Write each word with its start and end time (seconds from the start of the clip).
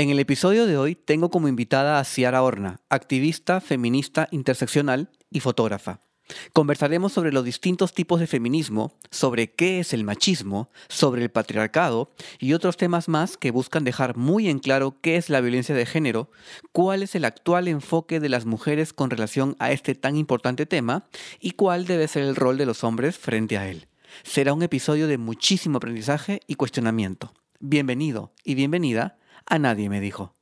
En 0.00 0.08
el 0.08 0.18
episodio 0.18 0.64
de 0.64 0.78
hoy 0.78 0.94
tengo 0.94 1.30
como 1.30 1.46
invitada 1.46 2.00
a 2.00 2.04
Ciara 2.04 2.42
Horna, 2.42 2.80
activista, 2.88 3.60
feminista 3.60 4.28
interseccional 4.30 5.10
y 5.30 5.40
fotógrafa. 5.40 6.00
Conversaremos 6.54 7.12
sobre 7.12 7.34
los 7.34 7.44
distintos 7.44 7.92
tipos 7.92 8.18
de 8.18 8.26
feminismo, 8.26 8.96
sobre 9.10 9.52
qué 9.52 9.78
es 9.78 9.92
el 9.92 10.04
machismo, 10.04 10.70
sobre 10.88 11.22
el 11.22 11.30
patriarcado 11.30 12.14
y 12.38 12.54
otros 12.54 12.78
temas 12.78 13.10
más 13.10 13.36
que 13.36 13.50
buscan 13.50 13.84
dejar 13.84 14.16
muy 14.16 14.48
en 14.48 14.58
claro 14.60 14.96
qué 15.02 15.16
es 15.16 15.28
la 15.28 15.42
violencia 15.42 15.74
de 15.74 15.84
género, 15.84 16.30
cuál 16.72 17.02
es 17.02 17.14
el 17.14 17.26
actual 17.26 17.68
enfoque 17.68 18.20
de 18.20 18.30
las 18.30 18.46
mujeres 18.46 18.94
con 18.94 19.10
relación 19.10 19.54
a 19.58 19.70
este 19.70 19.94
tan 19.94 20.16
importante 20.16 20.64
tema 20.64 21.10
y 21.40 21.50
cuál 21.50 21.84
debe 21.84 22.08
ser 22.08 22.22
el 22.22 22.36
rol 22.36 22.56
de 22.56 22.64
los 22.64 22.84
hombres 22.84 23.18
frente 23.18 23.58
a 23.58 23.68
él. 23.68 23.86
Será 24.22 24.54
un 24.54 24.62
episodio 24.62 25.08
de 25.08 25.18
muchísimo 25.18 25.76
aprendizaje 25.76 26.40
y 26.46 26.54
cuestionamiento. 26.54 27.34
Bienvenido 27.58 28.32
y 28.42 28.54
bienvenida 28.54 29.18
a 29.46 29.58
Nadie 29.58 29.88
me 29.88 30.00
dijo. 30.00 30.34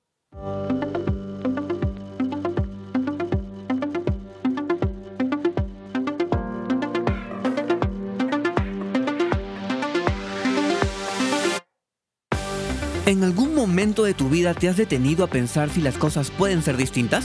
¿En 13.09 13.25
algún 13.25 13.55
momento 13.55 14.05
de 14.05 14.13
tu 14.13 14.29
vida 14.29 14.53
te 14.53 14.69
has 14.69 14.77
detenido 14.77 15.25
a 15.25 15.29
pensar 15.29 15.71
si 15.71 15.81
las 15.81 15.97
cosas 15.97 16.31
pueden 16.31 16.63
ser 16.63 16.77
distintas? 16.77 17.25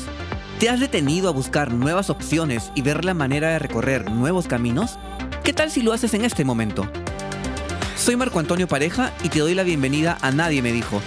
¿Te 0.57 0.69
has 0.69 0.79
detenido 0.79 1.27
a 1.27 1.33
buscar 1.33 1.73
nuevas 1.73 2.09
opciones 2.09 2.71
y 2.73 2.81
ver 2.81 3.03
la 3.03 3.13
manera 3.13 3.49
de 3.49 3.59
recorrer 3.59 4.09
nuevos 4.09 4.47
caminos? 4.47 4.97
¿Qué 5.43 5.51
tal 5.51 5.69
si 5.71 5.81
lo 5.81 5.91
haces 5.91 6.13
en 6.13 6.23
este 6.23 6.45
momento? 6.45 6.89
Soy 7.97 8.15
Marco 8.15 8.39
Antonio 8.39 8.65
Pareja 8.65 9.11
y 9.25 9.27
te 9.27 9.39
doy 9.39 9.55
la 9.55 9.63
bienvenida 9.63 10.17
a 10.21 10.31
Nadie 10.31 10.61
me 10.61 10.71
dijo. 10.71 11.01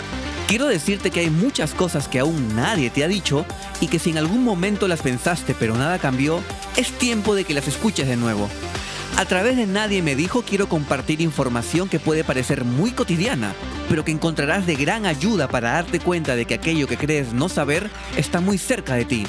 Quiero 0.49 0.67
decirte 0.67 1.11
que 1.11 1.21
hay 1.21 1.31
muchas 1.31 1.75
cosas 1.75 2.07
que 2.07 2.21
aún 2.21 2.55
nadie 2.55 2.89
te 2.89 3.03
ha 3.03 3.09
dicho 3.09 3.45
y 3.81 3.89
que 3.89 3.99
si 3.99 4.11
en 4.11 4.19
algún 4.19 4.45
momento 4.45 4.87
las 4.87 5.03
pensaste 5.03 5.57
pero 5.59 5.75
nada 5.75 5.99
cambió, 5.99 6.41
es 6.77 6.93
tiempo 6.93 7.35
de 7.35 7.43
que 7.43 7.53
las 7.53 7.67
escuches 7.67 8.07
de 8.07 8.17
nuevo. 8.17 8.49
A 9.17 9.25
través 9.25 9.57
de 9.57 9.67
Nadie 9.67 10.03
me 10.03 10.15
dijo 10.15 10.43
quiero 10.43 10.69
compartir 10.69 11.21
información 11.21 11.89
que 11.89 11.99
puede 11.99 12.23
parecer 12.23 12.65
muy 12.65 12.93
cotidiana, 12.93 13.55
pero 13.89 14.05
que 14.05 14.13
encontrarás 14.13 14.67
de 14.67 14.77
gran 14.77 15.05
ayuda 15.05 15.49
para 15.49 15.73
darte 15.73 15.99
cuenta 15.99 16.37
de 16.37 16.45
que 16.45 16.55
aquello 16.55 16.87
que 16.87 16.97
crees 16.97 17.33
no 17.33 17.49
saber 17.49 17.91
está 18.17 18.41
muy 18.41 18.57
cerca 18.57 18.95
de 18.95 19.05
ti. 19.05 19.27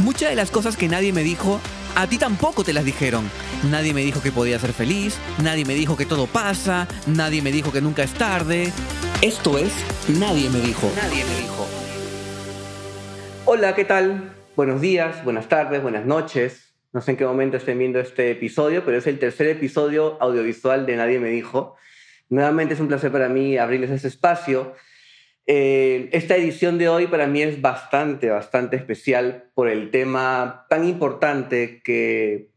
Muchas 0.00 0.30
de 0.30 0.36
las 0.36 0.50
cosas 0.50 0.76
que 0.76 0.88
nadie 0.88 1.12
me 1.12 1.22
dijo, 1.22 1.60
a 1.96 2.06
ti 2.06 2.18
tampoco 2.18 2.62
te 2.62 2.74
las 2.74 2.84
dijeron. 2.84 3.28
Nadie 3.70 3.94
me 3.94 4.02
dijo 4.02 4.22
que 4.22 4.30
podía 4.30 4.58
ser 4.58 4.72
feliz, 4.72 5.18
nadie 5.42 5.64
me 5.64 5.74
dijo 5.74 5.96
que 5.96 6.04
todo 6.04 6.26
pasa, 6.26 6.86
nadie 7.06 7.40
me 7.40 7.50
dijo 7.50 7.72
que 7.72 7.80
nunca 7.80 8.02
es 8.02 8.12
tarde. 8.12 8.70
Esto 9.22 9.58
es 9.58 9.72
Nadie 10.20 10.50
me 10.50 10.60
dijo. 10.60 10.92
Nadie 10.94 11.24
me 11.24 11.40
dijo. 11.40 11.66
Hola, 13.46 13.74
¿qué 13.74 13.86
tal? 13.86 14.30
Buenos 14.54 14.82
días, 14.82 15.24
buenas 15.24 15.48
tardes, 15.48 15.82
buenas 15.82 16.04
noches. 16.04 16.74
No 16.92 17.00
sé 17.00 17.12
en 17.12 17.16
qué 17.16 17.24
momento 17.24 17.56
estén 17.56 17.78
viendo 17.78 17.98
este 17.98 18.30
episodio, 18.30 18.84
pero 18.84 18.98
es 18.98 19.06
el 19.06 19.18
tercer 19.18 19.48
episodio 19.48 20.18
audiovisual 20.20 20.84
de 20.84 20.96
Nadie 20.96 21.18
me 21.18 21.30
dijo. 21.30 21.76
Nuevamente 22.28 22.74
es 22.74 22.80
un 22.80 22.88
placer 22.88 23.10
para 23.10 23.30
mí 23.30 23.56
abrirles 23.56 23.90
ese 23.90 24.08
espacio. 24.08 24.74
Eh, 25.48 26.08
esta 26.10 26.36
edición 26.36 26.76
de 26.76 26.88
hoy 26.88 27.06
para 27.06 27.28
mí 27.28 27.40
es 27.40 27.60
bastante, 27.60 28.30
bastante 28.30 28.76
especial 28.76 29.50
por 29.54 29.68
el 29.68 29.92
tema 29.92 30.66
tan 30.68 30.84
importante 30.84 31.80
que 31.84 32.50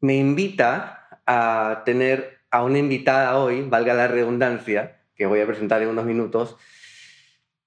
me 0.00 0.16
invita 0.16 1.08
a 1.26 1.82
tener 1.86 2.40
a 2.50 2.62
una 2.62 2.78
invitada 2.78 3.38
hoy, 3.38 3.62
valga 3.62 3.94
la 3.94 4.08
redundancia, 4.08 5.00
que 5.16 5.24
voy 5.24 5.40
a 5.40 5.46
presentar 5.46 5.80
en 5.82 5.88
unos 5.88 6.04
minutos. 6.04 6.56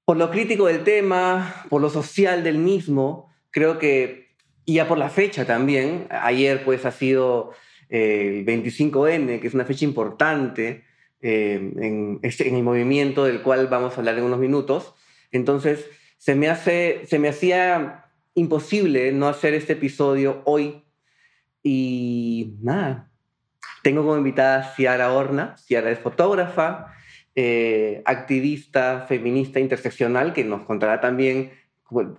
Por 0.06 0.18
lo 0.18 0.30
crítico 0.30 0.68
del 0.68 0.84
tema, 0.84 1.66
por 1.70 1.82
lo 1.82 1.90
social 1.90 2.44
del 2.44 2.60
mismo, 2.60 3.34
creo 3.50 3.80
que, 3.80 4.36
y 4.64 4.76
ya 4.76 4.88
por 4.88 5.00
la 5.00 5.10
fecha 5.10 5.46
también, 5.46 6.08
ayer 6.12 6.64
pues 6.64 6.86
ha 6.86 6.92
sido 6.92 7.52
eh, 7.90 8.28
el 8.40 8.46
25N, 8.46 9.42
que 9.42 9.48
es 9.48 9.54
una 9.56 9.66
fecha 9.66 9.86
importante, 9.86 10.86
eh, 11.22 12.20
este, 12.22 12.48
en, 12.48 12.56
el 12.56 12.64
movimiento 12.64 13.26
del 13.26 13.42
cual 13.42 13.68
vamos 13.68 13.94
a 13.94 13.98
hablar 13.98 14.18
en 14.18 14.24
unos 14.24 14.40
minutos. 14.40 14.94
Entonces, 15.32 15.90
se 16.18 16.36
me, 16.36 16.50
hace, 16.50 17.02
se 17.06 17.20
me 17.20 17.30
hacía 17.30 18.06
imposible 18.34 19.12
no 19.12 19.28
hacer 19.28 19.54
este 19.54 19.74
episodio 19.74 20.42
hoy. 20.46 20.84
Y 21.64 22.56
nada, 22.62 23.12
tengo 23.84 24.04
como 24.04 24.18
invitada 24.18 24.60
a 24.60 24.76
Ciara 24.76 25.12
Horna. 25.12 25.56
Ciara 25.58 25.92
es 25.92 26.00
fotógrafa, 26.00 26.94
eh, 27.36 28.02
activista, 28.06 29.06
feminista, 29.08 29.60
interseccional, 29.60 30.34
que 30.34 30.44
nos 30.44 30.64
contará 30.64 31.02
también 31.02 31.52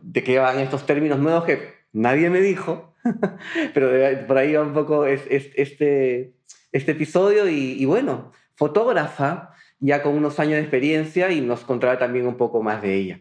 de 0.02 0.22
qué 0.22 0.38
van 0.38 0.58
estos 0.60 0.86
términos 0.86 1.18
nuevos 1.18 1.44
que 1.44 1.74
nadie 1.92 2.30
me 2.30 2.40
dijo, 2.40 2.94
pero 3.74 3.90
por 4.26 4.38
ahí 4.38 4.54
va 4.54 4.62
un 4.62 4.72
poco 4.72 5.04
este, 5.06 6.32
este 6.72 6.90
episodio 6.92 7.48
y, 7.48 7.72
y 7.80 7.84
bueno, 7.84 8.32
fotógrafa 8.58 9.54
ya 9.78 10.02
con 10.02 10.16
unos 10.16 10.40
años 10.40 10.54
de 10.54 10.62
experiencia 10.62 11.30
y 11.30 11.40
nos 11.40 11.60
contará 11.60 11.96
también 11.96 12.26
un 12.26 12.36
poco 12.36 12.60
más 12.60 12.82
de 12.82 12.96
ella. 12.96 13.20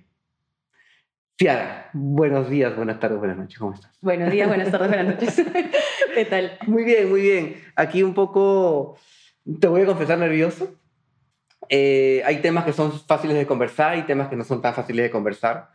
Ciara, 1.37 1.91
buenos 1.93 2.49
días, 2.49 2.75
buenas 2.75 2.99
tardes, 2.99 3.19
buenas 3.19 3.37
noches, 3.37 3.59
¿cómo 3.59 3.75
estás? 3.75 3.95
Buenos 4.01 4.31
días, 4.31 4.47
buenas 4.47 4.71
tardes, 4.71 4.87
buenas 4.87 5.05
noches. 5.05 5.45
¿Qué 6.15 6.25
tal? 6.25 6.57
Muy 6.65 6.83
bien, 6.83 7.07
muy 7.07 7.21
bien. 7.21 7.63
Aquí 7.75 8.01
un 8.01 8.15
poco, 8.15 8.97
te 9.59 9.67
voy 9.67 9.81
a 9.81 9.85
confesar 9.85 10.17
nervioso. 10.17 10.73
Eh, 11.69 12.23
hay 12.25 12.37
temas 12.37 12.65
que 12.65 12.73
son 12.73 12.91
fáciles 12.91 13.37
de 13.37 13.45
conversar 13.45 13.95
y 13.99 14.07
temas 14.07 14.29
que 14.29 14.35
no 14.35 14.43
son 14.43 14.63
tan 14.63 14.73
fáciles 14.73 15.03
de 15.03 15.11
conversar. 15.11 15.69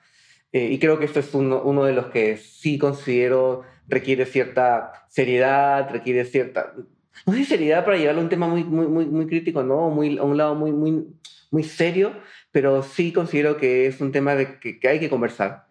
Eh, 0.51 0.71
y 0.73 0.81
creo 0.81 0.99
que 0.99 1.05
esto 1.05 1.21
es 1.21 1.33
uno, 1.35 1.63
uno 1.63 1.85
de 1.85 1.93
los 1.93 2.07
que 2.07 2.37
sí 2.37 2.79
considero 2.79 3.63
requiere 3.87 4.27
cierta 4.27 5.07
seriedad, 5.09 5.89
requiere 5.91 6.25
cierta, 6.25 6.73
no 7.27 7.33
sé 7.33 7.45
seriedad 7.45 7.85
para 7.85 7.97
llevarlo 7.97 8.21
a 8.21 8.25
un 8.25 8.31
tema 8.31 8.49
muy, 8.49 8.65
muy, 8.65 8.87
muy, 8.87 9.07
muy 9.07 9.27
crítico, 9.27 9.63
¿no? 9.63 9.91
Muy, 9.91 10.19
a 10.19 10.23
un 10.23 10.37
lado 10.37 10.55
muy, 10.55 10.73
muy, 10.73 11.07
muy 11.51 11.63
serio, 11.63 12.13
pero 12.51 12.83
sí 12.83 13.13
considero 13.13 13.57
que 13.57 13.87
es 13.87 14.01
un 14.01 14.13
tema 14.13 14.35
de 14.35 14.59
que, 14.59 14.79
que 14.79 14.89
hay 14.89 15.01
que 15.01 15.11
conversar. 15.11 15.67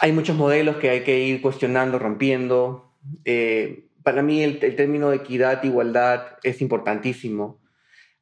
Hay 0.00 0.12
muchos 0.12 0.36
modelos 0.36 0.76
que 0.76 0.88
hay 0.90 1.00
que 1.02 1.20
ir 1.20 1.42
cuestionando, 1.42 1.98
rompiendo. 1.98 2.94
Eh, 3.24 3.86
para 4.02 4.22
mí 4.22 4.42
el, 4.42 4.58
el, 4.62 4.76
término 4.76 5.10
de 5.10 5.16
equidad, 5.16 5.62
igualdad 5.62 6.38
es 6.42 6.62
importantísimo. 6.62 7.60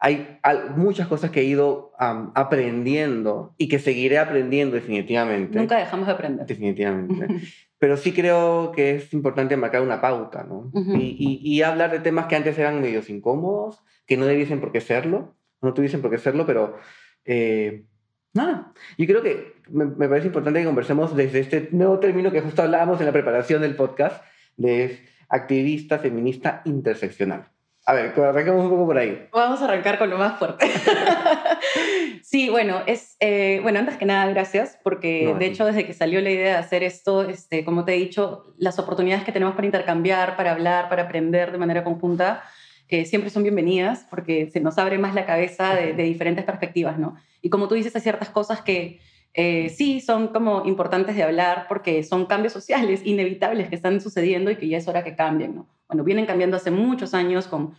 Hay, 0.01 0.39
hay 0.43 0.59
muchas 0.77 1.09
cosas 1.09 1.31
que 1.31 1.41
he 1.41 1.45
ido 1.45 1.93
um, 2.01 2.31
aprendiendo 2.35 3.55
y 3.59 3.69
que 3.69 3.79
seguiré 3.79 4.19
aprendiendo 4.19 4.77
definitivamente. 4.77 5.59
Nunca 5.59 5.79
dejamos 5.79 6.07
de 6.07 6.13
aprender. 6.13 6.47
Definitivamente. 6.47 7.27
pero 7.79 7.97
sí 7.97 8.13
creo 8.13 8.73
que 8.75 8.97
es 8.97 9.13
importante 9.13 9.57
marcar 9.57 9.83
una 9.83 10.01
pauta, 10.01 10.43
¿no? 10.43 10.71
y, 10.75 11.41
y, 11.43 11.63
hablar 11.63 11.93
de 11.93 12.01
temas 12.01 12.27
que 12.27 12.37
antes 12.37 12.59
eran 12.59 12.81
medios 12.81 13.09
incómodos, 13.09 13.83
que 14.07 14.17
no 14.17 14.27
debiesen 14.27 14.61
por 14.61 14.73
qué 14.73 14.81
serlo, 14.81 15.37
no 15.63 15.75
tuviesen 15.75 16.03
por 16.03 16.11
qué 16.11 16.19
serlo, 16.19 16.45
pero 16.45 16.77
eh, 17.25 17.85
nada. 18.35 18.73
Yo 18.97 19.07
creo 19.07 19.23
que 19.23 19.55
me, 19.69 19.85
me, 19.85 20.09
parece 20.09 20.27
importante 20.27 20.61
que 20.61 20.67
conversemos 20.67 21.15
desde 21.15 21.41
este 21.41 21.69
nuevo 21.73 21.99
término 22.01 22.33
que 22.33 22.41
justo 22.41 22.63
hablábamos 22.63 23.01
en 23.01 23.07
la 23.07 23.13
preparación 23.13 23.63
del 23.63 23.77
podcast, 23.77 24.25
de 24.57 24.99
activista 25.29 25.99
feminista 25.99 26.63
interseccional. 26.65 27.49
A 27.89 27.95
ver, 27.95 28.13
arrancamos 28.21 28.65
un 28.65 28.69
poco 28.69 28.85
por 28.85 28.99
ahí. 28.99 29.29
Vamos 29.33 29.63
a 29.63 29.65
arrancar 29.65 29.97
con 29.97 30.11
lo 30.11 30.19
más 30.19 30.39
fuerte. 30.39 30.71
sí, 32.23 32.51
bueno, 32.51 32.83
es, 32.85 33.17
eh, 33.19 33.61
bueno, 33.63 33.79
antes 33.79 33.97
que 33.97 34.05
nada, 34.05 34.27
gracias, 34.27 34.79
porque 34.83 35.35
de 35.39 35.47
hecho 35.47 35.65
desde 35.65 35.87
que 35.87 35.95
salió 35.95 36.21
la 36.21 36.29
idea 36.29 36.53
de 36.53 36.59
hacer 36.59 36.83
esto, 36.83 37.23
este, 37.27 37.65
como 37.65 37.87
te 37.87 37.95
he 37.95 37.99
dicho, 37.99 38.53
las 38.59 38.79
oportunidades 38.79 39.25
que 39.25 39.33
tenemos 39.33 39.55
para 39.55 39.65
intercambiar, 39.65 40.37
para 40.37 40.53
hablar, 40.53 40.91
para 40.91 41.05
aprender 41.05 41.51
de 41.51 41.57
manera 41.57 41.83
conjunta, 41.83 42.43
eh, 42.91 43.07
siempre 43.07 43.31
son 43.31 43.43
bienvenidas, 43.43 44.07
porque 44.11 44.51
se 44.51 44.61
nos 44.61 44.77
abre 44.77 44.99
más 44.99 45.15
la 45.15 45.25
cabeza 45.25 45.75
de, 45.75 45.95
de, 45.95 46.03
diferentes 46.03 46.45
perspectivas, 46.45 46.99
¿no? 46.99 47.17
Y 47.41 47.49
como 47.49 47.69
tú 47.69 47.75
dices, 47.75 47.97
hay 47.97 48.03
ciertas 48.03 48.29
cosas 48.29 48.61
que 48.61 49.01
eh, 49.35 49.69
sí 49.69 50.01
son 50.01 50.29
como 50.29 50.65
importantes 50.67 51.17
de 51.17 51.23
hablar, 51.23 51.67
porque 51.69 52.03
son 52.03 52.27
cambios 52.27 52.53
sociales 52.53 53.03
inevitables 53.05 53.69
que 53.69 53.77
están 53.77 54.01
sucediendo 54.01 54.51
y 54.51 54.57
que 54.57 54.69
ya 54.69 54.79
es 54.79 54.89
hora 54.89 55.05
que 55.05 55.17
cambien, 55.17 55.55
¿no? 55.55 55.69
bueno, 55.89 56.05
vienen 56.05 56.27
cambiando 56.27 56.57
hace 56.57 56.71
muchos 56.71 57.15
años 57.15 57.49
con 57.49 57.75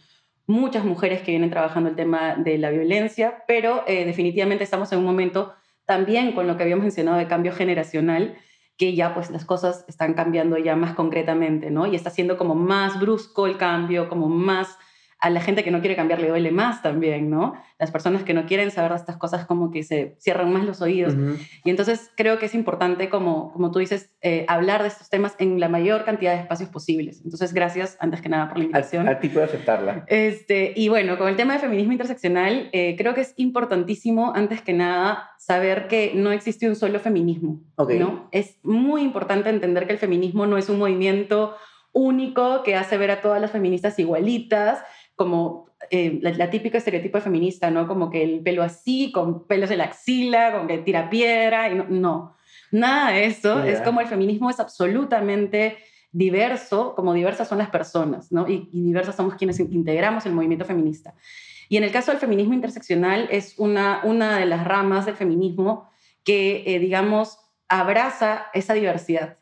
muchas 0.48 0.84
mujeres 0.84 1.22
que 1.22 1.32
vienen 1.32 1.52
trabajando 1.52 1.90
el 1.90 1.96
tema 1.96 2.36
de 2.36 2.58
la 2.58 2.72
violencia, 2.72 3.44
pero 3.48 3.84
eh, 3.88 4.06
definitivamente 4.06 4.64
estamos 4.64 4.92
en 4.92 5.00
un 5.00 5.06
momento 5.06 5.54
también 5.86 6.32
con 6.32 6.48
lo 6.48 6.58
que 6.58 6.64
habíamos 6.64 6.84
mencionado 6.84 7.18
de 7.18 7.28
cambio 7.28 7.54
generacional, 7.54 8.36
que 8.76 8.96
ya 8.96 9.14
pues 9.14 9.30
las 9.30 9.46
cosas 9.46 9.86
están 9.88 10.16
cambiando 10.16 10.58
ya 10.58 10.76
más 10.76 10.96
concretamente, 10.96 11.70
¿no? 11.70 11.86
Y 11.86 11.96
está 11.96 12.10
siendo 12.10 12.38
como 12.38 12.56
más 12.56 13.00
brusco 13.00 13.46
el 13.46 13.58
cambio, 13.58 14.10
como 14.10 14.28
más 14.28 14.78
a 15.20 15.30
la 15.30 15.42
gente 15.42 15.64
que 15.64 15.72
no 15.72 15.82
quiere 15.82 15.96
cambiar 15.96 16.22
le 16.22 16.30
duele 16.30 16.52
más 16.52 16.82
también, 16.82 17.30
¿no? 17.30 17.54
Las 17.78 17.92
personas 17.92 18.24
que 18.24 18.34
no 18.34 18.46
quieren 18.46 18.72
saber 18.72 18.92
de 18.92 18.98
estas 18.98 19.18
cosas 19.18 19.46
como 19.46 19.70
que 19.70 19.84
se 19.84 20.16
cierran 20.20 20.54
más 20.54 20.66
los 20.66 20.82
oídos. 20.82 21.14
Y 21.66 21.70
entonces 21.70 22.10
creo 22.16 22.40
que 22.40 22.46
es 22.46 22.56
importante, 22.56 23.10
como, 23.10 23.52
como 23.52 23.72
tú 23.72 23.80
dices, 23.80 24.12
eh, 24.22 24.46
hablar 24.48 24.82
de 24.82 24.88
estos 24.88 25.10
temas 25.10 25.36
en 25.40 25.60
la 25.60 25.68
mayor 25.68 26.06
cantidad 26.06 26.34
de 26.34 26.42
espacios 26.42 26.70
posibles. 26.70 27.22
Entonces, 27.24 27.54
gracias 27.54 27.98
antes 28.00 28.22
que 28.22 28.30
nada 28.30 28.48
por 28.48 28.58
la 28.58 28.64
invitación. 28.66 29.08
A, 29.10 29.20
ti 29.20 29.30
puedo 29.30 29.46
aceptarla. 29.46 30.06
Este, 30.08 30.74
y 30.76 30.88
bueno, 30.88 31.18
con 31.18 31.28
el 31.28 31.36
tema 31.36 31.54
de 31.54 31.60
feminismo 31.60 31.92
interseccional, 31.92 32.70
eh, 32.72 32.96
creo 32.98 33.14
que 33.14 33.22
es 33.22 33.34
importantísimo, 33.36 34.34
antes 34.36 34.62
que 34.62 34.74
nada, 34.74 35.32
saber 35.38 35.88
que 35.88 36.14
no 36.16 36.32
existe 36.32 36.68
un 36.68 36.76
solo 36.76 37.00
feminismo. 37.00 37.62
¿no? 37.78 38.30
Es 38.32 38.58
muy 38.64 39.02
importante 39.02 39.50
entender 39.50 39.86
que 39.86 39.94
el 39.94 40.00
feminismo 40.00 40.46
no 40.46 40.58
es 40.58 40.70
un 40.70 40.80
movimiento 40.80 41.56
único 41.92 42.64
que 42.64 42.76
hace 42.76 42.98
ver 42.98 43.12
a 43.12 43.22
todas 43.22 43.42
las 43.42 43.52
feministas 43.52 43.98
igualitas, 44.00 44.84
como 45.20 45.68
eh, 45.92 46.18
la, 46.22 46.50
típica 46.50 46.78
estereotipo 46.78 47.20
feminista, 47.20 47.70
¿no? 47.70 47.90
Como 47.90 48.10
que 48.10 48.24
el 48.24 48.40
pelo 48.40 48.64
así, 48.64 49.12
con 49.12 49.46
pelos 49.48 49.70
en 49.70 49.80
la 49.80 49.84
axila, 49.84 50.54
con 50.54 50.66
que 50.66 50.78
tira 50.78 51.10
piedra, 51.10 51.70
y 51.70 51.76
no, 51.76 52.38
nada 52.72 53.12
de 53.12 53.26
eso. 53.26 53.62
Es 53.66 53.82
como 53.82 54.00
el 54.00 54.08
feminismo 54.08 54.50
es 54.50 54.62
absolutamente 54.62 55.76
diverso, 56.14 56.96
como 56.96 57.14
diversas 57.14 57.50
son 57.50 57.58
las 57.58 57.70
personas, 57.70 58.32
¿no? 58.32 58.48
Y, 58.48 58.70
diversas 58.72 59.18
somos 59.18 59.36
quienes 59.36 59.60
integramos 59.60 60.26
el 60.26 60.32
movimiento 60.32 60.64
feminista. 60.64 61.14
Y 61.68 61.76
en 61.76 61.84
el 61.84 61.92
caso 61.92 62.12
del 62.12 62.22
feminismo 62.22 62.54
interseccional 62.54 63.28
es 63.30 63.56
una, 63.58 64.00
una 64.06 64.40
de 64.40 64.46
las 64.46 64.64
ramas 64.64 65.06
del 65.06 65.16
feminismo 65.16 65.90
que, 66.24 66.64
eh, 66.66 66.80
digamos, 66.80 67.40
abraza 67.68 68.46
esa 68.54 68.74
diversidad 68.74 69.36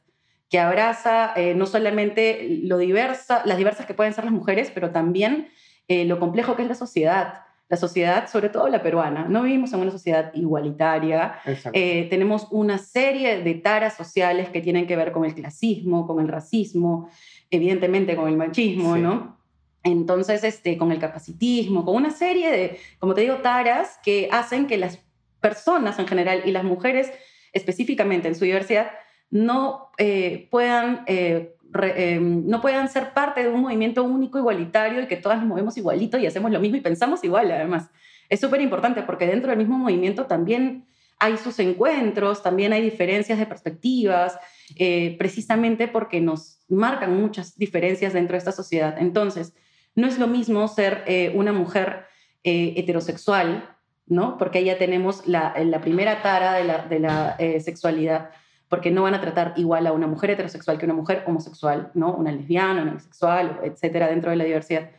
que 0.50 0.60
abraza 0.60 1.34
eh, 1.36 1.56
no 1.56 1.66
solamente 1.66 2.62
lo 2.64 2.78
diversa, 2.78 3.42
las 3.46 3.58
diversas 3.58 3.86
que 3.86 3.94
pueden 3.94 4.14
ser 4.14 4.24
las 4.24 4.34
mujeres, 4.34 4.72
pero 4.74 4.92
también 4.92 5.50
eh, 5.88 6.06
lo 6.06 6.20
complejo 6.20 6.56
que 6.56 6.64
es 6.64 6.68
la 6.68 6.76
sociedad. 6.76 7.42
La 7.70 7.76
sociedad, 7.76 8.30
sobre 8.30 8.48
todo 8.48 8.70
la 8.70 8.82
peruana, 8.82 9.26
no 9.28 9.44
vivimos 9.44 9.74
en 9.74 9.82
una 9.82 9.92
sociedad 9.92 10.34
igualitaria. 10.34 11.40
Eh, 11.74 12.08
tenemos 12.10 12.48
una 12.50 12.78
serie 12.78 13.44
de 13.44 13.56
taras 13.56 13.98
sociales 13.98 14.48
que 14.50 14.62
tienen 14.62 14.88
que 14.88 14.96
ver 14.96 15.12
con 15.12 15.26
el 15.26 15.36
clasismo, 15.36 16.08
con 16.08 16.22
el 16.22 16.30
racismo, 16.30 17.10
evidentemente 17.50 18.16
con 18.16 18.30
el 18.30 18.38
machismo, 18.38 18.96
¿no? 18.98 19.38
Entonces, 19.84 20.46
este, 20.46 20.78
con 20.78 20.94
el 20.94 21.00
capacitismo, 21.00 21.84
con 21.84 21.96
una 21.96 22.12
serie 22.12 22.52
de, 22.52 22.80
como 23.00 23.14
te 23.14 23.22
digo, 23.22 23.36
taras 23.38 24.00
que 24.02 24.30
hacen 24.32 24.68
que 24.68 24.78
las 24.78 25.00
personas 25.42 26.00
en 26.00 26.08
general 26.08 26.44
y 26.46 26.52
las 26.52 26.64
mujeres 26.64 27.12
específicamente 27.54 28.28
en 28.28 28.36
su 28.36 28.46
diversidad 28.46 28.92
no 29.30 29.92
eh, 29.98 30.48
puedan 30.52 31.04
eh, 31.08 31.57
no 31.72 32.62
puedan 32.62 32.90
ser 32.90 33.14
parte 33.14 33.44
de 33.44 33.50
un 33.50 33.62
movimiento 33.62 34.04
único, 34.04 34.38
igualitario 34.38 35.02
y 35.02 35.08
que 35.08 35.18
todas 35.18 35.40
nos 35.40 35.48
movemos 35.48 35.78
igualito 35.78 36.18
y 36.18 36.26
hacemos 36.26 36.52
lo 36.52 36.60
mismo 36.60 36.78
y 36.78 36.82
pensamos 36.82 37.24
igual, 37.24 37.52
además. 37.52 37.90
Es 38.30 38.40
súper 38.40 38.62
importante 38.62 39.04
porque 39.04 39.26
dentro 39.26 39.50
del 39.50 39.60
mismo 39.60 39.78
movimiento 39.78 40.26
también 40.26 40.86
hay 41.20 41.38
sus 41.38 41.60
encuentros, 41.60 42.44
también 42.44 42.74
hay 42.74 42.82
diferencias 42.82 43.40
de 43.40 43.46
perspectivas, 43.46 44.38
eh, 44.76 45.16
precisamente 45.18 45.88
porque 45.88 46.22
nos 46.22 46.60
marcan 46.70 47.20
muchas 47.20 47.58
diferencias 47.58 48.14
dentro 48.14 48.34
de 48.34 48.40
esta 48.40 48.52
sociedad. 48.52 48.96
Entonces, 49.00 49.54
no 49.96 50.08
es 50.08 50.20
lo 50.20 50.28
mismo 50.28 50.68
ser 50.68 51.04
eh, 51.08 51.32
una 51.36 51.54
mujer 51.54 52.06
heterosexual, 52.44 53.76
¿no? 54.06 54.38
Porque 54.38 54.60
ahí 54.60 54.66
ya 54.66 54.78
tenemos 54.78 55.28
la, 55.28 55.54
primera 55.82 56.22
tara 56.22 56.54
de 56.54 57.00
la 57.00 57.36
sexualidad 57.60 58.30
porque 58.70 58.92
no 58.92 59.04
van 59.04 59.14
a 59.14 59.22
tratar 59.22 59.54
igual 59.56 59.88
a 59.88 59.94
una 59.94 60.08
mujer 60.08 60.32
heterosexual 60.32 60.78
que 60.78 60.86
una 60.86 60.94
mujer 60.94 61.24
homosexual, 61.26 61.92
¿no? 61.94 62.14
Una 62.14 62.32
lesbiana, 62.32 62.82
una 62.82 62.94
bisexual, 62.94 63.60
etcétera, 63.64 64.08
dentro 64.08 64.30
de 64.30 64.38
la 64.38 64.44
diversidad. 64.44 64.90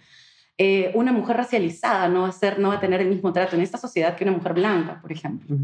Eh, 0.57 0.91
una 0.95 1.13
mujer 1.13 1.37
racializada 1.37 2.09
no 2.09 2.23
va, 2.23 2.29
a 2.29 2.33
ser, 2.33 2.59
no 2.59 2.69
va 2.69 2.75
a 2.75 2.81
tener 2.81 3.01
el 3.01 3.09
mismo 3.09 3.33
trato 3.33 3.55
en 3.55 3.63
esta 3.63 3.79
sociedad 3.79 4.17
que 4.17 4.25
una 4.25 4.33
mujer 4.33 4.55
blanca, 4.55 5.01
por 5.01 5.13
ejemplo. 5.13 5.57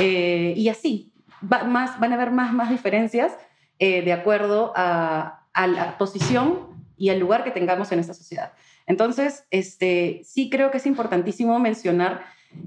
Eh, 0.00 0.54
y 0.56 0.68
así, 0.68 1.12
más, 1.40 2.00
van 2.00 2.12
a 2.12 2.14
haber 2.14 2.30
más, 2.30 2.52
más 2.52 2.70
diferencias 2.70 3.32
eh, 3.78 4.02
de 4.02 4.12
acuerdo 4.12 4.72
a, 4.74 5.46
a, 5.52 5.66
la 5.66 5.98
posición 5.98 6.70
y 6.96 7.10
al 7.10 7.20
lugar 7.20 7.44
que 7.44 7.50
tengamos 7.50 7.92
en 7.92 7.98
esta 7.98 8.14
sociedad. 8.14 8.52
Entonces, 8.86 9.44
este, 9.50 10.22
sí 10.24 10.50
creo 10.50 10.70
que 10.70 10.78
es 10.78 10.86
importantísimo 10.86 11.58
mencionar 11.58 12.22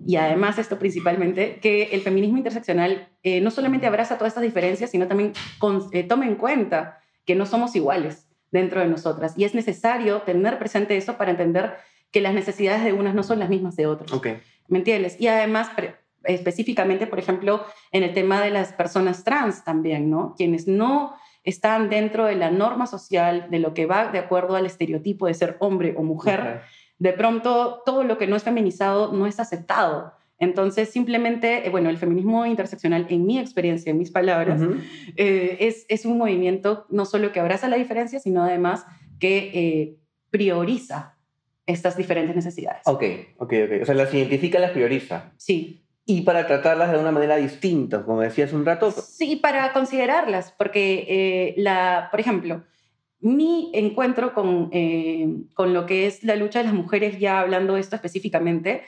y 0.05 0.17
además 0.17 0.59
esto 0.59 0.77
principalmente, 0.77 1.57
que 1.61 1.83
el 1.91 2.01
feminismo 2.01 2.37
interseccional 2.37 3.09
eh, 3.23 3.41
no 3.41 3.51
solamente 3.51 3.87
abraza 3.87 4.17
todas 4.17 4.31
estas 4.31 4.43
diferencias, 4.43 4.91
sino 4.91 5.07
también 5.07 5.33
eh, 5.91 6.03
toma 6.03 6.25
en 6.25 6.35
cuenta 6.35 6.99
que 7.25 7.35
no 7.35 7.45
somos 7.45 7.75
iguales 7.75 8.27
dentro 8.51 8.81
de 8.81 8.87
nosotras. 8.87 9.33
Y 9.37 9.45
es 9.45 9.55
necesario 9.55 10.21
tener 10.21 10.59
presente 10.59 10.95
eso 10.95 11.17
para 11.17 11.31
entender 11.31 11.75
que 12.11 12.21
las 12.21 12.33
necesidades 12.33 12.83
de 12.83 12.93
unas 12.93 13.15
no 13.15 13.23
son 13.23 13.39
las 13.39 13.49
mismas 13.49 13.75
de 13.75 13.87
otras. 13.87 14.13
Okay. 14.13 14.39
¿Me 14.67 14.77
entiendes? 14.77 15.19
Y 15.19 15.27
además, 15.27 15.69
específicamente, 16.23 17.07
por 17.07 17.19
ejemplo, 17.19 17.65
en 17.91 18.03
el 18.03 18.13
tema 18.13 18.41
de 18.41 18.51
las 18.51 18.73
personas 18.73 19.23
trans 19.23 19.63
también, 19.63 20.09
¿no? 20.09 20.35
Quienes 20.37 20.67
no 20.67 21.15
están 21.43 21.89
dentro 21.89 22.25
de 22.25 22.35
la 22.35 22.51
norma 22.51 22.87
social, 22.87 23.47
de 23.49 23.59
lo 23.59 23.73
que 23.73 23.85
va 23.85 24.11
de 24.11 24.19
acuerdo 24.19 24.55
al 24.55 24.65
estereotipo 24.65 25.27
de 25.27 25.33
ser 25.33 25.57
hombre 25.59 25.93
o 25.97 26.03
mujer 26.03 26.61
de 26.99 27.13
pronto 27.13 27.81
todo 27.85 28.03
lo 28.03 28.17
que 28.17 28.27
no 28.27 28.35
es 28.35 28.43
feminizado 28.43 29.11
no 29.11 29.27
es 29.27 29.39
aceptado. 29.39 30.13
Entonces, 30.37 30.89
simplemente, 30.89 31.65
eh, 31.65 31.69
bueno, 31.69 31.89
el 31.89 31.97
feminismo 31.97 32.45
interseccional, 32.45 33.07
en 33.09 33.25
mi 33.25 33.39
experiencia, 33.39 33.91
en 33.91 33.97
mis 33.97 34.11
palabras, 34.11 34.61
eh, 35.15 35.57
es, 35.61 35.85
es, 35.87 36.05
un 36.05 36.17
movimiento 36.17 36.85
no 36.89 37.05
solo 37.05 37.31
que 37.31 37.39
abraza 37.39 37.69
la 37.69 37.77
diferencia, 37.77 38.19
sino 38.19 38.43
además 38.43 38.85
que 39.19 39.51
eh, 39.53 39.97
prioriza 40.31 41.17
estas 41.65 41.95
diferentes 41.95 42.35
necesidades. 42.35 42.81
Ok, 42.85 43.03
ok, 43.37 43.53
ok. 43.65 43.81
O 43.81 43.85
sea, 43.85 43.95
las 43.95 44.13
identifica, 44.13 44.59
las 44.59 44.71
prioriza. 44.71 45.31
Sí. 45.37 45.85
Y 46.05 46.21
para 46.21 46.45
tratarlas 46.45 46.91
de 46.91 46.99
una 46.99 47.11
manera 47.11 47.37
distinta, 47.37 48.03
como 48.03 48.19
decías 48.21 48.51
un 48.51 48.65
rato. 48.65 48.91
Sí, 48.91 49.37
para 49.37 49.71
considerarlas, 49.71 50.53
porque, 50.57 51.55
la, 51.57 52.09
por 52.11 52.19
ejemplo, 52.19 52.63
mi 53.19 53.71
encuentro 53.73 54.33
con, 54.33 54.69
eh, 54.71 55.27
con 55.53 55.73
lo 55.73 55.85
que 55.85 56.07
es 56.07 56.23
la 56.23 56.35
lucha 56.35 56.59
de 56.59 56.65
las 56.65 56.73
mujeres, 56.73 57.19
ya 57.19 57.39
hablando 57.39 57.73
de 57.73 57.81
esto 57.81 57.95
específicamente, 57.95 58.83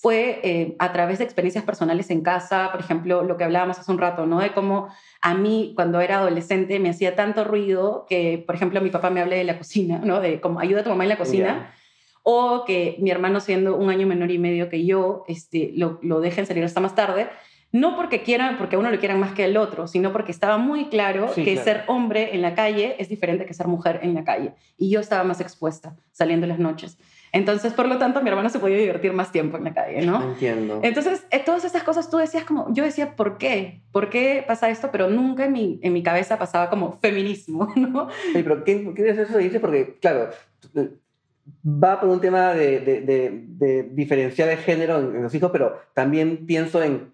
fue 0.00 0.40
eh, 0.44 0.76
a 0.78 0.92
través 0.92 1.18
de 1.18 1.24
experiencias 1.24 1.64
personales 1.64 2.10
en 2.10 2.22
casa, 2.22 2.70
por 2.70 2.80
ejemplo, 2.80 3.24
lo 3.24 3.36
que 3.36 3.44
hablábamos 3.44 3.78
hace 3.78 3.90
un 3.90 3.98
rato, 3.98 4.26
¿no? 4.26 4.38
De 4.38 4.52
cómo 4.52 4.88
a 5.22 5.34
mí, 5.34 5.72
cuando 5.74 6.00
era 6.00 6.18
adolescente, 6.18 6.78
me 6.78 6.90
hacía 6.90 7.16
tanto 7.16 7.42
ruido 7.42 8.06
que, 8.08 8.42
por 8.46 8.54
ejemplo, 8.54 8.80
mi 8.80 8.90
papá 8.90 9.10
me 9.10 9.20
hablé 9.20 9.36
de 9.36 9.44
la 9.44 9.58
cocina, 9.58 9.98
¿no? 9.98 10.20
De 10.20 10.40
cómo 10.40 10.60
ayuda 10.60 10.80
a 10.80 10.84
tu 10.84 10.90
mamá 10.90 11.04
en 11.04 11.08
la 11.08 11.18
cocina. 11.18 11.74
O 12.22 12.64
que 12.64 12.96
mi 13.00 13.10
hermano, 13.10 13.40
siendo 13.40 13.76
un 13.76 13.90
año 13.90 14.06
menor 14.06 14.30
y 14.30 14.38
medio 14.38 14.68
que 14.68 14.84
yo, 14.84 15.24
este, 15.26 15.72
lo, 15.74 15.98
lo 16.02 16.20
dejen 16.20 16.46
salir 16.46 16.62
hasta 16.62 16.80
más 16.80 16.94
tarde 16.94 17.28
no 17.70 17.96
porque 17.96 18.22
quieran, 18.22 18.56
porque 18.56 18.76
a 18.76 18.78
uno 18.78 18.90
le 18.90 18.98
quieran 18.98 19.20
más 19.20 19.32
que 19.32 19.44
al 19.44 19.56
otro, 19.56 19.86
sino 19.86 20.12
porque 20.12 20.32
estaba 20.32 20.56
muy 20.56 20.86
claro 20.86 21.30
que 21.34 21.56
ser 21.58 21.84
hombre 21.86 22.34
en 22.34 22.40
la 22.40 22.54
calle 22.54 22.96
es 22.98 23.08
diferente 23.08 23.44
que 23.44 23.52
ser 23.52 23.66
mujer 23.66 24.00
en 24.02 24.14
la 24.14 24.24
calle. 24.24 24.54
Y 24.78 24.90
yo 24.90 25.00
estaba 25.00 25.22
más 25.24 25.40
expuesta 25.40 25.94
saliendo 26.12 26.46
las 26.46 26.58
noches. 26.58 26.98
Entonces, 27.30 27.74
por 27.74 27.86
lo 27.86 27.98
tanto, 27.98 28.22
mi 28.22 28.30
hermano 28.30 28.48
se 28.48 28.58
podía 28.58 28.78
divertir 28.78 29.12
más 29.12 29.32
tiempo 29.32 29.58
en 29.58 29.64
la 29.64 29.74
calle, 29.74 30.00
¿no? 30.00 30.22
Entiendo. 30.22 30.80
Entonces, 30.82 31.26
eh, 31.30 31.42
todas 31.44 31.62
esas 31.64 31.82
cosas 31.82 32.08
tú 32.08 32.16
decías 32.16 32.44
como, 32.44 32.72
yo 32.72 32.84
decía, 32.84 33.16
¿por 33.16 33.36
qué? 33.36 33.82
¿Por 33.92 34.08
qué 34.08 34.42
pasa 34.46 34.70
esto? 34.70 34.88
Pero 34.90 35.10
nunca 35.10 35.44
en 35.44 35.52
mi, 35.52 35.78
en 35.82 35.92
mi 35.92 36.02
cabeza 36.02 36.38
pasaba 36.38 36.70
como 36.70 36.98
feminismo, 37.02 37.68
¿no? 37.76 38.08
Sí, 38.32 38.42
pero 38.42 38.64
¿qué, 38.64 38.94
qué 38.94 39.10
es 39.10 39.18
eso? 39.18 39.36
Dice 39.36 39.60
porque, 39.60 39.98
claro, 40.00 40.30
va 41.64 42.00
por 42.00 42.08
un 42.08 42.20
tema 42.20 42.54
de, 42.54 42.80
de, 42.80 43.44
de, 43.46 43.82
diferenciar 43.92 44.48
de 44.48 44.56
género 44.56 44.98
en 44.98 45.22
los 45.22 45.34
hijos, 45.34 45.50
pero 45.50 45.78
también 45.94 46.46
pienso 46.46 46.82
en 46.82 47.12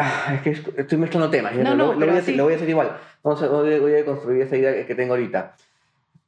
Ah, 0.00 0.34
es 0.34 0.42
que 0.42 0.80
estoy 0.80 0.96
mezclando 0.96 1.28
temas. 1.28 1.56
No, 1.56 1.74
no, 1.74 1.92
lo, 1.92 2.06
voy 2.06 2.16
a 2.16 2.20
hacer, 2.20 2.40
voy 2.40 2.54
a 2.54 2.56
igual. 2.56 2.96
Vamos 3.24 3.42
a, 3.42 3.48
voy 3.48 3.94
a 3.94 4.04
construir 4.04 4.42
esa 4.42 4.56
idea 4.56 4.86
que 4.86 4.94
tengo 4.94 5.14
ahorita. 5.14 5.56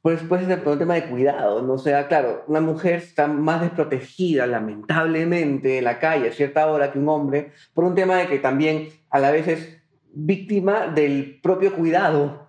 Pues, 0.01 0.21
pues 0.27 0.45
es 0.45 0.65
un 0.65 0.77
tema 0.77 0.95
de 0.95 1.05
cuidado, 1.05 1.61
¿no? 1.61 1.73
O 1.73 1.77
sea, 1.77 2.07
claro, 2.07 2.43
una 2.47 2.59
mujer 2.59 2.95
está 2.95 3.27
más 3.27 3.61
desprotegida, 3.61 4.45
lamentablemente, 4.45 5.77
en 5.77 5.85
la 5.85 5.99
calle 5.99 6.27
a 6.27 6.33
cierta 6.33 6.67
hora 6.67 6.91
que 6.91 6.99
un 6.99 7.07
hombre, 7.07 7.51
por 7.73 7.85
un 7.85 7.95
tema 7.95 8.17
de 8.17 8.27
que 8.27 8.39
también 8.39 8.89
a 9.09 9.19
la 9.19 9.31
vez 9.31 9.47
es 9.47 9.77
víctima 10.11 10.87
del 10.87 11.39
propio 11.41 11.73
cuidado 11.73 12.40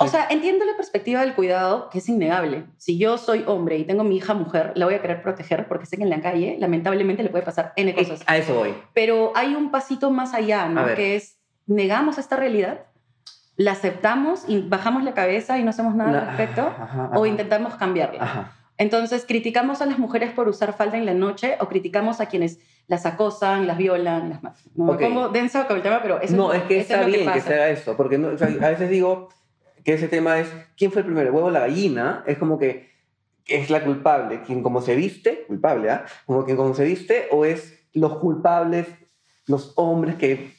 o 0.00 0.06
sea, 0.06 0.28
entiendo 0.30 0.64
la 0.64 0.76
perspectiva 0.76 1.22
del 1.22 1.34
cuidado, 1.34 1.90
que 1.90 1.98
es 1.98 2.08
innegable. 2.08 2.66
Si 2.76 2.98
yo 2.98 3.18
soy 3.18 3.44
hombre 3.46 3.78
y 3.78 3.84
tengo 3.84 4.04
mi 4.04 4.16
hija 4.16 4.32
mujer, 4.32 4.72
la 4.76 4.86
voy 4.86 4.94
a 4.94 5.02
querer 5.02 5.22
proteger 5.22 5.66
porque 5.66 5.86
sé 5.86 5.96
que 5.96 6.04
en 6.04 6.10
la 6.10 6.20
calle, 6.20 6.56
lamentablemente, 6.60 7.22
le 7.22 7.30
puede 7.30 7.44
pasar 7.44 7.72
N 7.74 7.92
cosas. 7.94 8.22
A 8.26 8.36
eso 8.36 8.54
voy. 8.54 8.74
Pero 8.94 9.32
hay 9.34 9.56
un 9.56 9.70
pasito 9.70 10.10
más 10.10 10.34
allá, 10.34 10.68
¿no? 10.68 10.86
Que 10.94 11.16
es, 11.16 11.38
negamos 11.66 12.18
esta 12.18 12.36
realidad, 12.36 12.86
la 13.56 13.72
aceptamos 13.72 14.44
y 14.46 14.60
bajamos 14.60 15.02
la 15.02 15.14
cabeza 15.14 15.58
y 15.58 15.64
no 15.64 15.70
hacemos 15.70 15.96
nada 15.96 16.20
al 16.20 16.26
respecto, 16.28 16.72
o 17.14 17.26
intentamos 17.26 17.74
cambiarla. 17.74 18.52
Entonces, 18.76 19.24
criticamos 19.26 19.82
a 19.82 19.86
las 19.86 19.98
mujeres 19.98 20.30
por 20.30 20.46
usar 20.46 20.72
falda 20.72 20.96
en 20.96 21.06
la 21.06 21.14
noche 21.14 21.56
o 21.58 21.66
criticamos 21.66 22.20
a 22.20 22.26
quienes 22.26 22.60
las 22.86 23.04
acosan, 23.04 23.66
las 23.66 23.76
violan, 23.76 24.30
las 24.30 24.44
matan. 24.44 24.62
No 24.76 24.92
me 24.92 24.98
pongo 24.98 25.28
densa 25.30 25.66
con 25.66 25.76
el 25.76 25.82
tema, 25.82 26.00
pero 26.00 26.20
eso 26.20 26.36
no, 26.36 26.52
es, 26.52 26.62
que 26.62 26.78
está 26.78 27.02
bien 27.02 27.30
que, 27.32 27.40
sea 27.40 27.68
eso, 27.68 27.96
porque 27.96 28.14
a 28.14 28.68
veces 28.68 28.88
digo 28.88 29.28
que 29.88 29.94
ese 29.94 30.08
tema 30.08 30.38
es, 30.38 30.48
¿quién 30.76 30.92
fue 30.92 31.00
el 31.00 31.06
primero, 31.06 31.30
el 31.30 31.34
huevo 31.34 31.46
o 31.46 31.50
la 31.50 31.60
gallina? 31.60 32.22
Es 32.26 32.36
como 32.36 32.58
que, 32.58 32.90
es 33.46 33.70
la 33.70 33.82
culpable? 33.82 34.42
¿Quien 34.42 34.62
como 34.62 34.82
se 34.82 34.94
viste? 34.94 35.44
Culpable, 35.46 35.88
¿ah? 35.88 36.04
Como 36.26 36.44
quien 36.44 36.58
como 36.58 36.74
se 36.74 36.84
viste 36.84 37.26
o 37.30 37.46
es 37.46 37.86
los 37.94 38.18
culpables, 38.18 38.86
los 39.46 39.72
hombres 39.76 40.16
que 40.16 40.52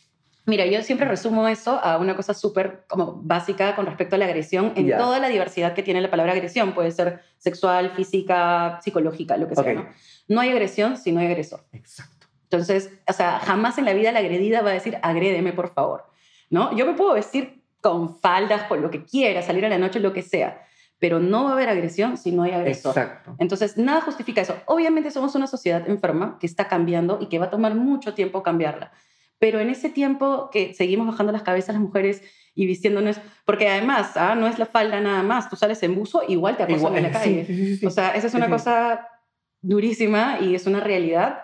Mira, 0.48 0.65
yo 0.65 0.81
siempre 0.81 1.07
resumo 1.07 1.48
eso 1.48 1.79
a 1.79 2.00
una 2.00 2.15
cosa 2.15 2.33
súper 2.33 2.86
como 2.88 3.21
básica 3.21 3.75
con 3.75 3.86
respecto 3.86 4.15
a 4.15 4.17
la 4.17 4.25
agresión 4.25 4.74
en 4.75 4.98
toda 4.98 5.19
la 5.19 5.29
diversidad 5.29 5.75
que 5.75 5.83
tiene 5.83 6.01
la 6.01 6.09
palabra 6.09 6.31
agresión. 6.31 6.74
Puede 6.74 6.89
ser 6.89 7.19
sexual, 7.38 7.91
física, 7.91 8.79
psicológica, 8.83 9.38
lo 9.38 9.48
que 9.48 9.53
sea. 9.53 9.74
¿no? 9.74 9.89
no 10.27 10.41
hay 10.41 10.50
agresión 10.50 10.98
si 10.98 11.12
no 11.12 11.19
hay 11.19 11.27
agresor. 11.27 11.65
Exacto. 11.71 12.25
Entonces, 12.45 12.91
o 13.07 13.13
sea, 13.13 13.38
jamás 13.38 13.77
en 13.77 13.86
la 13.86 13.93
vida 13.93 14.12
la 14.12 14.19
agredida 14.21 14.63
va 14.63 14.71
a 14.71 14.74
decir, 14.74 14.98
agrédeme, 15.03 15.53
por 15.53 15.71
favor. 15.71 16.05
¿No? 16.50 16.75
Yo 16.75 16.88
me 16.88 16.93
puedo 16.93 17.13
vestir 17.13 17.59
con 17.81 18.19
faldas, 18.19 18.63
con 18.63 18.81
lo 18.81 18.89
que 18.89 19.03
quiera, 19.03 19.41
salir 19.41 19.65
a 19.65 19.69
la 19.69 19.77
noche, 19.77 20.00
lo 20.00 20.13
que 20.13 20.21
sea 20.21 20.65
pero 21.00 21.19
no 21.19 21.45
va 21.45 21.51
a 21.51 21.53
haber 21.53 21.69
agresión 21.69 22.17
si 22.17 22.31
no 22.31 22.43
hay 22.43 22.51
agresor. 22.51 22.91
Exacto. 22.91 23.36
Entonces, 23.39 23.77
nada 23.77 24.01
justifica 24.01 24.41
eso. 24.41 24.57
Obviamente 24.65 25.12
somos 25.12 25.33
una 25.33 25.48
sociedad 25.48 25.89
enferma 25.89 26.38
que 26.39 26.45
está 26.45 26.67
cambiando 26.67 27.19
y 27.21 27.27
que 27.27 27.39
va 27.39 27.45
a 27.45 27.50
tomar 27.50 27.74
mucho 27.74 28.13
tiempo 28.13 28.43
cambiarla. 28.43 28.91
Pero 29.39 29.62
en 29.62 29.69
ese 29.69 29.89
tiempo 29.89 30.50
que 30.51 30.74
seguimos 30.74 31.07
bajando 31.07 31.31
las 31.31 31.43
cabezas 31.43 31.75
las 31.75 31.81
mujeres 31.81 32.21
y 32.53 32.65
vistiéndonos, 32.65 33.21
porque 33.45 33.69
además, 33.69 34.17
¿ah? 34.17 34.36
no 34.36 34.48
es 34.48 34.59
la 34.59 34.65
falda 34.65 35.00
nada 35.00 35.24
más, 35.24 35.50
tú 35.50 35.55
sales 35.55 35.81
en 35.83 35.95
buzo, 35.95 36.24
igual 36.27 36.57
te 36.57 36.63
acosan 36.63 36.98
en 36.98 37.03
la 37.03 37.12
calle. 37.12 37.79
o 37.86 37.89
sea, 37.89 38.12
esa 38.15 38.27
es 38.27 38.33
una 38.33 38.50
cosa 38.50 39.07
durísima 39.62 40.39
y 40.41 40.55
es 40.55 40.67
una 40.67 40.81
realidad. 40.81 41.39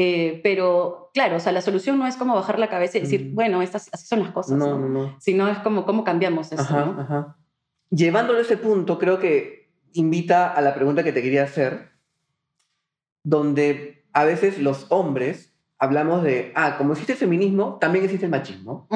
Eh, 0.00 0.40
pero 0.44 1.10
claro, 1.12 1.36
o 1.36 1.40
sea, 1.40 1.50
la 1.50 1.60
solución 1.60 1.98
no 1.98 2.06
es 2.06 2.16
como 2.16 2.36
bajar 2.36 2.60
la 2.60 2.68
cabeza 2.68 2.98
y 2.98 3.00
decir, 3.00 3.32
mm. 3.32 3.34
bueno, 3.34 3.62
estas, 3.62 3.90
así 3.92 4.06
son 4.06 4.20
las 4.20 4.30
cosas, 4.30 4.56
no, 4.56 4.78
no, 4.78 4.88
no. 4.88 5.16
sino 5.18 5.48
es 5.48 5.58
como 5.58 5.84
cómo 5.84 6.04
cambiamos 6.04 6.52
eso. 6.52 6.62
Ajá, 6.62 6.94
ajá. 6.96 7.36
Llevándolo 7.90 8.38
a 8.38 8.42
ese 8.42 8.56
punto, 8.56 8.96
creo 8.96 9.18
que 9.18 9.72
invita 9.94 10.52
a 10.52 10.60
la 10.60 10.74
pregunta 10.74 11.02
que 11.02 11.12
te 11.12 11.20
quería 11.20 11.42
hacer, 11.42 11.90
donde 13.24 14.04
a 14.12 14.24
veces 14.24 14.60
los 14.60 14.86
hombres 14.90 15.52
hablamos 15.78 16.22
de, 16.22 16.52
ah, 16.54 16.76
como 16.78 16.92
existe 16.92 17.14
el 17.14 17.18
feminismo, 17.18 17.78
también 17.80 18.04
existe 18.04 18.26
el 18.26 18.30
machismo. 18.30 18.86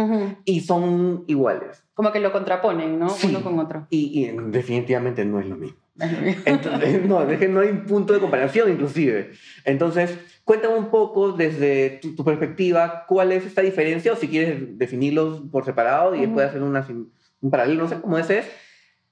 Y 0.44 0.60
son 0.60 1.24
iguales. 1.26 1.84
Como 1.94 2.12
que 2.12 2.20
lo 2.20 2.30
contraponen, 2.30 2.98
¿no? 3.00 3.08
Uno 3.24 3.42
con 3.42 3.58
otro. 3.58 3.88
Y, 3.90 4.26
definitivamente 4.50 5.24
no 5.24 5.40
es 5.40 5.46
lo 5.46 5.56
mismo. 5.56 5.81
Entonces, 6.44 7.04
no, 7.04 7.28
es 7.28 7.38
que 7.38 7.48
no 7.48 7.60
hay 7.60 7.72
punto 7.72 8.12
de 8.12 8.20
comparación 8.20 8.70
inclusive. 8.70 9.32
Entonces, 9.64 10.18
cuéntame 10.44 10.76
un 10.76 10.90
poco 10.90 11.32
desde 11.32 12.00
tu, 12.00 12.24
perspectiva 12.24 13.04
cuál 13.06 13.32
es 13.32 13.44
esta 13.44 13.62
diferencia 13.62 14.12
o 14.12 14.16
si 14.16 14.28
quieres 14.28 14.78
definirlos 14.78 15.42
por 15.50 15.64
separado 15.64 16.14
y 16.14 16.20
después 16.22 16.48
hacer 16.48 16.62
una, 16.62 16.86
un 17.40 17.50
paralelo, 17.50 17.82
no 17.82 17.88
sé 17.88 18.00
cómo 18.00 18.18
es, 18.18 18.30
es 18.30 18.46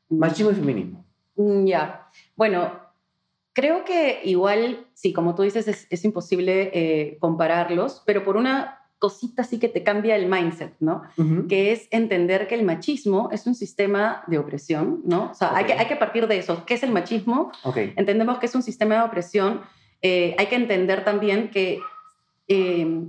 machismo 0.08 0.50
y 0.50 0.54
feminismo. 0.54 1.04
Mm, 1.36 1.66
ya. 1.66 2.08
Bueno, 2.34 2.90
Creo 3.52 3.84
que 3.84 4.20
igual, 4.24 4.86
sí, 4.94 5.12
como 5.12 5.34
tú 5.34 5.42
dices, 5.42 5.66
es, 5.66 6.04
imposible 6.04 6.70
eh, 6.72 7.18
compararlos, 7.18 8.02
pero 8.06 8.24
por 8.24 8.36
una 8.36 8.79
cosita 9.00 9.42
sí 9.44 9.58
que 9.58 9.68
te 9.68 9.82
cambia 9.82 10.14
el 10.14 10.28
mindset, 10.28 10.74
¿no? 10.78 11.02
Que 11.48 11.72
es 11.72 11.88
entender 11.90 12.46
que 12.46 12.54
el 12.54 12.64
machismo 12.64 13.30
es 13.32 13.46
un 13.46 13.54
sistema 13.54 14.22
de 14.26 14.38
opresión, 14.38 15.00
¿no? 15.04 15.30
O 15.30 15.34
sea, 15.34 15.56
hay, 15.56 15.64
que, 15.64 15.72
hay 15.72 15.86
que 15.86 15.96
partir 15.96 16.28
de 16.28 16.38
eso. 16.38 16.64
¿Qué 16.66 16.74
es 16.74 16.82
el 16.82 16.92
machismo? 16.92 17.50
Entendemos 17.74 18.38
que 18.38 18.46
es 18.46 18.54
un 18.54 18.62
sistema 18.62 18.96
de 18.96 19.02
opresión. 19.02 19.62
Eh, 20.02 20.36
hay 20.38 20.46
que 20.46 20.54
entender 20.54 21.02
también 21.02 21.50
que... 21.50 21.80
Eh, 22.46 23.06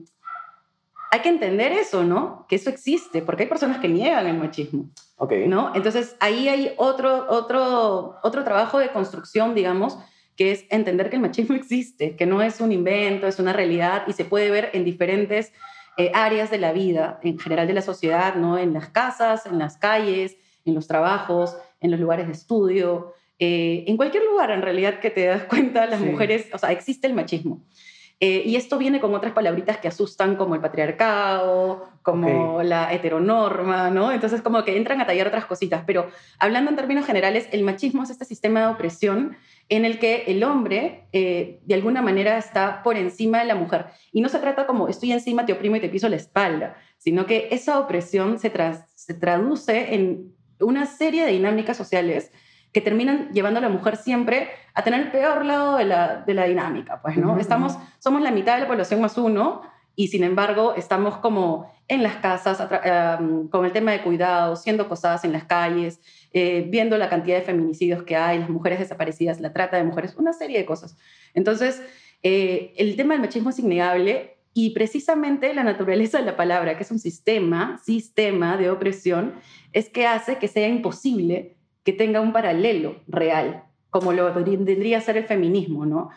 hay 1.13 1.19
que 1.19 1.27
entender 1.27 1.73
eso, 1.73 2.05
¿no? 2.05 2.45
Que 2.47 2.55
eso 2.55 2.69
existe, 2.69 3.21
porque 3.21 3.43
hay 3.43 3.49
personas 3.49 3.79
que 3.79 3.89
niegan 3.89 4.25
el 4.27 4.37
machismo. 4.37 4.89
Okay. 5.17 5.45
¿no? 5.45 5.73
Entonces, 5.75 6.15
ahí 6.21 6.47
hay 6.47 6.73
otro, 6.77 7.25
otro, 7.29 8.15
otro 8.23 8.43
trabajo 8.45 8.79
de 8.79 8.93
construcción, 8.93 9.53
digamos, 9.53 9.99
que 10.37 10.53
es 10.53 10.65
entender 10.69 11.09
que 11.09 11.17
el 11.17 11.21
machismo 11.21 11.53
existe, 11.57 12.15
que 12.15 12.25
no 12.25 12.41
es 12.41 12.61
un 12.61 12.71
invento, 12.71 13.27
es 13.27 13.39
una 13.39 13.51
realidad 13.51 14.03
y 14.07 14.13
se 14.13 14.23
puede 14.23 14.49
ver 14.49 14.69
en 14.71 14.85
diferentes 14.85 15.51
áreas 16.13 16.49
de 16.49 16.57
la 16.57 16.71
vida, 16.71 17.19
en 17.21 17.37
general 17.37 17.67
de 17.67 17.73
la 17.73 17.81
sociedad, 17.81 18.35
¿no? 18.35 18.57
en 18.57 18.73
las 18.73 18.89
casas, 18.89 19.45
en 19.45 19.59
las 19.59 19.77
calles, 19.77 20.37
en 20.65 20.73
los 20.73 20.87
trabajos, 20.87 21.57
en 21.79 21.91
los 21.91 21.99
lugares 21.99 22.27
de 22.27 22.33
estudio, 22.33 23.13
eh, 23.39 23.85
en 23.87 23.97
cualquier 23.97 24.23
lugar 24.23 24.51
en 24.51 24.61
realidad 24.61 24.99
que 24.99 25.09
te 25.09 25.25
das 25.25 25.43
cuenta, 25.49 25.85
las 25.85 25.99
mujeres, 25.99 26.47
o 26.53 26.57
sea, 26.57 26.71
existe 26.71 27.07
el 27.07 27.13
machismo. 27.13 27.61
Eh, 28.23 28.43
y 28.45 28.55
esto 28.55 28.77
viene 28.77 28.99
con 28.99 29.15
otras 29.15 29.33
palabritas 29.33 29.77
que 29.77 29.87
asustan 29.87 30.35
como 30.35 30.53
el 30.53 30.61
patriarcado, 30.61 31.89
como 32.03 32.61
la 32.61 32.93
heteronorma, 32.93 33.89
¿no? 33.89 34.11
Entonces 34.11 34.43
como 34.43 34.63
que 34.63 34.77
entran 34.77 35.01
a 35.01 35.07
tallar 35.07 35.27
otras 35.27 35.45
cositas. 35.45 35.83
Pero 35.87 36.07
hablando 36.37 36.69
en 36.69 36.77
términos 36.77 37.07
generales, 37.07 37.49
el 37.51 37.63
machismo 37.63 38.03
es 38.03 38.11
este 38.11 38.25
sistema 38.25 38.59
de 38.59 38.67
opresión 38.67 39.37
en 39.71 39.85
el 39.85 39.99
que 39.99 40.25
el 40.27 40.43
hombre 40.43 41.07
eh, 41.13 41.61
de 41.63 41.75
alguna 41.75 42.01
manera 42.01 42.37
está 42.37 42.83
por 42.83 42.97
encima 42.97 43.39
de 43.39 43.45
la 43.45 43.55
mujer. 43.55 43.85
Y 44.11 44.19
no 44.19 44.27
se 44.27 44.37
trata 44.39 44.67
como 44.67 44.89
estoy 44.89 45.13
encima, 45.13 45.45
te 45.45 45.53
oprimo 45.53 45.77
y 45.77 45.79
te 45.79 45.87
piso 45.87 46.09
la 46.09 46.17
espalda, 46.17 46.75
sino 46.97 47.25
que 47.25 47.47
esa 47.51 47.79
opresión 47.79 48.37
se, 48.37 48.51
se 48.93 49.13
traduce 49.13 49.95
en 49.95 50.35
una 50.59 50.85
serie 50.85 51.25
de 51.25 51.31
dinámicas 51.31 51.77
sociales 51.77 52.33
que 52.73 52.81
terminan 52.81 53.29
llevando 53.31 53.59
a 53.59 53.61
la 53.61 53.69
mujer 53.69 53.95
siempre 53.95 54.49
a 54.73 54.83
tener 54.83 54.99
el 54.99 55.11
peor 55.11 55.45
lado 55.45 55.77
de 55.77 55.85
la, 55.85 56.17
de 56.17 56.33
la 56.33 56.43
dinámica, 56.43 57.01
pues, 57.01 57.15
¿no? 57.15 57.39
Estamos, 57.39 57.77
somos 57.99 58.21
la 58.21 58.31
mitad 58.31 58.55
de 58.55 58.63
la 58.63 58.67
población 58.67 58.99
más 58.99 59.17
uno 59.17 59.61
y 60.01 60.07
sin 60.07 60.23
embargo 60.23 60.73
estamos 60.75 61.17
como 61.17 61.71
en 61.87 62.01
las 62.01 62.15
casas 62.15 62.57
con 63.51 63.65
el 63.65 63.71
tema 63.71 63.91
de 63.91 64.01
cuidado, 64.01 64.55
siendo 64.55 64.83
acosadas 64.83 65.23
en 65.25 65.31
las 65.31 65.43
calles, 65.43 65.99
eh, 66.33 66.65
viendo 66.67 66.97
la 66.97 67.07
cantidad 67.07 67.37
de 67.37 67.43
feminicidios 67.43 68.01
que 68.01 68.15
hay, 68.15 68.39
las 68.39 68.49
mujeres 68.49 68.79
desaparecidas, 68.79 69.39
la 69.39 69.53
trata 69.53 69.77
de 69.77 69.83
mujeres, 69.83 70.15
una 70.17 70.33
serie 70.33 70.57
de 70.57 70.65
cosas. 70.65 70.97
Entonces, 71.35 71.83
eh, 72.23 72.73
el 72.77 72.95
tema 72.95 73.13
del 73.13 73.21
machismo 73.21 73.51
es 73.51 73.59
innegable 73.59 74.37
y 74.55 74.71
precisamente 74.71 75.53
la 75.53 75.63
naturaleza 75.63 76.17
de 76.17 76.25
la 76.25 76.35
palabra, 76.35 76.77
que 76.77 76.83
es 76.83 76.89
un 76.89 76.97
sistema, 76.97 77.79
sistema 77.85 78.57
de 78.57 78.71
opresión, 78.71 79.35
es 79.71 79.87
que 79.87 80.07
hace 80.07 80.37
que 80.37 80.47
sea 80.47 80.67
imposible 80.67 81.57
que 81.83 81.93
tenga 81.93 82.21
un 82.21 82.33
paralelo 82.33 82.95
real, 83.07 83.65
como 83.91 84.13
lo 84.13 84.33
tendría 84.33 84.99
ser 84.99 85.17
el 85.17 85.25
feminismo, 85.25 85.85
¿no? 85.85 86.09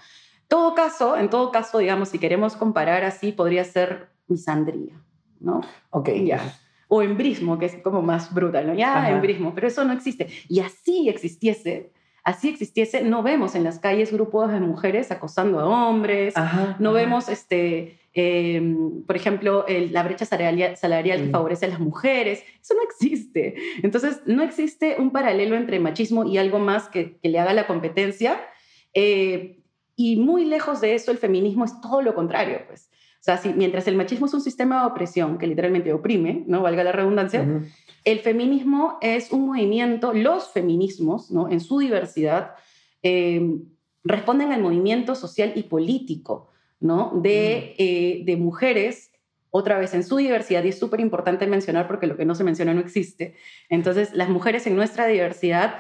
Todo 0.49 0.75
caso, 0.75 1.17
en 1.17 1.31
todo 1.31 1.51
caso, 1.51 1.79
digamos, 1.79 2.09
si 2.09 2.19
queremos 2.19 2.57
comparar 2.57 3.05
así, 3.05 3.33
podría 3.33 3.65
ser 3.65 4.09
misandría, 4.27 4.95
¿no? 5.41 5.61
Ok. 5.91 6.11
Ya. 6.25 6.41
O 6.89 7.03
embrismo, 7.03 7.59
que 7.59 7.67
es 7.67 7.77
como 7.83 8.03
más 8.03 8.33
brutal, 8.33 8.67
¿no? 8.67 8.75
Ya, 8.75 9.11
embrismo, 9.11 9.55
pero 9.55 9.67
eso 9.67 9.85
no 9.85 9.93
existe. 9.93 10.29
Y 10.49 10.61
así 10.61 11.09
existiese, 11.09 11.93
así 12.23 12.49
existiese, 12.49 13.03
no 13.03 13.23
vemos 13.23 13.55
en 13.55 13.65
las 13.65 13.79
calles 13.79 14.13
grupos 14.13 14.53
de 14.53 14.61
mujeres 14.61 15.11
acosando 15.11 15.61
a 15.61 15.67
hombres, 15.67 16.35
no 16.79 16.93
vemos 16.93 17.29
este, 17.29 17.99
Em, 18.17 19.03
por 19.03 19.17
ejemplo, 19.17 19.67
la 19.69 20.05
brecha 20.05 20.25
salarial, 20.25 20.77
que 20.77 21.27
mm. 21.27 21.31
favorece 21.33 21.67
a 21.67 21.69
las 21.69 21.81
mujeres. 21.81 22.45
Eso 22.63 22.75
no 22.75 22.83
existe. 22.83 23.57
Entonces, 23.83 24.23
no 24.27 24.45
existe 24.45 24.97
un 24.99 25.11
paralelo 25.11 25.57
entre 25.57 25.81
machismo 25.81 26.25
y 26.25 26.39
algo 26.39 26.61
más 26.61 26.89
que, 26.89 27.19
le 27.23 27.39
haga 27.41 27.53
la 27.53 27.67
competencia. 27.67 28.41
Eh, 28.95 29.59
y 29.97 30.17
muy 30.17 30.45
lejos 30.45 30.81
de 30.81 30.95
eso, 30.95 31.11
el 31.11 31.19
feminismo 31.19 31.65
es 31.65 31.81
todo 31.81 32.03
lo 32.03 32.15
contrario, 32.15 32.61
pues. 32.67 32.91
O 33.21 33.25
sea, 33.25 33.39
si, 33.39 33.51
mientras 33.55 33.87
el 33.89 33.97
machismo 33.97 34.27
es 34.27 34.35
un 34.35 34.41
sistema 34.41 34.81
de 34.81 34.87
opresión 34.87 35.39
que 35.39 35.47
literalmente 35.47 35.93
oprime, 35.93 36.45
¿no? 36.47 36.63
Valga 36.63 36.85
la 36.85 36.93
redundancia, 36.93 37.47
el 38.05 38.19
feminismo 38.19 38.99
es 39.01 39.33
un 39.33 39.47
movimiento, 39.47 40.13
los 40.13 40.51
feminismos, 40.53 41.31
¿no? 41.31 41.49
En 41.49 41.61
su 41.61 41.79
diversidad, 41.79 42.53
eh, 43.03 43.57
responden 44.03 44.53
al 44.53 44.61
movimiento 44.61 45.15
social 45.15 45.53
y 45.55 45.63
político 45.63 46.51
¿no? 46.85 47.13
Mm. 47.15 47.23
Eh, 47.25 48.23
de, 48.25 48.37
mujeres, 48.37 49.11
otra 49.51 49.79
vez 49.79 49.95
en 49.95 50.05
su 50.05 50.17
diversidad, 50.19 50.63
y 50.65 50.69
es 50.69 50.79
súper 50.79 51.01
importante 51.01 51.47
mencionar 51.47 51.89
porque 51.89 52.07
lo 52.07 52.17
que 52.17 52.27
no 52.27 52.35
se 52.35 52.45
menciona 52.45 52.75
no 52.75 52.81
existe. 52.81 53.35
Entonces, 53.71 54.13
las 54.13 54.29
mujeres 54.29 54.67
en 54.67 54.77
nuestra 54.77 55.07
diversidad, 55.07 55.77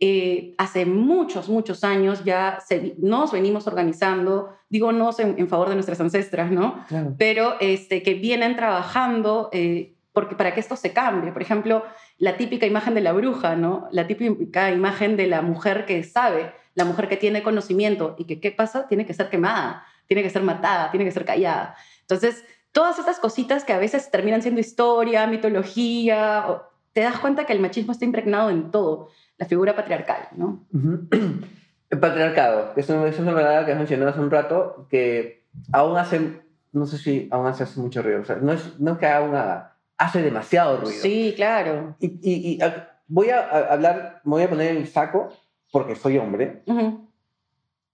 eh, 0.00 0.54
hace 0.58 0.86
muchos, 0.86 1.48
muchos 1.48 1.84
años 1.84 2.24
ya 2.24 2.58
nos 2.98 3.32
venimos 3.32 3.66
organizando, 3.66 4.50
digo 4.68 4.92
nos 4.92 5.18
en, 5.18 5.48
favor 5.48 5.68
de 5.68 5.74
nuestras 5.74 6.00
ancestras, 6.00 6.50
¿no? 6.50 6.84
Pero 7.18 7.56
este, 7.60 8.02
que 8.02 8.14
vienen 8.14 8.56
trabajando 8.56 9.48
eh, 9.52 9.94
porque, 10.12 10.34
para 10.34 10.54
que 10.54 10.60
esto 10.60 10.76
se 10.76 10.92
cambie. 10.92 11.32
Por 11.32 11.42
ejemplo, 11.42 11.84
la 12.18 12.36
típica 12.36 12.66
imagen 12.66 12.94
de 12.94 13.00
la 13.00 13.12
bruja, 13.12 13.56
¿no? 13.56 13.88
La 13.92 14.06
típica 14.06 14.70
imagen 14.70 15.16
de 15.16 15.26
la 15.26 15.42
mujer 15.42 15.86
que 15.86 16.02
sabe, 16.04 16.52
la 16.74 16.84
mujer 16.84 17.08
que 17.08 17.16
tiene 17.16 17.42
conocimiento 17.42 18.14
y 18.18 18.24
que, 18.24 18.40
¿qué 18.40 18.52
pasa? 18.52 18.86
Tiene 18.88 19.06
que 19.06 19.14
ser 19.14 19.30
quemada 19.30 19.84
tiene 20.08 20.22
que 20.22 20.30
ser 20.30 20.42
matada, 20.42 20.90
tiene 20.90 21.04
que 21.04 21.12
ser 21.12 21.24
callada. 21.24 21.76
Entonces, 22.00 22.44
todas 22.72 22.98
estas 22.98 23.20
cositas 23.20 23.62
que 23.62 23.74
a 23.74 23.78
veces 23.78 24.10
terminan 24.10 24.42
siendo 24.42 24.60
historia, 24.60 25.26
mitología, 25.26 26.62
te 26.92 27.02
das 27.02 27.18
cuenta 27.18 27.44
que 27.44 27.52
el 27.52 27.60
machismo 27.60 27.92
está 27.92 28.06
impregnado 28.06 28.50
en 28.50 28.70
todo, 28.70 29.10
la 29.38 29.46
figura 29.46 29.74
patriarcal, 29.74 30.28
¿no? 30.36 30.66
El 31.90 32.00
patriarcado, 32.00 32.72
eso, 32.76 33.06
es 33.06 33.18
una 33.18 33.32
verdad 33.32 33.64
que 33.64 33.72
has 33.72 33.78
mencionado 33.78 34.10
hace 34.10 34.20
un 34.20 34.30
rato, 34.30 34.86
que 34.90 35.46
aún 35.72 35.96
hace, 35.96 36.42
no 36.72 36.84
sé 36.84 36.98
si 36.98 37.28
aún 37.30 37.46
hace, 37.46 37.62
hace 37.62 37.80
mucho 37.80 38.02
ruido, 38.02 38.20
o 38.20 38.24
sea, 38.24 38.36
no 38.36 38.52
es, 38.52 38.78
no 38.78 38.92
es 38.92 38.98
que 38.98 39.06
aún 39.06 39.34
haga, 39.34 39.76
hace 39.96 40.20
demasiado 40.20 40.76
ruido. 40.76 41.00
Sí, 41.00 41.32
claro. 41.34 41.96
Y, 41.98 42.18
y, 42.22 42.58
voy 43.06 43.30
a 43.30 43.72
hablar, 43.72 44.20
me 44.24 44.32
voy 44.32 44.42
a 44.42 44.50
poner 44.50 44.72
en 44.72 44.76
el 44.78 44.86
saco, 44.86 45.32
porque 45.72 45.96
soy 45.96 46.18
hombre, 46.18 46.62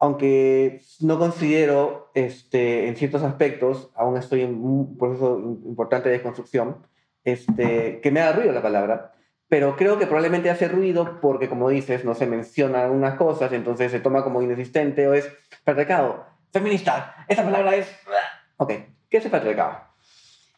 aunque 0.00 0.80
no 1.00 1.18
considero 1.18 2.10
este, 2.14 2.88
en 2.88 2.96
ciertos 2.96 3.22
aspectos, 3.22 3.90
aún 3.94 4.16
estoy 4.16 4.42
en 4.42 4.54
un 4.62 4.98
proceso 4.98 5.38
importante 5.64 6.08
de 6.08 6.20
construcción, 6.20 6.78
este, 7.22 8.00
que 8.00 8.10
me 8.10 8.20
haga 8.20 8.32
ruido 8.32 8.52
la 8.52 8.62
palabra, 8.62 9.13
pero 9.54 9.76
creo 9.76 10.00
que 10.00 10.06
probablemente 10.06 10.50
hace 10.50 10.66
ruido 10.66 11.20
porque, 11.20 11.49
como 11.49 11.68
dices, 11.68 12.04
no 12.04 12.16
se 12.16 12.26
mencionan 12.26 12.82
algunas 12.82 13.14
cosas, 13.14 13.52
entonces 13.52 13.92
se 13.92 14.00
toma 14.00 14.25
como 14.25 14.42
inexistente 14.42 15.06
o 15.06 15.14
es 15.14 15.28
patriarcado. 15.62 16.26
Feminista, 16.52 17.25
esa 17.28 17.44
palabra 17.44 17.76
es... 17.76 17.88
Ok, 18.56 18.73
¿qué 19.08 19.18
es 19.18 19.25
el 19.25 19.30
patriarcado? 19.30 19.78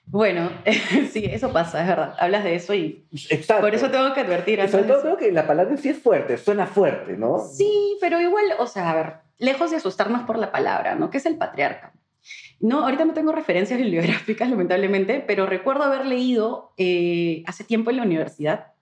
Bueno, 0.07 0.51
sí, 1.13 1.27
eso 1.27 1.53
pasa, 1.53 1.83
es 1.83 1.89
verdad. 1.89 2.15
Hablas 2.19 2.45
de 2.45 2.55
eso 2.55 2.73
y 2.73 3.05
Exacto. 3.29 3.65
por 3.65 3.75
eso 3.75 3.91
tengo 3.91 4.15
que 4.15 4.21
advertir. 4.21 4.67
Sobre 4.67 4.85
todo 4.85 5.03
creo 5.03 5.17
que 5.19 5.31
la 5.31 5.47
palabra 5.47 5.77
sí 5.77 5.91
es 5.91 5.99
fuerte, 5.99 6.39
suena 6.39 6.67
fuerte, 6.67 7.19
¿no? 7.19 7.41
Sí, 7.41 7.99
pero 8.01 8.19
igual, 8.19 8.47
o 8.59 8.67
sea, 8.67 8.93
a 8.93 8.95
ver, 8.95 9.13
lejos 9.37 9.73
de 9.73 9.77
asustarnos 9.77 10.23
por 10.23 10.39
la 10.39 10.51
palabra, 10.51 10.95
¿no? 10.95 11.11
¿Qué 11.11 11.19
es 11.19 11.27
el 11.27 11.37
patriarca? 11.37 11.93
No, 12.61 12.85
ahorita 12.85 13.05
no 13.05 13.13
tengo 13.13 13.33
referencias 13.33 13.79
bibliográficas, 13.79 14.49
lamentablemente, 14.49 15.23
pero 15.27 15.45
recuerdo 15.45 15.83
haber 15.83 16.07
leído 16.07 16.73
eh, 16.79 17.43
hace 17.47 17.63
tiempo 17.63 17.91
en 17.91 17.99
la 17.99 18.05
universidad 18.05 18.73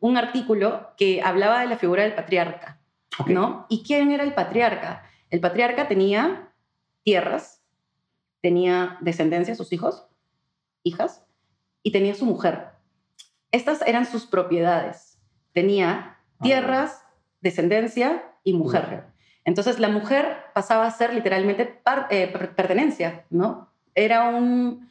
un 0.00 0.16
artículo 0.16 0.90
que 0.96 1.22
hablaba 1.22 1.60
de 1.60 1.66
la 1.66 1.76
figura 1.76 2.02
del 2.02 2.14
patriarca, 2.14 2.80
¿no? 3.26 3.66
¿Y 3.68 3.82
quién 3.82 4.10
era 4.10 4.24
el 4.24 4.34
patriarca? 4.34 5.04
El 5.30 5.40
patriarca 5.40 5.88
tenía 5.88 6.52
tierras, 7.02 7.62
tenía 8.40 8.98
descendencia, 9.00 9.54
sus 9.54 9.72
hijos, 9.72 10.06
hijas, 10.82 11.24
y 11.82 11.92
tenía 11.92 12.14
su 12.14 12.26
mujer. 12.26 12.68
Estas 13.50 13.82
eran 13.82 14.06
sus 14.06 14.26
propiedades. 14.26 15.18
Tenía 15.52 16.18
ah. 16.38 16.42
tierras, 16.42 17.02
descendencia 17.40 18.24
y 18.44 18.52
mujer. 18.52 19.04
Entonces 19.44 19.78
la 19.78 19.88
mujer 19.88 20.36
pasaba 20.54 20.86
a 20.86 20.90
ser 20.90 21.14
literalmente 21.14 21.80
eh, 22.10 22.28
pertenencia, 22.54 23.24
¿no? 23.30 23.72
Era 23.94 24.28
una 24.28 24.86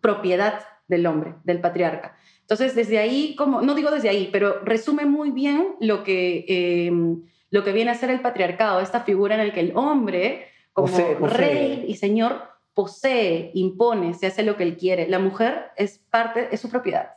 propiedad 0.00 0.60
del 0.88 1.06
hombre, 1.06 1.34
del 1.44 1.60
patriarca. 1.60 2.16
Entonces 2.48 2.74
desde 2.74 2.98
ahí, 2.98 3.34
como, 3.36 3.60
no 3.60 3.74
digo 3.74 3.90
desde 3.90 4.08
ahí, 4.08 4.30
pero 4.32 4.60
resume 4.64 5.04
muy 5.04 5.30
bien 5.30 5.74
lo 5.80 6.02
que, 6.02 6.46
em, 6.48 7.22
lo 7.50 7.62
que 7.62 7.72
viene 7.72 7.90
a 7.90 7.94
ser 7.94 8.08
el 8.08 8.20
patriarcado, 8.20 8.80
esta 8.80 9.00
figura 9.00 9.34
en 9.34 9.46
la 9.46 9.52
que 9.52 9.60
el 9.60 9.72
hombre, 9.76 10.46
como 10.72 10.88
rey 11.26 11.84
y 11.86 11.96
señor, 11.96 12.48
posee, 12.72 13.50
impone, 13.52 14.14
se 14.14 14.28
hace 14.28 14.42
lo 14.44 14.56
que 14.56 14.62
él 14.62 14.78
quiere. 14.78 15.08
La 15.08 15.18
mujer 15.18 15.72
es 15.76 15.98
parte, 15.98 16.48
es 16.50 16.60
su 16.60 16.70
propiedad. 16.70 17.10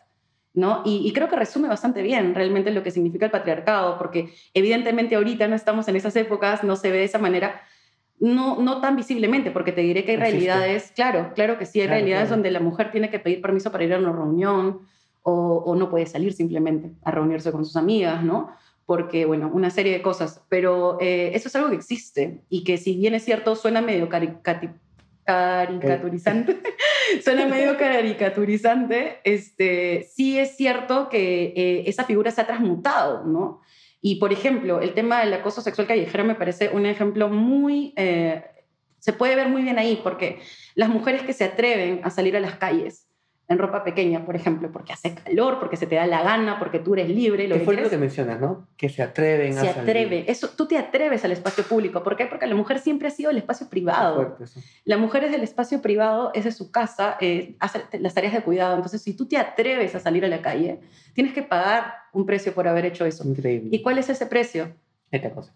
¿no? 0.53 0.81
Y, 0.83 1.09
creo 1.13 1.29
que 1.29 1.37
resume 1.37 1.69
bastante 1.69 2.01
bien 2.01 2.35
realmente 2.35 2.71
lo 2.71 2.83
que 2.83 2.91
significa 2.91 3.23
el 3.23 3.31
patriarcado, 3.31 3.97
porque 3.97 4.33
evidentemente 4.53 5.15
ahorita 5.15 5.47
no 5.47 5.55
estamos 5.55 5.87
en 5.87 5.95
esas 5.95 6.13
épocas, 6.17 6.61
no 6.65 6.75
se 6.75 6.91
ve 6.91 6.97
de 6.97 7.03
esa 7.05 7.19
manera, 7.19 7.61
no, 8.19 8.61
no 8.61 8.81
tan 8.81 8.97
visiblemente, 8.97 9.49
porque 9.51 9.71
te 9.71 9.79
diré 9.79 10.03
que 10.03 10.11
hay 10.11 10.17
realidades, 10.17 10.91
claro, 10.93 11.31
claro 11.35 11.57
que 11.57 11.65
sí, 11.65 11.79
hay 11.79 11.87
realidades 11.87 12.29
donde 12.29 12.51
la 12.51 12.59
mujer 12.59 12.91
tiene 12.91 13.09
que 13.09 13.19
pedir 13.19 13.41
permiso 13.41 13.71
para 13.71 13.85
ir 13.85 13.93
a 13.93 13.97
una 13.97 14.11
reunión 14.11 14.81
o, 15.23 15.75
no 15.75 15.89
puede 15.89 16.05
salir 16.05 16.33
simplemente 16.33 16.91
a 17.03 17.11
reunirse 17.11 17.51
con 17.51 17.65
sus 17.65 17.75
amigas, 17.75 18.23
¿no? 18.23 18.51
Porque, 18.85 19.25
bueno, 19.25 19.49
una 19.53 19.69
serie 19.69 19.93
de 19.93 20.01
cosas, 20.01 20.41
pero 20.49 20.97
eh, 20.99 21.31
eso 21.33 21.47
es 21.47 21.55
algo 21.55 21.69
que 21.69 21.75
existe 21.75 22.41
y 22.49 22.63
que 22.63 22.77
si 22.77 22.95
bien 22.95 23.13
es 23.13 23.23
cierto, 23.23 23.55
suena 23.55 23.81
medio 23.81 24.09
caricaturizante, 24.09 24.79
suena 27.23 27.45
medio 27.45 27.77
caricaturizante, 27.77 29.19
este, 29.23 30.09
sí 30.11 30.39
es 30.39 30.57
cierto 30.57 31.09
que 31.09 31.53
eh, 31.55 31.83
esa 31.85 32.03
figura 32.03 32.31
se 32.31 32.41
ha 32.41 32.47
transmutado, 32.47 33.23
¿no? 33.25 33.61
Y, 34.01 34.15
por 34.15 34.33
ejemplo, 34.33 34.81
el 34.81 34.95
tema 34.95 35.19
del 35.19 35.33
acoso 35.35 35.61
sexual 35.61 35.87
callejero 35.87 36.23
me 36.23 36.35
parece 36.35 36.69
un 36.69 36.87
ejemplo 36.87 37.29
muy... 37.29 37.93
Eh, 37.95 38.43
se 38.97 39.13
puede 39.13 39.35
ver 39.35 39.47
muy 39.47 39.61
bien 39.61 39.77
ahí, 39.79 39.99
porque 40.03 40.39
las 40.75 40.89
mujeres 40.89 41.21
que 41.21 41.33
se 41.33 41.43
atreven 41.43 42.01
a 42.03 42.09
salir 42.09 42.35
a 42.35 42.39
las 42.39 42.55
calles 42.55 43.07
en 43.51 43.59
ropa 43.59 43.83
pequeña, 43.83 44.25
por 44.25 44.35
ejemplo, 44.35 44.71
porque 44.71 44.93
hace 44.93 45.13
calor, 45.13 45.59
porque 45.59 45.75
se 45.75 45.85
te 45.85 45.95
da 45.95 46.07
la 46.07 46.23
gana, 46.23 46.57
porque 46.57 46.79
tú 46.79 46.93
eres 46.93 47.09
libre. 47.09 47.47
Lo 47.47 47.55
que 47.55 47.61
fue 47.61 47.75
lo 47.75 47.89
que 47.89 47.97
mencionas, 47.97 48.39
¿no? 48.39 48.67
Que 48.77 48.89
se 48.89 49.03
atreven 49.03 49.57
a 49.57 49.61
Se 49.61 49.69
atreve. 49.69 50.25
Eso, 50.31 50.49
tú 50.55 50.67
te 50.67 50.77
atreves 50.77 51.25
al 51.25 51.31
espacio 51.31 51.63
público. 51.65 52.01
¿Por 52.03 52.15
qué? 52.15 52.25
Porque 52.25 52.47
la 52.47 52.55
mujer 52.55 52.79
siempre 52.79 53.09
ha 53.09 53.11
sido 53.11 53.29
el 53.29 53.37
espacio 53.37 53.67
privado. 53.69 54.37
La 54.85 54.97
mujer 54.97 55.25
es 55.25 55.31
del 55.31 55.43
espacio 55.43 55.81
privado, 55.81 56.31
es 56.33 56.45
de 56.45 56.51
su 56.51 56.71
casa, 56.71 57.17
eh, 57.19 57.55
hace 57.59 57.83
las 57.99 58.13
tareas 58.13 58.33
de 58.33 58.41
cuidado. 58.41 58.75
Entonces, 58.75 59.01
si 59.01 59.13
tú 59.13 59.27
te 59.27 59.37
atreves 59.37 59.93
a 59.95 59.99
salir 59.99 60.23
a 60.23 60.29
la 60.29 60.41
calle, 60.41 60.79
tienes 61.13 61.33
que 61.33 61.43
pagar 61.43 61.93
un 62.13 62.25
precio 62.25 62.53
por 62.53 62.67
haber 62.67 62.85
hecho 62.85 63.05
eso. 63.05 63.27
Increíble. 63.27 63.69
¿Y 63.71 63.81
cuál 63.81 63.97
es 63.97 64.09
ese 64.09 64.25
precio? 64.25 64.73
Que 65.11 65.19
te 65.19 65.27
acosen. 65.27 65.53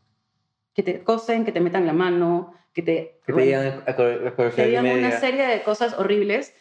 Que 0.74 0.84
te 0.84 1.04
cosen, 1.04 1.46
que 1.46 1.54
te 1.54 1.62
metan 1.62 1.86
la 1.86 1.94
mano, 1.94 2.54
que 2.74 2.82
te... 2.82 3.20
Que 3.26 3.32
te 3.32 3.42
digan, 3.42 3.84
a, 3.88 3.96
te 3.96 4.68
digan 4.68 4.86
una 4.86 5.12
serie 5.20 5.48
de 5.48 5.64
cosas 5.64 5.98
horribles 5.98 6.54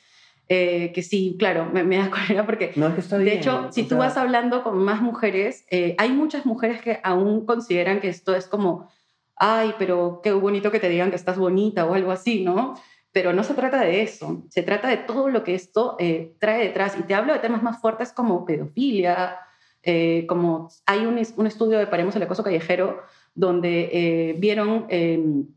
eh, 0.46 0.92
que 0.92 1.02
sí, 1.02 1.36
claro, 1.38 1.70
me, 1.72 1.96
da 1.96 2.10
cólera 2.10 2.44
porque, 2.44 2.72
no, 2.76 2.88
es 2.88 2.94
que 2.94 3.00
está 3.00 3.16
bien, 3.16 3.30
de 3.30 3.40
hecho, 3.40 3.68
si 3.72 3.84
tú 3.84 3.96
vas 3.96 4.16
hablando 4.16 4.62
con 4.62 4.76
más 4.78 5.00
mujeres, 5.00 5.64
eh, 5.70 5.94
hay 5.98 6.10
muchas 6.10 6.44
mujeres 6.44 6.82
que 6.82 7.00
aún 7.02 7.46
consideran 7.46 8.00
que 8.00 8.08
esto 8.08 8.34
es 8.34 8.46
como, 8.46 8.90
ay, 9.36 9.74
pero 9.78 10.20
qué 10.22 10.32
bonito 10.32 10.70
que 10.70 10.80
te 10.80 10.90
digan 10.90 11.10
que 11.10 11.16
estás 11.16 11.38
bonita 11.38 11.86
o 11.86 11.94
algo 11.94 12.12
así, 12.12 12.44
¿no? 12.44 12.74
Pero 13.10 13.32
no 13.32 13.42
se 13.42 13.54
trata 13.54 13.80
de 13.80 14.02
eso, 14.02 14.44
se 14.50 14.62
trata 14.62 14.88
de 14.88 14.98
todo 14.98 15.30
lo 15.30 15.44
que 15.44 15.54
esto 15.54 15.96
eh, 15.98 16.34
trae 16.40 16.64
detrás. 16.64 16.96
Y 16.98 17.04
te 17.04 17.14
hablo 17.14 17.32
de 17.32 17.38
temas 17.38 17.62
más 17.62 17.80
fuertes 17.80 18.12
como 18.12 18.44
pedofilia, 18.44 19.38
como 20.26 20.70
hay 20.86 21.04
un, 21.04 21.20
un, 21.36 21.46
estudio 21.46 21.78
de 21.78 21.86
Paremos 21.86 22.16
el 22.16 22.22
Acoso 22.22 22.42
Callejero 22.42 23.02
donde 23.34 24.34
vieron, 24.38 24.86
en, 24.88 25.54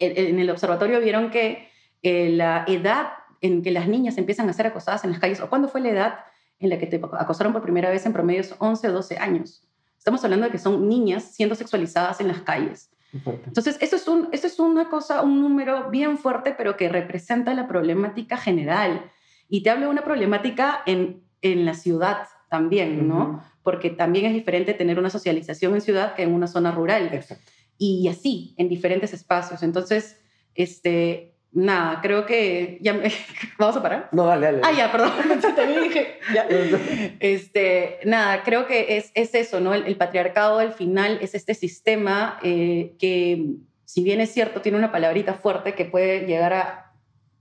en 0.00 0.38
el 0.40 0.50
observatorio 0.50 1.00
vieron 1.00 1.30
que 1.30 1.68
la 2.02 2.64
edad 2.66 3.19
en 3.40 3.62
que 3.62 3.70
las 3.70 3.88
niñas 3.88 4.18
empiezan 4.18 4.48
a 4.48 4.52
ser 4.52 4.66
acosadas 4.66 5.04
en 5.04 5.10
las 5.10 5.20
calles? 5.20 5.40
¿O 5.40 5.48
cuándo 5.48 5.68
fue 5.68 5.80
la 5.80 5.90
edad 5.90 6.14
en 6.58 6.70
la 6.70 6.78
que 6.78 6.86
te 6.86 7.00
acosaron 7.18 7.52
por 7.52 7.62
primera 7.62 7.90
vez 7.90 8.04
en 8.06 8.12
promedio 8.12 8.42
11 8.58 8.88
o 8.88 8.92
12 8.92 9.18
años? 9.18 9.66
Estamos 9.98 10.22
hablando 10.24 10.46
de 10.46 10.52
que 10.52 10.58
son 10.58 10.88
niñas 10.88 11.24
siendo 11.24 11.54
sexualizadas 11.54 12.20
en 12.20 12.28
las 12.28 12.42
calles. 12.42 12.90
Entonces, 13.12 13.76
eso 13.80 13.96
es, 13.96 14.06
un, 14.06 14.28
eso 14.32 14.46
es 14.46 14.58
una 14.60 14.88
cosa, 14.88 15.22
un 15.22 15.40
número 15.40 15.90
bien 15.90 16.16
fuerte, 16.16 16.54
pero 16.56 16.76
que 16.76 16.88
representa 16.88 17.54
la 17.54 17.66
problemática 17.66 18.36
general. 18.36 19.10
Y 19.48 19.62
te 19.62 19.70
hablo 19.70 19.86
de 19.86 19.90
una 19.90 20.04
problemática 20.04 20.82
en, 20.86 21.24
en 21.42 21.64
la 21.64 21.74
ciudad 21.74 22.28
también, 22.48 23.08
¿no? 23.08 23.42
Porque 23.62 23.90
también 23.90 24.26
es 24.26 24.32
diferente 24.32 24.74
tener 24.74 24.98
una 24.98 25.10
socialización 25.10 25.74
en 25.74 25.80
ciudad 25.80 26.14
que 26.14 26.22
en 26.22 26.32
una 26.32 26.46
zona 26.46 26.70
rural. 26.70 27.10
Exacto. 27.12 27.50
Y 27.76 28.08
así, 28.08 28.54
en 28.58 28.68
diferentes 28.68 29.12
espacios. 29.12 29.62
Entonces, 29.62 30.20
este, 30.54 31.29
nada, 31.52 32.00
creo 32.00 32.26
que 32.26 32.78
ya 32.80 33.00
vamos 33.58 33.76
a 33.76 33.82
parar. 33.82 34.08
No, 34.12 34.26
dale, 34.26 34.46
dale. 34.46 34.60
Ah, 34.64 34.72
ya, 34.72 34.92
perdón, 34.92 35.12
te 35.54 35.66
dije, 35.80 36.18
ya. 36.34 36.46
Este, 37.20 37.98
nada, 38.04 38.42
creo 38.42 38.66
que 38.66 38.96
es, 38.96 39.10
es 39.14 39.34
eso, 39.34 39.60
¿no? 39.60 39.74
El, 39.74 39.96
patriarcado 39.96 40.58
al 40.58 40.72
final 40.72 41.18
es 41.20 41.34
este 41.34 41.54
sistema 41.54 42.38
eh, 42.42 42.94
que, 42.98 43.56
si 43.84 44.02
bien 44.02 44.20
es 44.20 44.30
cierto, 44.30 44.60
tiene 44.60 44.78
una 44.78 44.92
palabrita 44.92 45.34
fuerte 45.34 45.74
que 45.74 45.84
puede 45.84 46.26
llegar 46.26 46.52
a 46.52 46.86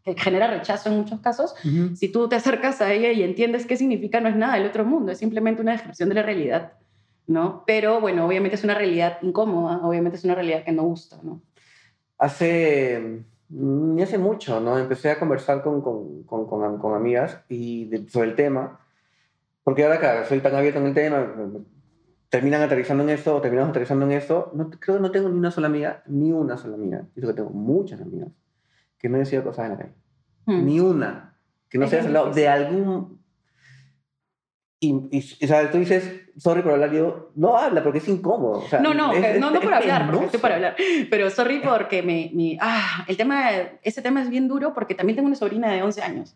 que 0.03 0.15
genera 0.17 0.47
rechazo 0.47 0.89
en 0.89 0.97
muchos 0.97 1.19
casos, 1.19 1.53
si 1.93 2.09
tú 2.09 2.29
te 2.29 2.35
acercas 2.37 2.81
a 2.81 2.91
ella 2.93 3.11
y 3.11 3.21
entiendes 3.21 3.65
qué 3.65 3.75
significa, 3.75 4.21
no 4.21 4.29
es 4.29 4.35
nada 4.35 4.55
del 4.55 4.65
otro 4.65 4.85
mundo, 4.85 5.11
es 5.11 5.17
simplemente 5.17 5.61
una 5.61 5.73
descripción 5.73 6.07
de 6.09 6.15
la 6.15 6.23
realidad, 6.23 6.73
¿no? 7.27 7.63
Pero 7.67 7.99
bueno, 7.99 8.25
obviamente 8.25 8.55
es 8.55 8.63
una 8.63 8.75
realidad 8.75 9.19
incómoda, 9.21 9.81
obviamente 9.83 10.17
es 10.17 10.23
una 10.23 10.35
realidad 10.35 10.63
que 10.63 10.71
no 10.71 10.83
gusta, 10.83 11.19
¿no? 11.21 11.41
Hace 12.17 13.23
ni 13.49 14.01
hace 14.01 14.17
mucho, 14.17 14.59
¿no? 14.59 14.77
Empecé 14.77 15.11
a 15.11 15.19
conversar 15.19 15.61
con, 15.61 15.81
con, 15.81 16.23
con, 16.23 16.79
con 16.79 16.93
amigas 16.93 17.43
y 17.49 17.89
sobre 18.07 18.29
el 18.29 18.35
tema, 18.35 18.79
porque 19.63 19.83
ahora, 19.83 19.99
claro, 19.99 20.25
soy 20.25 20.39
tan 20.39 20.55
abierto 20.55 20.79
en 20.79 20.87
el 20.87 20.93
tema, 20.93 21.33
terminan 22.29 22.61
aterrizando 22.61 23.03
en 23.03 23.09
eso, 23.09 23.41
terminamos 23.41 23.71
aterrizando 23.71 24.05
en 24.05 24.11
eso. 24.11 24.51
No, 24.53 24.69
creo 24.69 24.97
que 24.97 25.01
no 25.01 25.11
tengo 25.11 25.29
ni 25.29 25.37
una 25.37 25.51
sola 25.51 25.67
amiga, 25.67 26.03
ni 26.07 26.31
una 26.31 26.57
sola 26.57 26.75
amiga. 26.75 27.07
Yo 27.15 27.27
que 27.27 27.33
tengo 27.33 27.49
muchas 27.49 28.01
amigas 28.01 28.29
que 28.97 29.09
no 29.09 29.17
he 29.17 29.19
decidido 29.19 29.43
cosas 29.43 29.65
en 29.65 29.71
la 29.71 29.77
calle. 29.77 29.93
Hmm. 30.45 30.65
Ni 30.65 30.79
una. 30.79 31.37
Que 31.69 31.77
no 31.77 31.87
se 31.87 31.97
haya 31.97 32.07
hablado 32.07 32.31
de 32.31 32.47
algún 32.47 33.19
y, 34.79 34.93
y, 35.11 35.43
o 35.43 35.47
sea, 35.47 35.69
tú 35.71 35.77
dices, 35.77 36.28
sorry 36.39 36.61
por 36.61 36.73
hablar, 36.73 36.91
yo, 36.91 37.31
no 37.35 37.57
habla 37.57 37.83
porque 37.83 37.99
es 37.99 38.07
incómodo. 38.07 38.63
no, 38.81 38.93
no, 38.93 39.13
no, 39.13 39.51
no 39.51 39.59
por 39.59 39.73
hablar, 39.73 40.09
porque 40.09 40.25
estoy 40.25 40.39
para 40.39 40.55
hablar, 40.55 40.75
pero 41.09 41.29
sorry 41.29 41.61
porque 41.63 42.01
me, 42.01 42.31
me, 42.33 42.57
ah, 42.61 43.05
el 43.07 43.17
tema, 43.17 43.49
ese 43.83 44.01
tema 44.01 44.21
es 44.21 44.29
bien 44.29 44.47
duro 44.47 44.73
porque 44.73 44.95
también 44.95 45.15
tengo 45.15 45.27
una 45.27 45.35
sobrina 45.35 45.71
de 45.71 45.83
11 45.83 46.01
años. 46.01 46.35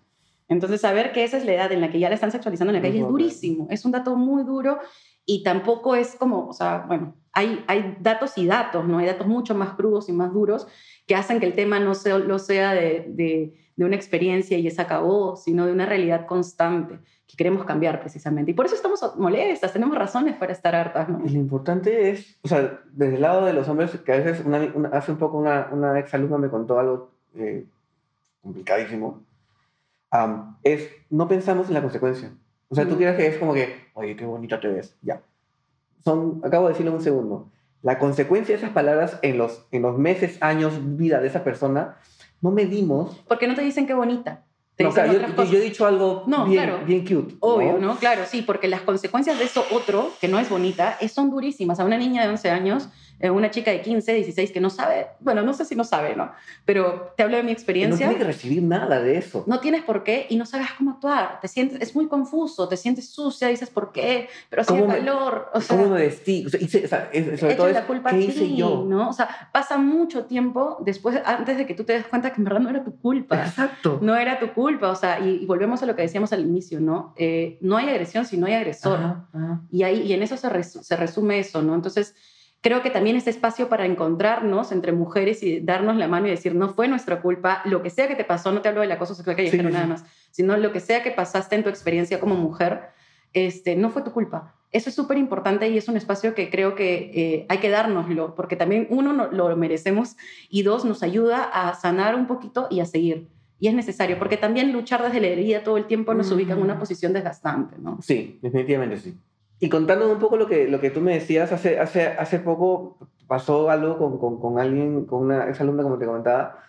Entonces, 0.50 0.82
saber 0.82 1.14
que 1.14 1.24
esa 1.24 1.38
es 1.38 1.46
la 1.46 1.54
edad 1.54 1.72
en 1.72 1.82
la 1.82 1.90
que 1.90 2.00
ya 2.00 2.10
la 2.10 2.16
están 2.16 2.32
sexualizando 2.32 2.72
en 2.72 2.82
la 2.82 2.88
calle 2.88 3.00
es 3.00 3.08
durísimo, 3.08 3.68
es 3.72 3.86
un 3.86 3.92
dato 3.92 4.16
muy 4.16 4.44
duro 4.44 4.80
y 5.26 5.42
tampoco 5.42 5.96
es 5.96 6.16
como, 6.16 6.48
o 6.48 6.54
sea, 6.54 6.84
bueno, 6.88 7.16
hay, 7.32 7.64
hay 7.68 7.96
datos 8.00 8.38
y 8.38 8.46
datos, 8.46 8.86
¿no? 8.86 9.00
Hay 9.00 9.06
datos 9.06 9.26
mucho 9.26 9.56
más 9.56 9.74
crudos 9.76 10.10
y 10.10 10.12
más 10.12 10.34
duros 10.34 10.68
que 11.08 11.16
hacen 11.16 11.40
que 11.40 11.46
el 11.46 11.54
tema 11.54 11.80
no 11.80 11.96
sea, 11.96 12.18
lo 12.20 12.40
sea 12.40 12.74
de, 12.74 13.06
de 13.08 13.54
de 13.76 13.86
una 13.86 13.96
experiencia 13.96 14.58
y 14.58 14.68
esa 14.68 14.84
acabó, 14.84 15.36
sino 15.36 15.66
de 15.66 15.72
una 15.72 15.86
realidad 15.86 16.26
constante 16.26 17.00
que 17.34 17.38
queremos 17.38 17.66
cambiar 17.66 18.00
precisamente. 18.00 18.52
Y 18.52 18.54
por 18.54 18.68
eso 18.68 18.76
estamos 18.76 19.02
molestas, 19.18 19.74
tenemos 19.74 19.98
razones 19.98 20.36
para 20.36 20.52
estar 20.52 20.76
hartas. 20.76 21.10
¿no? 21.10 21.20
Y 21.26 21.30
lo 21.30 21.40
importante 21.40 22.12
es, 22.12 22.38
o 22.44 22.48
sea, 22.48 22.80
desde 22.92 23.16
el 23.16 23.22
lado 23.22 23.44
de 23.46 23.54
los 23.54 23.68
hombres, 23.68 23.90
que 24.06 24.14
a 24.14 24.18
veces 24.18 24.44
hace 24.92 25.12
un 25.12 25.18
poco 25.18 25.40
una, 25.40 25.68
una 25.72 26.00
ex 26.00 26.14
alumna 26.14 26.38
me 26.38 26.50
contó 26.50 26.78
algo 26.78 27.10
eh, 27.36 27.66
complicadísimo, 28.44 29.24
es 30.62 30.92
no 31.10 31.28
pensamos 31.28 31.70
en 31.70 31.74
la 31.74 31.82
consecuencia. 31.82 32.32
O 32.70 32.76
sea, 32.76 32.88
tú 32.88 32.98
quieres 32.98 33.16
que 33.16 33.26
es 33.26 33.38
como 33.38 33.56
que, 33.56 33.88
oye, 33.96 34.16
qué 34.16 34.26
bonita 34.26 34.60
te 34.60 34.68
ves, 34.68 34.96
ya. 35.02 35.24
Son, 36.04 36.40
acabo 36.44 36.68
de 36.68 36.74
decirlo 36.74 36.92
en 36.92 36.98
un 36.98 37.04
segundo. 37.04 37.50
La 37.82 37.98
consecuencia 37.98 38.54
de 38.54 38.62
esas 38.62 38.74
palabras 38.74 39.18
en 39.24 39.40
los, 39.40 39.66
en 39.72 39.82
los 39.82 39.98
meses, 39.98 40.38
años, 40.40 40.80
vida 40.98 41.20
de 41.20 41.28
esa 41.28 41.44
persona, 41.44 41.98
no 42.42 42.52
medimos. 42.52 43.24
Porque 43.28 43.48
no 43.48 43.56
te 43.56 43.64
dicen 43.64 43.88
qué 43.88 43.96
bonita. 43.96 44.44
No, 44.80 44.92
claro, 44.92 45.14
yo, 45.46 45.58
he 45.58 45.62
dicho 45.62 45.86
algo 45.86 46.24
bien, 46.48 46.72
bien 46.86 47.06
cute. 47.06 47.36
Obvio, 47.40 47.78
¿no? 47.78 47.98
Claro, 47.98 48.24
sí, 48.28 48.42
porque 48.42 48.68
las 48.68 48.82
consecuencias 48.82 49.38
de 49.38 49.46
eso 49.46 49.64
otro, 49.72 50.12
que 50.20 50.28
no 50.28 50.40
es 50.40 50.50
bonita, 50.50 50.98
son 51.14 51.30
durísimas. 51.30 51.80
A 51.80 51.86
una 51.86 51.98
niña 51.98 52.24
de 52.24 52.30
11 52.30 52.50
años 52.50 52.90
eh, 53.20 53.30
una 53.30 53.52
chica 53.52 53.72
de 53.72 53.82
15, 53.82 54.14
16 54.14 54.52
que 54.52 54.60
no 54.60 54.70
sabe, 54.70 55.08
bueno, 55.20 55.44
no 55.44 55.54
sé 55.54 55.66
si 55.66 55.76
no 55.76 55.84
sabe, 55.84 56.16
¿no? 56.16 56.32
Pero 56.66 57.14
te 57.16 57.24
hablo 57.24 57.38
de 57.38 57.44
mi 57.44 57.52
experiencia. 57.52 58.06
No 58.06 58.12
tiene 58.12 58.26
que 58.26 58.32
recibir 58.32 58.64
nada 58.64 59.02
de 59.02 59.18
eso. 59.18 59.44
No 59.48 59.60
tienes 59.60 59.84
por 59.84 60.04
qué 60.04 60.28
y 60.30 60.36
no 60.36 60.46
sabes 60.46 60.68
cómo 60.78 60.92
actuar. 60.92 61.40
Te 61.40 61.48
sientes, 61.48 61.82
es 61.82 61.96
muy 61.96 62.08
confuso, 62.08 62.68
te 62.68 62.78
sientes 62.78 63.10
sucia, 63.10 63.48
dices 63.48 63.70
por 63.70 63.92
qué, 63.92 64.28
pero 64.50 64.62
hace 64.62 64.86
calor. 64.86 65.50
O 65.54 65.62
sea, 65.62 65.78
¿Cómo 65.78 65.90
me 65.90 66.02
vestí? 66.02 66.46
O 66.46 66.50
sea, 66.50 67.12
sobre 67.40 67.56
todo 67.56 67.70
la 67.70 67.86
culpa 67.86 68.10
¿qué 68.10 68.20
hice 68.20 68.56
yo? 68.56 68.86
¿no? 68.88 69.10
O 69.10 69.14
sea, 69.14 69.50
pasa 69.52 69.78
mucho 69.78 70.26
tiempo 70.26 70.78
después, 70.82 71.20
antes 71.26 71.58
de 71.58 71.66
que 71.66 71.74
tú 71.74 71.84
te 71.84 71.94
des 71.94 72.06
cuenta 72.08 72.32
que 72.32 72.42
en 72.42 72.46
verdad 72.46 72.60
no 72.60 72.70
era 72.70 72.84
tu 72.84 72.98
culpa. 72.98 73.46
Exacto. 73.46 74.00
No 74.02 74.16
era 74.16 74.40
tu 74.40 74.54
culpa, 74.54 74.90
o 74.90 74.96
sea, 74.96 75.20
y, 75.20 75.46
volvemos 75.46 75.84
a 75.84 75.86
lo 75.86 75.96
que 75.96 76.02
decíamos 76.02 76.34
al 76.34 76.42
inicio, 76.42 76.80
¿no? 76.80 77.14
Eh, 77.18 77.58
no 77.62 77.78
hay 77.78 77.90
agresión 77.90 78.26
si 78.26 78.38
no 78.38 78.48
hay 78.48 78.54
agresor. 78.54 79.00
Y, 79.72 79.84
ahí, 79.84 80.02
y 80.02 80.14
en 80.14 80.24
eso 80.24 80.38
se, 80.38 80.64
se 80.64 80.96
resume 80.96 81.40
eso, 81.40 81.62
¿no? 81.62 81.76
Entonces, 81.76 82.16
creo 82.64 82.82
que 82.82 82.90
también 82.90 83.18
este 83.18 83.30
espacio 83.30 83.68
para 83.68 83.86
encontrarnos 83.86 84.72
entre 84.72 84.94
mujeres 84.94 85.44
y 85.44 85.60
darnos 85.60 85.98
la 85.98 86.08
mano 86.08 86.28
y 86.28 86.30
decir, 86.32 86.56
no 86.56 86.70
fue 86.70 86.88
nuestra 86.88 87.22
culpa, 87.22 87.62
lo 87.66 87.84
que 87.84 87.90
sea 87.90 88.08
que 88.08 88.16
te 88.16 88.24
pasó, 88.24 88.54
no 88.54 88.62
te 88.62 88.70
hablo 88.70 88.82
del 88.82 88.92
acoso 88.92 89.14
sexual 89.14 89.36
que 89.36 89.52
sí, 89.52 89.58
nada 89.58 89.86
más, 89.86 90.06
sino 90.32 90.56
lo 90.56 90.72
que 90.72 90.80
sea 90.80 91.04
que 91.04 91.12
pasaste 91.12 91.58
en 91.58 91.64
tu 91.64 91.70
experiencia 91.70 92.22
como 92.22 92.36
mujer, 92.36 92.84
este, 93.34 93.76
no 93.76 93.90
fue 93.90 94.02
tu 94.02 94.12
culpa. 94.12 94.56
Eso 94.72 94.90
es 94.90 94.96
súper 94.96 95.18
importante 95.18 95.68
y 95.68 95.78
es 95.78 95.90
un 95.90 95.98
espacio 95.98 96.34
que 96.34 96.50
creo 96.50 96.74
que 96.74 97.12
eh, 97.14 97.46
hay 97.50 97.58
que 97.58 97.70
dárnoslo, 97.70 98.34
porque 98.34 98.56
también 98.56 98.88
uno 98.90 99.28
lo 99.30 99.56
merecemos 99.58 100.16
y 100.50 100.64
dos, 100.64 100.86
nos 100.86 101.04
ayuda 101.04 101.44
a 101.44 101.76
sanar 101.76 102.16
un 102.16 102.28
poquito 102.28 102.68
y 102.72 102.80
a 102.80 102.86
seguir. 102.86 103.28
Y 103.60 103.68
es 103.68 103.74
necesario, 103.74 104.18
porque 104.18 104.38
también 104.38 104.72
luchar 104.72 105.04
desde 105.04 105.20
la 105.20 105.28
herida 105.28 105.64
todo 105.64 105.78
el 105.78 105.86
tiempo 105.86 106.14
nos 106.14 106.32
ubica 106.32 106.54
en 106.54 106.62
una 106.62 106.80
posición 106.80 107.12
desgastante, 107.12 107.76
¿no? 107.78 108.00
Sí, 108.02 108.40
definitivamente 108.42 108.98
sí. 108.98 109.14
Y 109.64 109.70
contando 109.70 110.12
un 110.12 110.20
poco 110.20 110.36
lo 110.36 110.46
que, 110.46 110.68
lo 110.68 110.82
que 110.82 110.90
tú 110.90 111.00
me 111.00 111.14
decías, 111.14 111.54
hace, 111.54 111.80
hace, 111.80 112.06
hace 112.06 112.38
poco 112.40 112.98
pasó 113.28 113.70
algo 113.70 113.98
con, 113.98 114.18
con, 114.18 114.38
con 114.38 114.60
alguien, 114.60 115.06
con 115.06 115.22
una 115.22 115.48
exalumna, 115.48 115.84
como 115.84 115.98
te 115.98 116.06
comentaba, 116.06 116.60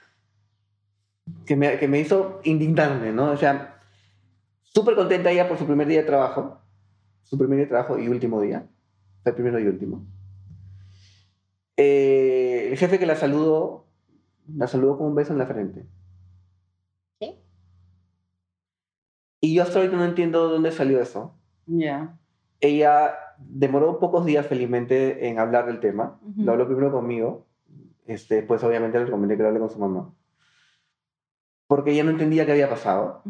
que 1.45 1.57
me, 1.57 1.77
que 1.77 1.89
me 1.89 1.99
hizo 1.99 2.39
indignarme, 2.45 3.11
¿no? 3.11 3.33
O 3.33 3.37
sea, 3.37 3.81
súper 4.63 4.95
contenta 4.95 5.33
ella 5.33 5.49
por 5.49 5.59
su 5.59 5.67
primer 5.67 5.89
día 5.89 6.03
de 6.03 6.07
trabajo, 6.07 6.61
su 7.25 7.37
primer 7.37 7.57
día 7.57 7.65
de 7.65 7.71
trabajo 7.71 7.99
y 7.99 8.07
último 8.07 8.41
día, 8.41 8.69
el 9.25 9.35
primero 9.35 9.59
y 9.59 9.67
último. 9.67 10.07
Eh, 11.77 12.69
el 12.71 12.79
jefe 12.79 13.01
que 13.01 13.07
la 13.07 13.17
saludó, 13.17 13.89
la 14.57 14.69
saludó 14.69 14.99
con 14.99 15.09
un 15.09 15.17
beso 15.17 15.33
en 15.33 15.41
la 15.41 15.47
frente. 15.47 15.85
¿Qué? 17.19 17.43
Y 19.41 19.53
yo 19.53 19.65
hasta 19.65 19.81
ahorita 19.81 19.97
no 19.97 20.05
entiendo 20.05 20.49
dónde 20.49 20.71
salió 20.71 21.03
eso. 21.03 21.37
Ya 21.67 22.21
ella 22.61 23.15
demoró 23.39 23.99
pocos 23.99 24.25
días 24.25 24.47
felizmente 24.47 25.29
en 25.29 25.39
hablar 25.39 25.67
del 25.67 25.81
tema. 25.81 26.19
Lo 26.37 26.53
habló 26.53 26.67
primero 26.67 26.93
conmigo, 26.93 27.47
este, 28.07 28.37
después 28.37 28.63
obviamente 28.63 28.99
le 28.99 29.07
recomendé 29.07 29.37
que 29.37 29.43
lo 29.43 29.49
hable 29.49 29.61
con 29.61 29.71
su 29.71 29.79
mamá. 29.79 30.15
Porque 31.67 31.93
ella 31.93 32.05
no 32.05 32.11
entendía 32.11 32.47
qué 32.47 32.53
había 32.53 32.69
pasado. 32.69 33.23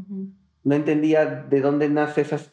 No 0.64 0.74
entendía 0.74 1.24
de 1.26 1.60
dónde 1.60 1.88
nace 1.88 2.22
esas... 2.22 2.52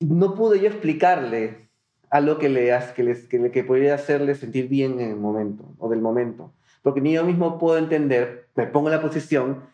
No 0.00 0.34
pude 0.34 0.60
yo 0.60 0.68
explicarle 0.68 1.68
algo 2.10 2.38
que, 2.38 2.48
le, 2.48 2.72
que, 2.94 3.02
les, 3.02 3.26
que, 3.26 3.50
que 3.50 3.64
podría 3.64 3.94
hacerle 3.94 4.34
sentir 4.34 4.68
bien 4.68 5.00
en 5.00 5.10
el 5.10 5.16
momento, 5.16 5.74
o 5.78 5.88
del 5.88 6.00
momento. 6.00 6.52
Porque 6.82 7.00
ni 7.00 7.12
yo 7.12 7.24
mismo 7.24 7.58
puedo 7.58 7.78
entender, 7.78 8.48
me 8.54 8.66
pongo 8.66 8.88
en 8.88 8.96
la 8.96 9.02
posición 9.02 9.64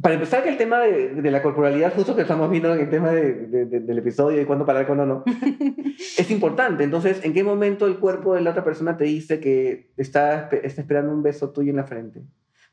para 0.00 0.14
empezar, 0.14 0.42
que 0.42 0.48
el 0.48 0.56
tema 0.56 0.80
de, 0.80 1.14
de, 1.14 1.30
la 1.30 1.40
corporalidad, 1.40 1.94
justo 1.94 2.16
que 2.16 2.22
estamos 2.22 2.50
viendo 2.50 2.74
en 2.74 2.80
el 2.80 2.90
tema 2.90 3.10
de, 3.10 3.66
del 3.66 3.98
episodio 3.98 4.40
y 4.40 4.44
cuándo 4.44 4.66
parar, 4.66 4.86
cuándo 4.86 5.06
no, 5.06 5.24
es 6.18 6.30
importante. 6.30 6.84
Entonces, 6.84 7.24
¿en 7.24 7.32
qué 7.32 7.44
momento 7.44 7.86
el 7.86 7.98
cuerpo 7.98 8.34
de 8.34 8.40
la 8.40 8.50
otra 8.50 8.64
persona 8.64 8.96
te 8.96 9.04
dice 9.04 9.38
que 9.40 9.92
está, 9.96 10.48
está 10.48 10.80
esperando 10.80 11.12
un 11.12 11.22
beso 11.22 11.50
tuyo 11.50 11.70
en 11.70 11.76
la 11.76 11.84
frente? 11.84 12.22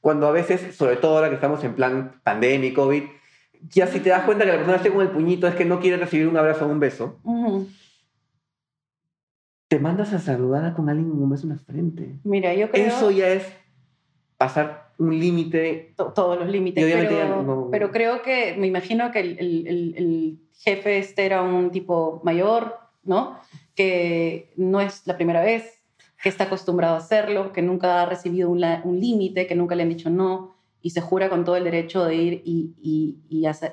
Cuando 0.01 0.27
a 0.27 0.31
veces, 0.31 0.75
sobre 0.75 0.95
todo 0.95 1.15
ahora 1.15 1.29
que 1.29 1.35
estamos 1.35 1.63
en 1.63 1.75
plan 1.75 2.19
pandemia, 2.23 2.73
COVID, 2.73 3.03
ya 3.69 3.85
si 3.85 3.99
te 3.99 4.09
das 4.09 4.23
cuenta 4.23 4.43
que 4.43 4.51
la 4.51 4.57
persona 4.57 4.77
está 4.77 4.89
con 4.89 5.01
el 5.01 5.11
puñito 5.11 5.47
es 5.47 5.53
que 5.53 5.65
no 5.65 5.79
quiere 5.79 5.97
recibir 5.97 6.27
un 6.27 6.37
abrazo 6.37 6.65
o 6.65 6.69
un 6.69 6.79
beso, 6.79 7.19
te 9.67 9.79
mandas 9.79 10.11
a 10.13 10.19
saludar 10.19 10.73
con 10.73 10.89
alguien 10.89 11.11
con 11.11 11.21
un 11.21 11.29
beso 11.29 11.43
en 11.43 11.49
la 11.49 11.59
frente. 11.59 12.19
Mira, 12.23 12.53
yo 12.55 12.71
creo... 12.71 12.87
Eso 12.87 13.11
ya 13.11 13.29
es 13.29 13.45
pasar 14.41 14.91
un 14.97 15.19
límite. 15.19 15.93
todos 15.95 16.39
los 16.39 16.49
límites. 16.49 16.83
Pero, 17.69 17.91
creo 17.91 18.23
que, 18.23 18.55
me 18.57 18.65
imagino 18.65 19.11
que 19.11 19.19
el, 19.19 20.39
jefe 20.53 20.97
este 20.97 21.27
era 21.27 21.43
un 21.43 21.69
tipo 21.69 22.21
mayor, 22.23 22.79
¿no? 23.03 23.37
Que 23.75 24.51
no 24.55 24.81
es 24.81 25.05
la 25.05 25.15
primera 25.15 25.43
vez, 25.43 25.83
que 26.23 26.29
está 26.29 26.45
acostumbrado 26.45 26.95
a 26.95 26.97
hacerlo, 26.97 27.53
que 27.53 27.61
nunca 27.61 28.01
ha 28.01 28.07
recibido 28.07 28.49
un, 28.49 28.99
límite, 28.99 29.45
que 29.45 29.53
nunca 29.53 29.75
le 29.75 29.83
han 29.83 29.89
dicho 29.89 30.09
no, 30.09 30.55
y 30.81 30.89
se 30.89 31.01
jura 31.01 31.29
con 31.29 31.45
todo 31.45 31.55
el 31.55 31.65
derecho 31.65 32.03
de 32.03 32.15
ir 32.15 32.41
y, 32.43 33.19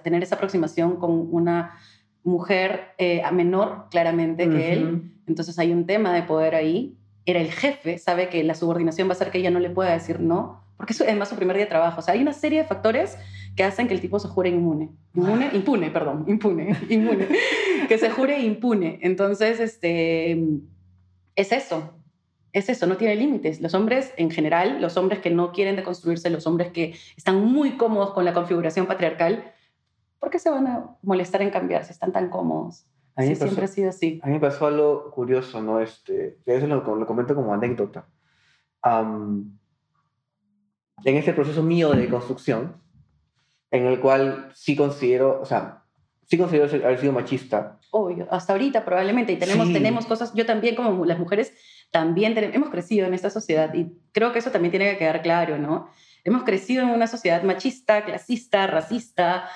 tener 0.04 0.22
esa 0.22 0.34
aproximación 0.34 0.96
con 0.96 1.28
una 1.32 1.78
mujer 2.24 2.88
eh, 2.98 3.22
menor, 3.32 3.86
claramente, 3.90 4.50
que 4.50 4.74
él. 4.74 5.12
Entonces 5.26 5.58
hay 5.58 5.72
un 5.72 5.86
tema 5.86 6.12
de 6.12 6.24
poder 6.24 6.54
ahí. 6.54 6.97
Era 7.28 7.40
el 7.40 7.52
jefe, 7.52 7.98
sabe 7.98 8.28
que 8.28 8.42
la 8.42 8.54
subordinación 8.54 9.08
va 9.08 9.12
a 9.12 9.16
ser 9.16 9.30
que 9.30 9.38
ella 9.38 9.50
no 9.50 9.60
le 9.60 9.70
pueda 9.70 9.92
decir 9.92 10.18
no 10.20 10.68
porque 10.78 10.92
es 10.92 11.00
además 11.00 11.28
su 11.28 11.34
primer 11.34 11.56
día 11.56 11.66
de 11.66 11.68
trabajo. 11.68 11.98
O 11.98 12.02
sea, 12.02 12.14
hay 12.14 12.22
una 12.22 12.32
serie 12.32 12.62
de 12.62 12.64
factores 12.64 13.18
que 13.56 13.64
hacen 13.64 13.88
que 13.88 13.94
el 13.94 14.00
tipo 14.00 14.20
se 14.20 14.28
jure 14.28 14.48
inmune. 14.48 14.90
Inmune, 15.12 15.50
impune, 15.52 15.90
perdón, 15.90 16.24
impune, 16.28 16.74
inmune. 16.88 17.26
que 17.88 17.98
se 17.98 18.10
jure 18.10 18.38
impune. 18.38 19.00
Entonces, 19.02 19.58
este, 19.58 20.40
es 21.34 21.52
eso. 21.52 21.94
Es 22.52 22.68
eso, 22.68 22.86
no 22.86 22.96
tiene 22.96 23.16
límites. 23.16 23.60
Los 23.60 23.74
hombres 23.74 24.14
en 24.16 24.30
general, 24.30 24.80
los 24.80 24.96
hombres 24.96 25.18
que 25.18 25.30
no 25.30 25.52
quieren 25.52 25.74
deconstruirse, 25.74 26.30
los 26.30 26.46
hombres 26.46 26.70
que 26.70 26.94
están 27.16 27.44
muy 27.44 27.72
cómodos 27.72 28.12
con 28.12 28.24
la 28.24 28.32
configuración 28.32 28.86
patriarcal, 28.86 29.52
¿por 30.20 30.30
qué 30.30 30.38
se 30.38 30.48
van 30.48 30.66
a 30.68 30.96
molestar 31.02 31.42
en 31.42 31.50
cambiar 31.50 31.84
si 31.84 31.90
están 31.90 32.12
tan 32.12 32.30
cómodos? 32.30 32.86
Sí, 33.18 33.34
siempre 33.36 33.64
ha 33.64 33.68
sido 33.68 33.90
así. 33.90 34.20
A 34.22 34.28
mí 34.28 34.34
me 34.34 34.40
pasó 34.40 34.66
algo 34.66 35.10
curioso, 35.10 35.60
¿no? 35.60 35.80
Este, 35.80 36.38
eso 36.46 36.66
lo, 36.66 36.96
lo 36.96 37.06
comento 37.06 37.34
como 37.34 37.52
anécdota 37.52 38.06
en 41.04 41.16
este 41.16 41.32
proceso 41.32 41.62
mío 41.62 41.90
de 41.90 42.08
construcción, 42.08 42.80
en 43.70 43.86
el 43.86 44.00
cual 44.00 44.50
sí 44.54 44.76
considero, 44.76 45.40
o 45.40 45.44
sea, 45.44 45.84
sí 46.24 46.38
considero 46.38 46.64
haber 46.84 46.98
sido 46.98 47.12
machista. 47.12 47.78
Obvio, 47.90 48.26
hasta 48.30 48.52
ahorita 48.52 48.84
probablemente, 48.84 49.32
y 49.32 49.36
tenemos, 49.36 49.72
tenemos 49.72 50.06
cosas, 50.06 50.32
yo 50.34 50.46
también 50.46 50.74
como 50.74 51.04
las 51.04 51.18
mujeres, 51.18 51.52
también 51.90 52.36
hemos 52.36 52.70
crecido 52.70 53.06
en 53.06 53.14
esta 53.14 53.30
sociedad, 53.30 53.72
y 53.74 53.92
creo 54.12 54.32
que 54.32 54.40
eso 54.40 54.50
también 54.50 54.70
tiene 54.70 54.90
que 54.92 54.98
quedar 54.98 55.22
claro, 55.22 55.58
¿no? 55.58 55.88
Hemos 56.24 56.42
crecido 56.42 56.82
en 56.82 56.90
una 56.90 57.06
sociedad 57.06 57.42
machista, 57.42 58.04
clasista, 58.04 58.66
racista. 58.66 59.48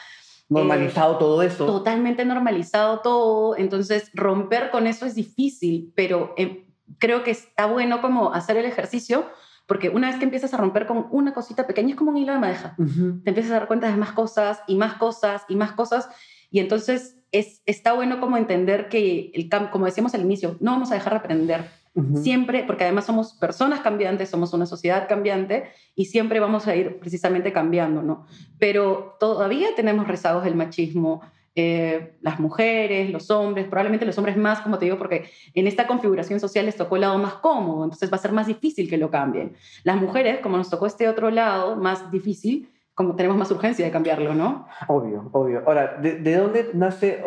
Normalizado 0.53 1.15
eh, 1.15 1.17
todo 1.19 1.43
eso. 1.43 1.67
Totalmente 1.67 2.25
normalizado 2.25 3.01
todo, 3.01 3.57
entonces 3.57 4.11
romper 4.15 4.71
con 4.71 4.87
eso 4.87 5.07
es 5.07 5.15
difícil, 5.15 5.93
pero 5.95 6.35
eh, 6.37 6.67
creo 6.99 7.23
que 7.23 7.31
está 7.31 7.67
bueno 7.67 8.01
como 8.01 8.33
hacer 8.33 8.57
el 8.57 8.65
ejercicio 8.65 9.27
porque 9.67 9.89
una 9.89 10.09
vez 10.09 10.19
que 10.19 10.25
empiezas 10.25 10.53
a 10.55 10.57
romper 10.57 10.87
con 10.87 11.07
una 11.11 11.33
cosita 11.33 11.67
pequeña, 11.67 11.91
es 11.91 11.97
como 11.97 12.11
un 12.11 12.19
hilo 12.19 12.33
de 12.33 12.39
madeja. 12.39 12.75
Te 12.77 13.31
empiezas 13.31 13.53
a 13.53 13.55
dar 13.55 13.69
cuenta 13.69 13.91
de 13.91 13.97
más 13.97 14.13
cosas 14.13 14.61
y 14.67 14.75
más 14.77 14.95
cosas 14.95 15.45
y 15.49 15.57
más 15.57 15.73
cosas. 15.73 16.09
Y 16.51 16.61
entonces 16.61 17.17
es, 17.31 17.63
está 17.65 17.93
bueno 17.93 18.21
como 18.21 18.37
entender 18.37 18.89
que, 18.89 19.31
el, 19.33 19.49
como 19.71 19.87
decíamos 19.87 20.15
al 20.15 20.23
inicio, 20.23 20.57
no 20.61 20.73
vamos 20.73 20.91
a 20.91 20.95
dejar 20.95 21.15
de 21.15 21.19
aprender. 21.21 21.71
Siempre, 22.15 22.65
porque 22.65 22.85
además 22.85 23.05
somos 23.05 23.35
personas 23.35 23.81
cambiantes, 23.81 24.31
somos 24.31 24.55
una 24.55 24.65
sociedad 24.65 25.07
cambiante 25.09 25.65
y 25.95 26.07
siempre 26.07 26.41
vamos 26.41 26.67
a 26.67 26.75
ir 26.75 26.99
precisamente 26.99 27.53
cambiando, 27.53 28.01
¿no? 28.01 28.25
Pero 28.59 29.17
todavía 29.21 29.69
tenemos 29.77 30.09
rezagos 30.09 30.45
del 30.45 30.55
machismo, 30.55 31.21
eh, 31.55 32.17
las 32.23 32.41
mujeres, 32.41 33.11
los 33.11 33.31
hombres, 33.31 33.67
probablemente 33.67 34.07
los 34.07 34.17
hombres 34.17 34.39
más, 34.39 34.61
como 34.63 34.79
te 34.79 34.87
digo, 34.87 34.97
porque 34.97 35.27
en 35.53 35.67
esta 35.67 35.87
configuración 35.87 36.41
social 36.41 36.65
les 36.65 36.77
tocó 36.77 36.95
el 36.95 37.03
lado 37.03 37.19
más 37.19 37.35
cómodo, 37.35 37.85
entonces 37.85 38.11
va 38.11 38.17
a 38.17 38.21
ser 38.21 38.33
más 38.33 38.47
difícil 38.47 38.89
que 38.89 38.97
lo 38.97 39.11
cambien. 39.11 39.55
Las 39.85 40.01
mujeres, 40.01 40.41
como 40.41 40.57
nos 40.57 40.71
tocó 40.71 40.87
este 40.87 41.09
otro 41.09 41.31
lado 41.31 41.77
más 41.77 42.11
difícil, 42.11 42.71
como 42.95 43.17
tenemos 43.17 43.37
más 43.37 43.51
urgencia 43.51 43.85
de 43.85 43.91
cambiarlo, 43.91 44.35
¿no? 44.35 44.67
Obvio, 44.89 45.29
obvio. 45.33 45.63
Ahora, 45.67 45.99
¿de, 46.01 46.37
dónde 46.37 46.71
nace 46.73 47.23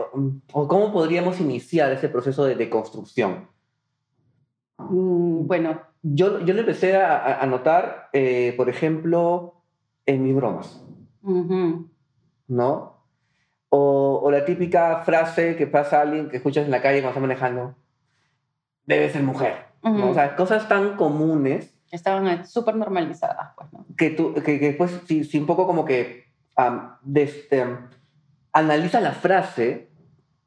o, 0.54 0.68
cómo 0.68 0.92
podríamos 0.92 1.40
iniciar 1.40 1.92
ese 1.92 2.10
proceso 2.10 2.46
de 2.46 2.56
deconstrucción? 2.56 3.48
Mm, 4.78 5.48
bueno. 5.48 5.82
Yo, 6.08 6.40
yo 6.42 6.54
lo 6.54 6.60
empecé 6.60 6.98
a, 6.98 7.42
a 7.42 7.46
notar, 7.48 8.10
eh, 8.14 8.54
por 8.56 8.70
ejemplo, 8.70 9.56
en 10.06 10.24
mis 10.24 10.36
bromas. 10.36 10.84
¿No? 12.48 12.96
O, 13.70 14.30
la 14.32 14.46
típica 14.46 15.04
frase 15.04 15.56
que 15.56 15.68
pasa 15.68 15.98
a 15.98 16.02
alguien 16.02 16.30
que 16.30 16.38
escuchas 16.38 16.66
en 16.66 16.72
la 16.72 16.82
calle 16.82 17.02
cuando 17.02 17.10
está 17.10 17.22
manejando, 17.22 17.76
debe 18.86 19.10
ser 19.10 19.24
mujer. 19.24 19.66
O 19.82 20.14
sea, 20.14 20.36
cosas 20.36 20.68
tan 20.68 20.96
comunes. 20.96 21.78
Estaban 21.92 22.46
súper 22.48 22.76
normalizadas, 22.76 23.52
pues, 23.56 23.72
¿no? 23.72 23.86
Que, 23.96 24.10
tú, 24.10 24.34
que, 24.34 24.60
que 24.60 24.68
después, 24.68 25.00
si, 25.08 25.38
un 25.38 25.46
poco 25.46 25.68
como 25.68 25.86
que 25.86 26.26
este, 27.14 27.66
analiza 28.52 29.00
la 29.00 29.12
frase 29.12 29.90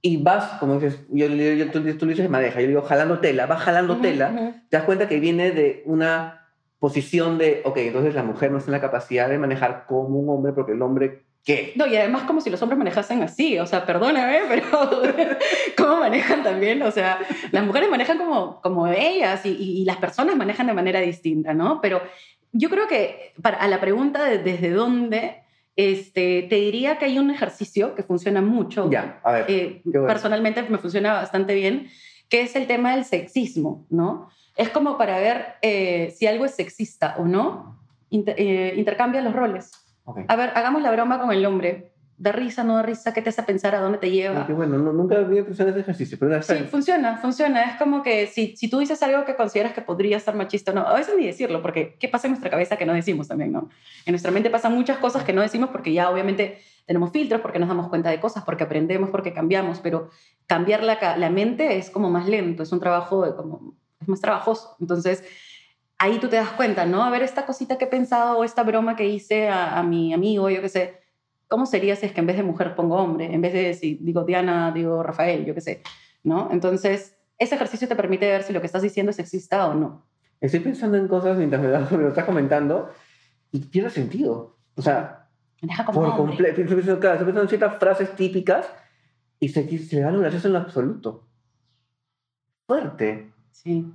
y 0.00 0.16
vas, 0.18 0.58
como 0.60 0.78
dices, 0.78 1.00
yo, 1.10 1.26
yo, 1.26 1.70
tú, 1.70 1.82
tú, 1.96 2.06
dices 2.06 2.30
maneja, 2.30 2.60
yo 2.60 2.68
digo 2.68 2.82
jalando 2.82 3.18
tela, 3.18 3.46
vas 3.46 3.62
jalando 3.62 3.96
tela, 3.96 4.54
te 4.68 4.76
das 4.76 4.84
cuenta 4.84 5.08
que 5.08 5.18
viene 5.18 5.50
de 5.50 5.82
una 5.86 6.46
posición 6.78 7.38
de, 7.38 7.62
ok, 7.64 7.76
entonces 7.78 8.14
la 8.14 8.22
mujer 8.22 8.52
no 8.52 8.58
está 8.58 8.70
en 8.70 8.72
la 8.72 8.80
capacidad 8.80 9.28
de 9.28 9.38
manejar 9.38 9.86
como 9.86 10.18
un 10.18 10.28
hombre 10.30 10.52
porque 10.52 10.72
el 10.72 10.82
hombre 10.82 11.24
¿Qué? 11.44 11.72
No, 11.76 11.86
y 11.86 11.96
además 11.96 12.24
como 12.24 12.42
si 12.42 12.50
los 12.50 12.60
hombres 12.60 12.78
manejasen 12.78 13.22
así, 13.22 13.58
o 13.58 13.64
sea, 13.64 13.86
perdóname, 13.86 14.40
pero 14.48 14.66
¿cómo 15.78 16.00
manejan 16.00 16.42
también? 16.42 16.82
O 16.82 16.90
sea, 16.90 17.20
las 17.52 17.64
mujeres 17.64 17.88
manejan 17.88 18.18
como, 18.18 18.60
como 18.60 18.86
ellas 18.86 19.46
y, 19.46 19.50
y, 19.50 19.84
las 19.86 19.96
personas 19.96 20.36
manejan 20.36 20.66
de 20.66 20.74
manera 20.74 21.00
distinta, 21.00 21.54
¿no? 21.54 21.80
Pero 21.80 22.02
yo 22.52 22.68
creo 22.68 22.86
que 22.86 23.32
para, 23.40 23.56
a 23.56 23.68
la 23.68 23.80
pregunta 23.80 24.24
de 24.24 24.38
desde 24.38 24.70
dónde, 24.70 25.42
este, 25.78 26.42
te 26.42 26.56
diría 26.56 26.98
que 26.98 27.04
hay 27.04 27.20
un 27.20 27.30
ejercicio 27.30 27.94
que 27.94 28.02
funciona 28.02 28.42
mucho. 28.42 28.90
Ya, 28.90 29.20
a 29.22 29.30
ver. 29.30 29.44
Eh, 29.46 29.80
personalmente 29.92 30.60
me 30.64 30.76
funciona 30.76 31.12
bastante 31.12 31.54
bien, 31.54 31.88
que 32.28 32.40
es 32.40 32.56
el 32.56 32.66
tema 32.66 32.96
del 32.96 33.04
sexismo, 33.04 33.86
¿no? 33.88 34.28
Es 34.56 34.70
como 34.70 34.98
para 34.98 35.18
ver 35.20 35.54
eh, 35.62 36.12
si 36.18 36.26
algo 36.26 36.44
es 36.44 36.56
sexista 36.56 37.14
o 37.18 37.26
no, 37.26 37.78
eh, 38.10 38.74
intercambia 38.76 39.22
los 39.22 39.32
roles. 39.32 39.70
A 40.26 40.34
ver, 40.34 40.50
hagamos 40.56 40.82
la 40.82 40.90
broma 40.90 41.20
con 41.20 41.30
el 41.30 41.46
hombre. 41.46 41.92
¿Da 42.18 42.32
risa, 42.32 42.64
no 42.64 42.74
da 42.74 42.82
risa? 42.82 43.14
¿Qué 43.14 43.22
te 43.22 43.28
hace 43.28 43.42
pensar 43.44 43.76
a 43.76 43.80
dónde 43.80 43.98
te 43.98 44.10
lleva? 44.10 44.44
bueno, 44.50 44.76
nunca 44.78 45.18
había 45.18 45.44
pensado 45.44 45.68
en 45.68 45.74
ese 45.74 45.82
ejercicio, 45.82 46.18
pero 46.18 46.42
Sí, 46.42 46.54
funciona, 46.70 47.16
funciona. 47.18 47.62
Es 47.62 47.76
como 47.78 48.02
que 48.02 48.26
si, 48.26 48.56
si 48.56 48.68
tú 48.68 48.80
dices 48.80 49.00
algo 49.04 49.24
que 49.24 49.36
consideras 49.36 49.72
que 49.72 49.82
podría 49.82 50.18
ser 50.18 50.34
machista 50.34 50.72
no, 50.72 50.80
a 50.80 50.94
veces 50.94 51.14
ni 51.16 51.26
decirlo, 51.26 51.62
porque 51.62 51.96
¿qué 52.00 52.08
pasa 52.08 52.26
en 52.26 52.32
nuestra 52.32 52.50
cabeza 52.50 52.76
que 52.76 52.86
no 52.86 52.92
decimos 52.92 53.28
también, 53.28 53.52
no? 53.52 53.68
En 54.04 54.12
nuestra 54.12 54.32
mente 54.32 54.50
pasan 54.50 54.74
muchas 54.74 54.98
cosas 54.98 55.22
que 55.22 55.32
no 55.32 55.42
decimos 55.42 55.70
porque 55.70 55.92
ya 55.92 56.10
obviamente 56.10 56.58
tenemos 56.86 57.12
filtros, 57.12 57.40
porque 57.40 57.60
nos 57.60 57.68
damos 57.68 57.88
cuenta 57.88 58.10
de 58.10 58.18
cosas, 58.18 58.42
porque 58.44 58.64
aprendemos, 58.64 59.10
porque 59.10 59.32
cambiamos, 59.32 59.78
pero 59.78 60.10
cambiar 60.46 60.82
la, 60.82 61.16
la 61.16 61.30
mente 61.30 61.78
es 61.78 61.88
como 61.88 62.10
más 62.10 62.26
lento, 62.26 62.64
es 62.64 62.72
un 62.72 62.80
trabajo 62.80 63.24
de 63.24 63.36
como, 63.36 63.76
es 64.00 64.08
más 64.08 64.20
trabajoso. 64.20 64.76
Entonces, 64.80 65.22
ahí 65.98 66.18
tú 66.18 66.28
te 66.28 66.36
das 66.36 66.50
cuenta, 66.52 66.86
¿no? 66.86 67.02
A 67.02 67.10
ver, 67.10 67.22
esta 67.22 67.44
cosita 67.44 67.76
que 67.76 67.84
he 67.84 67.88
pensado 67.88 68.38
o 68.38 68.44
esta 68.44 68.62
broma 68.62 68.96
que 68.96 69.06
hice 69.06 69.48
a, 69.48 69.82
mi 69.82 70.14
amigo, 70.14 70.48
yo 70.48 70.62
qué 70.62 70.68
sé, 70.68 70.97
¿cómo 71.48 71.66
sería 71.66 71.96
si 71.96 72.06
es 72.06 72.12
que 72.12 72.20
en 72.20 72.26
vez 72.26 72.36
de 72.36 72.42
mujer 72.42 72.74
pongo 72.74 72.96
hombre? 72.96 73.32
En 73.32 73.40
vez 73.40 73.52
de 73.52 73.74
si 73.74 73.96
digo 74.00 74.24
Diana, 74.24 74.70
digo 74.72 75.02
Rafael, 75.02 75.44
yo 75.44 75.54
qué 75.54 75.60
sé, 75.60 75.82
¿no? 76.22 76.48
Entonces, 76.52 77.18
ese 77.38 77.54
ejercicio 77.54 77.88
te 77.88 77.96
permite 77.96 78.26
ver 78.26 78.42
si 78.42 78.52
lo 78.52 78.60
que 78.60 78.66
estás 78.66 78.82
diciendo 78.82 79.10
es 79.10 79.16
sexista 79.16 79.66
o 79.68 79.74
no. 79.74 80.06
Estoy 80.40 80.60
pensando 80.60 80.96
en 80.96 81.08
cosas 81.08 81.36
mientras 81.36 81.60
me 81.62 81.98
lo, 81.98 82.08
estás 82.08 82.24
comentando 82.24 82.90
y 83.50 83.60
pierde 83.60 83.90
sentido. 83.90 84.56
O 84.76 84.82
sea, 84.82 85.28
Deja 85.60 85.84
como 85.84 86.04
por 86.04 86.16
completo. 86.16 86.60
Estoy 86.60 86.76
pensando 86.76 87.42
en 87.42 87.48
ciertas 87.48 87.78
frases 87.78 88.14
típicas 88.14 88.72
y 89.40 89.48
se, 89.48 89.66
se 89.78 89.96
le 89.96 90.02
da 90.02 90.08
un 90.08 90.20
gracioso 90.20 90.46
en 90.46 90.52
lo 90.52 90.60
absoluto. 90.60 91.28
Fuerte. 92.66 93.32
Sí. 93.50 93.92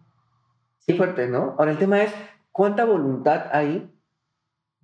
Sí. 0.80 0.94
fuerte, 0.98 1.30
¿no? 1.30 1.56
Ahora, 1.58 1.72
el 1.72 1.78
tema 1.78 2.04
es, 2.04 2.14
¿cuánta 2.52 2.84
voluntad 2.84 3.46
hay? 3.54 3.90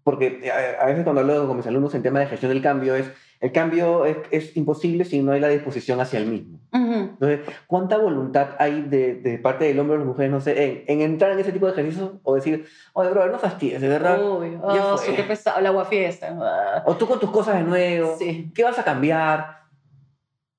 Porque 0.10 0.40
eh, 0.42 0.52
a, 0.52 0.88
veces 0.88 1.04
cuando 1.04 1.22
hablo 1.22 1.48
con 1.48 1.58
mis 1.58 1.68
alumnos 1.68 1.94
en 1.94 2.02
tema 2.02 2.20
de 2.20 2.26
gestión 2.26 2.52
del 2.52 2.64
cambio 2.64 2.96
es, 2.96 3.12
el 3.40 3.52
cambio 3.52 4.08
es, 4.08 4.18
es 4.32 4.58
imposible 4.58 5.06
si 5.06 5.22
no 5.22 5.34
hay 5.34 5.40
la 5.40 5.50
disposición 5.50 6.02
hacia 6.02 6.18
el 6.18 6.26
mismo. 6.26 6.60
Entonces, 6.72 7.42
¿cuánta 7.68 8.00
voluntad 8.00 8.56
hay 8.58 8.82
de, 8.82 9.14
de, 9.14 9.38
parte 9.38 9.66
del 9.66 9.80
hombre 9.80 9.98
o 9.98 10.00
las 10.00 10.08
mujeres, 10.08 10.32
no 10.32 10.42
sé, 10.42 10.84
en, 10.88 11.02
entrar 11.02 11.34
en 11.34 11.40
ese 11.40 11.52
tipo 11.52 11.68
de 11.68 11.74
ejercicios 11.74 12.14
o 12.24 12.34
decir, 12.34 12.66
oye, 12.94 13.12
brother, 13.12 13.32
no 13.32 13.38
fastidies, 13.38 13.82
de 13.82 13.88
verdad? 13.88 14.20
Uy, 14.20 14.58
oh, 14.64 14.98
sí, 14.98 15.12
qué 15.16 15.22
pesado, 15.22 15.62
la 15.62 15.86
fiesta. 15.86 16.84
O 16.88 16.96
tú 16.96 17.06
con 17.06 17.20
tus 17.20 17.30
cosas 17.30 17.58
de 17.58 17.64
nuevo, 17.64 18.16
sí. 18.18 18.52
¿qué 18.56 18.64
vas 18.64 18.80
a 18.80 18.84
cambiar? 18.84 19.60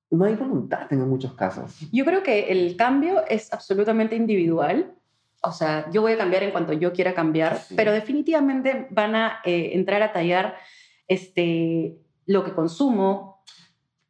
No 0.08 0.26
hay 0.26 0.36
voluntad 0.36 0.86
en 0.92 1.08
muchos 1.08 1.34
casos. 1.34 1.76
Yo 1.90 2.04
creo 2.04 2.22
que 2.22 2.52
el 2.52 2.76
cambio 2.76 3.24
es 3.28 3.52
absolutamente 3.52 4.14
individual 4.14 4.94
o 5.42 5.52
sea, 5.52 5.90
yo 5.90 6.02
voy 6.02 6.12
a 6.12 6.18
cambiar 6.18 6.42
en 6.42 6.50
cuanto 6.50 6.72
yo 6.72 6.92
quiera 6.92 7.14
cambiar, 7.14 7.62
pero 7.76 7.92
definitivamente 7.92 8.88
van 8.90 9.14
a 9.14 9.40
eh, 9.44 9.70
entrar 9.74 10.02
a 10.02 10.12
tallar 10.12 10.56
este, 11.08 11.98
lo 12.26 12.44
que 12.44 12.52
consumo, 12.52 13.42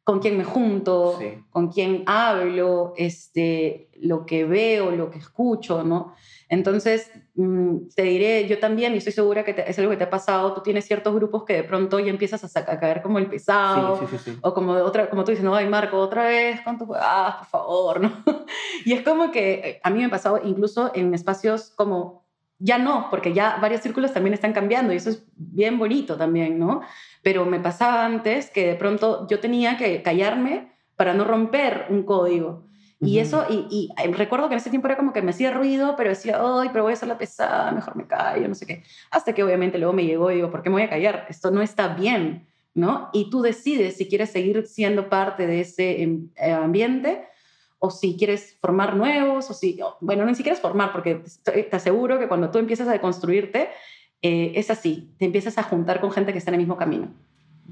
con 0.03 0.19
quién 0.19 0.37
me 0.37 0.43
junto, 0.43 1.19
con 1.51 1.71
quién 1.71 2.03
hablo, 2.05 2.93
este, 2.97 3.89
lo 4.01 4.25
que 4.25 4.45
veo, 4.45 4.91
lo 4.91 5.09
que 5.09 5.19
escucho, 5.19 5.83
¿no? 5.83 6.15
Entonces, 6.49 7.11
te 7.33 8.03
diré, 8.03 8.47
yo 8.47 8.59
también, 8.59 8.93
y 8.93 8.97
estoy 8.97 9.13
segura 9.13 9.43
que 9.43 9.63
es 9.65 9.79
algo 9.79 9.91
que 9.91 9.97
te 9.97 10.03
ha 10.03 10.09
pasado, 10.09 10.53
tú 10.53 10.61
tienes 10.61 10.85
ciertos 10.85 11.13
grupos 11.15 11.45
que 11.45 11.53
de 11.53 11.63
pronto 11.63 11.99
ya 11.99 12.09
empiezas 12.09 12.55
a, 12.55 12.65
caer 12.79 13.01
como 13.01 13.19
el 13.19 13.27
pesado, 13.27 13.99
o 14.41 14.53
como, 14.53 14.73
otra, 14.73 15.09
como 15.09 15.23
tú 15.23 15.31
dices, 15.31 15.43
no, 15.43 15.55
ay 15.55 15.67
Marco, 15.67 15.97
otra 15.97 16.25
vez 16.25 16.61
con 16.61 16.77
tu 16.77 16.93
ah, 16.93 17.37
por 17.39 17.47
favor, 17.47 18.01
¿no? 18.01 18.11
y 18.85 18.93
es 18.93 19.01
como 19.03 19.31
que 19.31 19.53
eh, 19.53 19.81
a 19.83 19.89
mí 19.89 19.99
me 19.99 20.05
ha 20.05 20.09
pasado 20.09 20.41
incluso 20.43 20.91
en 20.93 21.13
espacios 21.13 21.71
como, 21.75 22.25
ya 22.59 22.77
no, 22.77 23.07
porque 23.09 23.33
ya 23.33 23.57
varios 23.61 23.81
círculos 23.81 24.13
también 24.13 24.33
están 24.33 24.53
cambiando 24.53 24.93
y 24.93 24.97
eso 24.97 25.09
es 25.09 25.23
bien 25.35 25.79
bonito 25.79 26.17
también, 26.17 26.59
¿no? 26.59 26.81
Pero 27.23 27.45
me 27.45 27.59
pasaba 27.59 28.05
antes 28.05 28.49
que 28.49 28.67
de 28.67 28.75
pronto 28.75 29.25
yo 29.29 29.39
tenía 29.39 29.77
que 29.77 30.03
callarme 30.03 30.71
para 30.95 31.13
no 31.13 31.23
romper 31.23 31.87
un 31.89 32.03
código. 32.03 32.67
Y 33.03 33.17
eso, 33.17 33.45
y, 33.49 33.89
y, 33.97 34.11
recuerdo 34.11 34.47
que 34.47 34.53
en 34.53 34.59
ese 34.59 34.69
tiempo 34.69 34.87
era 34.87 34.95
como 34.95 35.11
que 35.11 35.23
me 35.23 35.31
hacía 35.31 35.51
ruido, 35.51 35.95
pero 35.97 36.11
decía, 36.11 36.39
ay, 36.39 36.69
pero 36.71 36.83
voy 36.83 36.91
a 36.91 36.93
hacer 36.93 37.07
la 37.07 37.17
pesada, 37.17 37.71
mejor 37.71 37.95
me 37.95 38.05
callo, 38.05 38.47
no 38.47 38.53
sé 38.53 38.67
qué. 38.67 38.83
Hasta 39.09 39.33
que 39.33 39.43
obviamente 39.43 39.79
luego 39.79 39.93
me 39.93 40.05
llegó 40.05 40.29
y 40.29 40.35
digo, 40.35 40.51
¿por 40.51 40.61
qué 40.61 40.69
me 40.69 40.75
voy 40.75 40.83
a 40.83 40.89
callar? 40.89 41.25
Esto 41.27 41.49
no 41.49 41.63
está 41.63 41.87
bien, 41.95 42.47
¿no? 42.75 43.09
Y 43.11 43.31
tú 43.31 43.41
decides 43.41 43.97
si 43.97 44.07
quieres 44.07 44.29
seguir 44.29 44.67
siendo 44.67 45.09
parte 45.09 45.47
de 45.47 45.61
ese 45.61 46.03
em, 46.03 46.29
eh, 46.35 46.51
ambiente 46.51 47.25
o 47.79 47.89
si 47.89 48.15
quieres 48.15 48.55
formar 48.61 48.95
nuevos, 48.95 49.49
o 49.49 49.55
si, 49.55 49.79
bueno, 50.01 50.23
ni 50.23 50.35
siquiera 50.35 50.55
es 50.55 50.61
formar, 50.61 50.91
porque 50.91 51.23
te 51.43 51.75
aseguro 51.75 52.19
que 52.19 52.27
cuando 52.27 52.51
tú 52.51 52.59
empiezas 52.59 52.87
a 52.87 52.91
deconstruirte, 52.91 53.69
eh, 54.21 54.51
es 54.53 54.69
así, 54.69 55.11
te 55.17 55.25
empiezas 55.25 55.57
a 55.57 55.63
juntar 55.63 55.99
con 55.99 56.11
gente 56.11 56.31
que 56.31 56.37
está 56.37 56.51
en 56.51 56.55
el 56.55 56.59
mismo 56.59 56.77
camino. 56.77 57.07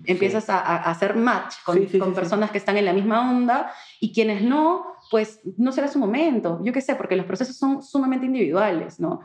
Empiezas 0.06 0.50
a, 0.50 0.58
a, 0.58 0.90
hacer 0.90 1.16
match 1.16 1.58
con, 1.64 1.86
con 1.86 2.16
personas 2.16 2.50
que 2.50 2.58
están 2.58 2.78
en 2.78 2.86
la 2.86 2.94
misma 2.94 3.30
onda 3.30 3.72
y 4.00 4.12
quienes 4.12 4.42
no, 4.42 4.96
pues 5.10 5.42
no 5.58 5.72
será 5.72 5.88
su 5.88 6.00
momento, 6.00 6.60
yo 6.64 6.72
qué 6.72 6.82
sé, 6.82 6.96
porque 6.96 7.16
los 7.16 7.26
procesos 7.26 7.58
son 7.58 7.82
sumamente 7.82 8.26
individuales, 8.26 9.00
¿no? 9.00 9.22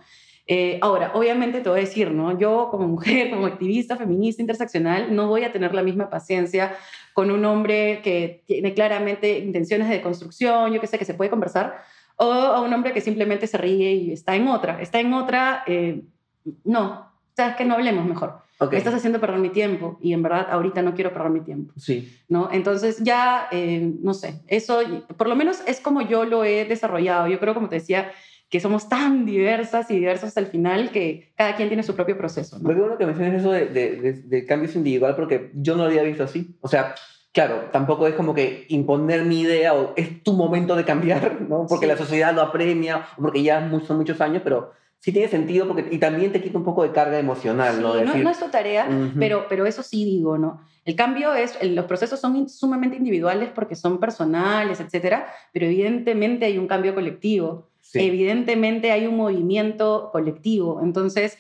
Eh, 0.46 0.78
ahora, 0.82 1.12
obviamente 1.14 1.60
te 1.62 1.70
voy 1.70 1.78
a 1.78 1.82
decir, 1.82 2.10
¿no? 2.10 2.38
Yo 2.38 2.68
como 2.70 2.86
mujer, 2.86 3.30
como 3.30 3.46
activista 3.46 3.96
feminista 3.96 4.42
interseccional, 4.42 5.14
no 5.14 5.28
voy 5.28 5.44
a 5.44 5.52
tener 5.52 5.74
la 5.74 5.82
misma 5.82 6.10
paciencia 6.10 6.76
con 7.12 7.30
un 7.30 7.44
hombre 7.44 8.00
que 8.02 8.42
tiene 8.46 8.74
claramente 8.74 9.38
intenciones 9.38 9.88
de 9.88 10.02
construcción, 10.02 10.72
yo 10.72 10.80
qué 10.80 10.86
sé, 10.86 10.98
que 10.98 11.04
se 11.04 11.14
puede 11.14 11.30
conversar, 11.30 11.76
o 12.16 12.30
a 12.30 12.60
un 12.60 12.72
hombre 12.72 12.92
que 12.92 13.00
simplemente 13.00 13.46
se 13.46 13.58
ríe 13.58 13.92
y 13.92 14.12
está 14.12 14.36
en 14.36 14.48
otra. 14.48 14.80
Está 14.80 15.00
en 15.00 15.12
otra, 15.14 15.64
eh, 15.66 16.02
no, 16.64 17.10
sabes 17.36 17.56
que 17.56 17.64
no 17.64 17.74
hablemos 17.74 18.04
mejor. 18.04 18.40
Me 18.60 18.78
estás 18.78 18.94
haciendo 18.94 19.20
perder 19.20 19.40
mi 19.40 19.50
tiempo 19.50 19.98
y 20.00 20.12
en 20.12 20.22
verdad 20.22 20.46
ahorita 20.50 20.80
no 20.82 20.94
quiero 20.94 21.12
perder 21.12 21.30
mi 21.30 21.40
tiempo. 21.40 21.72
Sí. 21.76 22.16
¿no? 22.28 22.48
Entonces 22.52 22.98
ya, 23.02 23.48
eh, 23.50 23.92
no 24.00 24.14
sé, 24.14 24.42
eso 24.46 24.80
por 25.16 25.28
lo 25.28 25.36
menos 25.36 25.62
es 25.66 25.80
como 25.80 26.02
yo 26.02 26.24
lo 26.24 26.44
he 26.44 26.64
desarrollado. 26.64 27.26
Yo 27.26 27.40
creo, 27.40 27.54
como 27.54 27.68
te 27.68 27.76
decía, 27.76 28.12
que 28.48 28.60
somos 28.60 28.88
tan 28.88 29.26
diversas 29.26 29.90
y 29.90 29.96
diversas 29.96 30.28
hasta 30.28 30.40
el 30.40 30.46
final 30.46 30.90
que 30.92 31.32
cada 31.36 31.56
quien 31.56 31.68
tiene 31.68 31.82
su 31.82 31.96
propio 31.96 32.16
proceso. 32.16 32.58
¿no? 32.58 32.68
Lo 32.68 32.74
que 32.74 32.80
bueno 32.80 32.98
que 32.98 33.06
menciones 33.06 33.40
eso 33.40 33.50
de, 33.50 33.66
de, 33.66 34.22
de, 34.24 34.46
cambios 34.46 34.76
individual 34.76 35.16
porque 35.16 35.50
yo 35.54 35.74
no 35.74 35.82
lo 35.82 35.88
había 35.88 36.04
visto 36.04 36.22
así. 36.22 36.56
O 36.60 36.68
sea, 36.68 36.94
claro, 37.32 37.68
tampoco 37.72 38.06
es 38.06 38.14
como 38.14 38.32
que 38.32 38.66
imponer 38.68 39.24
mi 39.24 39.40
idea 39.40 39.74
o 39.74 39.92
es 39.96 40.22
tu 40.22 40.34
momento 40.34 40.76
de 40.76 40.84
cambiar, 40.84 41.40
¿no? 41.40 41.66
Porque 41.66 41.88
la 41.88 41.96
sociedad 41.96 42.32
lo 42.32 42.42
apremia 42.42 43.08
o 43.18 43.22
porque 43.22 43.42
ya 43.42 43.68
son 43.86 43.96
muchos 43.96 44.20
años, 44.20 44.42
pero 44.44 44.72
sí 45.04 45.12
tiene 45.12 45.28
sentido 45.28 45.68
porque, 45.68 45.86
y 45.90 45.98
también 45.98 46.32
te 46.32 46.40
quita 46.40 46.56
un 46.56 46.64
poco 46.64 46.82
de 46.82 46.90
carga 46.90 47.18
emocional, 47.18 47.82
¿no? 47.82 48.02
no, 48.02 48.16
no 48.16 48.30
es 48.30 48.40
tu 48.40 48.48
tarea, 48.48 48.88
pero, 49.18 49.44
pero 49.50 49.66
eso 49.66 49.82
sí 49.82 50.02
digo, 50.02 50.38
¿no? 50.38 50.62
El 50.86 50.96
cambio 50.96 51.34
es, 51.34 51.62
los 51.62 51.84
procesos 51.84 52.18
son 52.18 52.48
sumamente 52.48 52.96
individuales 52.96 53.50
porque 53.54 53.76
son 53.76 54.00
personales, 54.00 54.80
etcétera, 54.80 55.26
pero 55.52 55.66
evidentemente 55.66 56.46
hay 56.46 56.56
un 56.56 56.66
cambio 56.66 56.94
colectivo, 56.94 57.68
evidentemente 57.92 58.92
hay 58.92 59.06
un 59.06 59.18
movimiento 59.18 60.08
colectivo. 60.10 60.80
Entonces, 60.82 61.36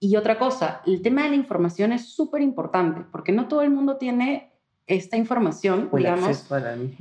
y 0.00 0.16
otra 0.16 0.38
cosa, 0.38 0.80
el 0.86 1.02
tema 1.02 1.24
de 1.24 1.28
la 1.28 1.36
información 1.36 1.92
es 1.92 2.08
súper 2.08 2.40
importante 2.40 3.02
porque 3.12 3.32
no 3.32 3.48
todo 3.48 3.60
el 3.60 3.68
mundo 3.68 3.98
tiene 3.98 4.50
esta 4.86 5.18
información, 5.18 5.90
digamos. 5.92 6.46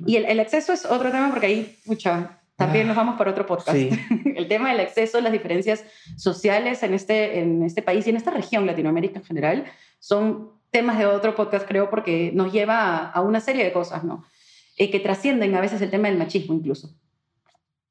y 0.05 0.17
el, 0.17 0.25
el, 0.25 0.41
acceso 0.41 0.73
es 0.73 0.83
otro 0.83 1.11
tema 1.11 1.29
porque 1.29 1.45
ahí, 1.45 1.77
mucha, 1.85 2.42
también 2.55 2.87
nos 2.87 2.95
vamos 2.95 3.17
para 3.17 3.31
otro 3.31 3.45
podcast. 3.45 3.77
El 4.35 4.47
tema 4.47 4.69
del 4.69 4.79
acceso, 4.79 5.19
las 5.21 5.31
diferencias 5.31 5.83
sociales 6.17 6.83
en 6.83 6.93
este, 6.93 7.39
en 7.39 7.63
este 7.63 7.81
país 7.81 8.05
y 8.05 8.11
en 8.11 8.17
esta 8.17 8.31
región, 8.31 8.65
Latinoamérica 8.65 9.19
en 9.19 9.25
general, 9.25 9.65
son 9.99 10.51
temas 10.71 10.97
de 10.97 11.05
otro 11.05 11.35
podcast, 11.35 11.67
creo, 11.67 11.89
porque 11.89 12.31
nos 12.33 12.51
lleva 12.51 13.09
a, 13.09 13.21
una 13.21 13.39
serie 13.39 13.63
de 13.63 13.71
cosas, 13.71 14.03
¿no? 14.03 14.25
Eh, 14.77 14.89
que 14.89 14.99
trascienden 14.99 15.55
a 15.55 15.61
veces 15.61 15.81
el 15.81 15.91
tema 15.91 16.09
del 16.09 16.17
machismo 16.17 16.53
incluso. 16.53 16.95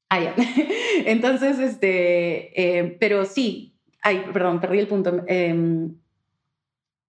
Ah, 0.09 0.19
ya. 0.19 0.35
Entonces, 1.05 1.59
este, 1.59 2.61
eh, 2.61 2.97
pero 2.99 3.25
sí, 3.25 3.75
ay, 4.01 4.25
perdón, 4.31 4.59
perdí 4.59 4.79
el 4.79 4.87
punto. 4.87 5.23
Em, 5.27 5.95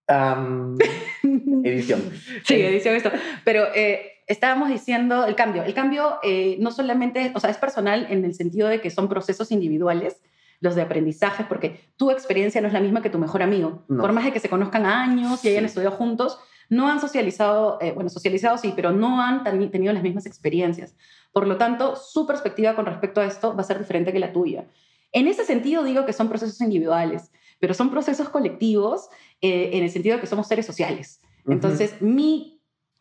edición. 1.65 2.03
sí, 2.45 2.55
edición 2.55 2.95
esto. 2.95 3.11
Pero 3.45 3.67
eh, 3.75 4.14
estábamos 4.27 4.69
diciendo 4.69 5.27
el 5.27 5.35
cambio. 5.35 5.63
El 5.63 5.75
cambio 5.75 6.19
eh, 6.23 6.57
no 6.61 6.71
solamente, 6.71 7.33
o 7.35 7.41
sea, 7.41 7.51
es 7.51 7.59
personal 7.59 8.07
en 8.11 8.25
el 8.25 8.35
sentido 8.35 8.69
de 8.69 8.81
que 8.81 8.91
son 8.91 9.09
procesos 9.09 9.51
individuales, 9.51 10.23
los 10.61 10.75
de 10.75 10.83
aprendizaje, 10.83 11.45
porque 11.49 11.81
tu 11.97 12.11
experiencia 12.11 12.61
no 12.61 12.69
es 12.69 12.73
la 12.73 12.81
misma 12.81 13.03
que 13.03 13.11
tu 13.11 13.19
mejor 13.19 13.43
amigo. 13.43 13.85
Por 13.87 14.13
más 14.13 14.25
de 14.25 14.33
que 14.33 14.41
se 14.41 14.49
conozcan 14.49 14.87
años 14.87 15.45
y 15.45 15.49
hayan 15.49 15.65
estudiado 15.65 15.95
juntos, 15.95 16.39
no 16.71 16.89
han 16.89 17.01
socializado, 17.01 17.79
eh, 17.81 17.93
bueno, 17.93 18.09
socializado 18.09 18.57
sí, 18.57 18.73
pero 18.75 18.93
no 18.93 19.21
han 19.21 19.45
tenido 19.71 19.93
las 19.93 20.03
mismas 20.03 20.25
experiencias. 20.27 20.95
Por 21.33 21.47
lo 21.47 21.59
tanto, 21.59 21.97
su 21.97 22.27
perspectiva 22.27 22.75
con 22.75 22.87
respecto 22.87 23.21
a 23.21 23.27
esto 23.27 23.55
va 23.55 23.61
a 23.61 23.65
ser 23.65 23.79
diferente 23.79 24.13
que 24.13 24.19
la 24.19 24.33
tuya. 24.33 24.67
En 25.13 25.29
ese 25.29 25.45
sentido 25.45 25.85
digo 25.85 26.07
que 26.07 26.13
son 26.13 26.29
procesos 26.29 26.61
individuales, 26.61 27.31
pero 27.61 27.75
son 27.75 27.91
procesos 27.91 28.29
colectivos 28.29 29.09
eh, 29.41 29.71
en 29.75 29.85
el 29.85 29.91
sentido 29.91 30.17
de 30.17 30.21
que 30.21 30.27
somos 30.27 30.49
seres 30.49 30.67
sociales. 30.67 31.21
Entonces, 31.47 32.01
mi 32.01 32.54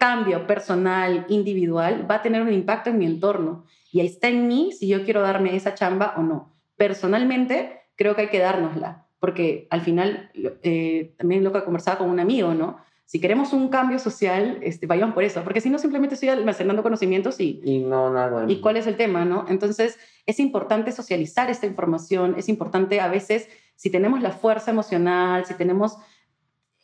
cambio 0.04 0.46
personal, 0.46 1.26
individual, 1.30 2.06
va 2.12 2.16
a 2.16 2.22
tener 2.22 2.42
un 2.42 2.52
impacto 2.52 2.90
en 2.90 2.98
mi 2.98 3.06
entorno. 3.06 3.64
Y 3.90 4.02
ahí 4.02 4.08
está 4.08 4.28
en 4.28 4.50
mí 4.50 4.74
si 4.78 4.90
yo 4.90 5.06
quiero 5.06 5.22
darme 5.22 5.56
esa 5.56 5.76
chamba 5.76 6.16
o 6.18 6.24
no. 6.24 6.54
Personalmente, 6.76 7.84
creo 7.96 8.14
que 8.14 8.24
hay 8.24 8.28
que 8.28 8.40
dárnosla, 8.40 9.08
porque 9.20 9.66
al 9.70 9.80
final, 9.80 10.30
eh, 10.62 11.14
también 11.18 11.42
lo 11.42 11.54
que 11.54 11.64
conversaba 11.64 12.00
con 12.00 12.10
un 12.10 12.20
amigo, 12.20 12.54
¿no? 12.54 12.80
Si 13.06 13.22
queremos 13.22 13.54
un 13.54 13.70
cambio 13.70 13.98
social, 13.98 14.60
este, 14.62 14.88
vayamos 14.88 15.16
por 15.16 15.24
eso, 15.24 15.42
porque 15.46 15.62
si 15.62 15.70
no, 15.70 15.80
simplemente 15.80 16.16
estoy 16.16 16.28
almacenando 16.28 16.84
conocimientos 16.84 17.40
y... 17.40 17.62
Y 17.64 17.80
no, 17.80 18.12
nada. 18.12 18.44
¿Y 18.50 18.60
cuál 18.60 18.76
es 18.76 18.88
el 18.88 18.98
tema, 18.98 19.24
no? 19.24 19.46
Entonces, 19.48 19.98
es 20.26 20.38
importante 20.42 20.92
socializar 20.92 21.50
esta 21.50 21.66
información, 21.66 22.36
es 22.38 22.50
importante 22.50 23.00
a 23.00 23.08
veces, 23.08 23.48
si 23.78 23.90
tenemos 23.90 24.22
la 24.22 24.32
fuerza 24.32 24.70
emocional, 24.72 25.46
si 25.46 25.54
tenemos... 25.54 25.98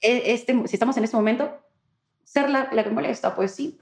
E, 0.02 0.32
este, 0.32 0.54
si 0.68 0.78
estamos 0.78 0.96
en 0.96 1.04
este 1.04 1.18
momento, 1.18 1.52
ser 2.30 2.50
la, 2.50 2.70
la 2.72 2.84
que 2.84 2.92
molesta, 2.92 3.36
pues 3.36 3.56
sí, 3.56 3.80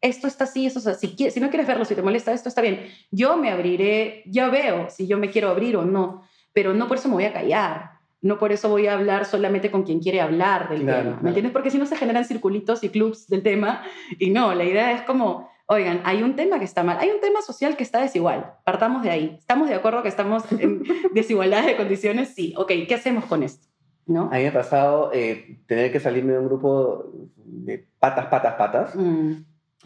esto 0.00 0.28
está 0.28 0.44
así, 0.44 0.66
eso 0.66 0.80
Si, 0.94 1.08
si 1.08 1.40
no 1.40 1.48
quieres 1.50 1.66
verlo, 1.66 1.84
si 1.84 1.96
te 1.96 2.02
molesta 2.02 2.32
esto, 2.32 2.48
está 2.48 2.62
bien. 2.62 2.86
Yo 3.10 3.36
me 3.36 3.50
abriré, 3.50 4.22
ya 4.26 4.48
veo 4.48 4.88
si 4.90 5.08
yo 5.08 5.18
me 5.18 5.30
quiero 5.30 5.48
abrir 5.48 5.76
o 5.76 5.84
no, 5.84 6.22
pero 6.52 6.74
no 6.74 6.86
por 6.86 6.98
eso 6.98 7.08
me 7.08 7.14
voy 7.14 7.24
a 7.24 7.32
callar. 7.32 7.98
No 8.20 8.38
por 8.38 8.52
eso 8.52 8.68
voy 8.68 8.86
a 8.86 8.94
hablar 8.94 9.24
solamente 9.24 9.70
con 9.70 9.84
quien 9.84 10.00
quiere 10.00 10.20
hablar 10.20 10.68
del 10.68 10.86
tema. 10.86 11.18
¿Me 11.22 11.30
entiendes? 11.30 11.52
Porque 11.52 11.70
si 11.70 11.78
no 11.78 11.86
se 11.86 11.96
generan 11.96 12.24
circulitos 12.24 12.82
y 12.82 12.88
clubs 12.88 13.28
del 13.28 13.42
tema. 13.42 13.84
Y 14.18 14.30
no, 14.30 14.54
la 14.54 14.64
idea 14.64 14.92
es 14.92 15.02
como, 15.02 15.48
oigan, 15.66 16.00
hay 16.04 16.24
un 16.24 16.34
tema 16.34 16.58
que 16.58 16.64
está 16.64 16.82
mal, 16.82 16.98
hay 16.98 17.10
un 17.10 17.20
tema 17.20 17.42
social 17.42 17.76
que 17.76 17.84
está 17.84 18.00
desigual. 18.00 18.54
Partamos 18.64 19.04
de 19.04 19.10
ahí. 19.10 19.36
¿Estamos 19.38 19.68
de 19.68 19.76
acuerdo 19.76 20.02
que 20.02 20.08
estamos 20.08 20.42
en 20.50 20.82
desigualdad 21.14 21.64
de 21.64 21.76
condiciones? 21.76 22.30
Sí. 22.34 22.54
Ok, 22.56 22.72
¿qué 22.88 22.94
hacemos 22.94 23.24
con 23.24 23.44
esto? 23.44 23.67
¿No? 24.08 24.22
A 24.32 24.36
mí 24.36 24.42
me 24.42 24.48
ha 24.48 24.52
pasado 24.54 25.10
eh, 25.12 25.60
tener 25.66 25.92
que 25.92 26.00
salirme 26.00 26.32
de 26.32 26.38
un 26.38 26.46
grupo 26.46 27.12
de 27.36 27.86
patas, 27.98 28.26
patas, 28.26 28.54
patas, 28.54 28.94
mm. 28.94 29.32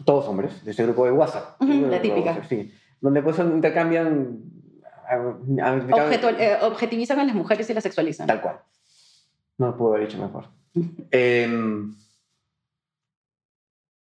todos 0.05 0.25
hombres, 0.29 0.63
de 0.63 0.71
ese 0.71 0.83
grupo 0.83 1.05
de 1.05 1.11
WhatsApp. 1.11 1.61
la 1.61 2.01
típica. 2.01 2.41
Sí, 2.45 2.73
donde 3.01 3.21
pues 3.21 3.37
intercambian... 3.39 4.39
Eh, 5.11 6.57
objetivizan 6.61 7.19
a 7.19 7.25
las 7.25 7.35
mujeres 7.35 7.69
y 7.69 7.73
las 7.73 7.83
sexualizan. 7.83 8.25
Tal 8.25 8.41
cual. 8.41 8.61
No 9.57 9.67
lo 9.67 9.77
puedo 9.77 9.93
haber 9.93 10.07
dicho 10.07 10.17
mejor. 10.17 10.45
Em, 11.11 11.93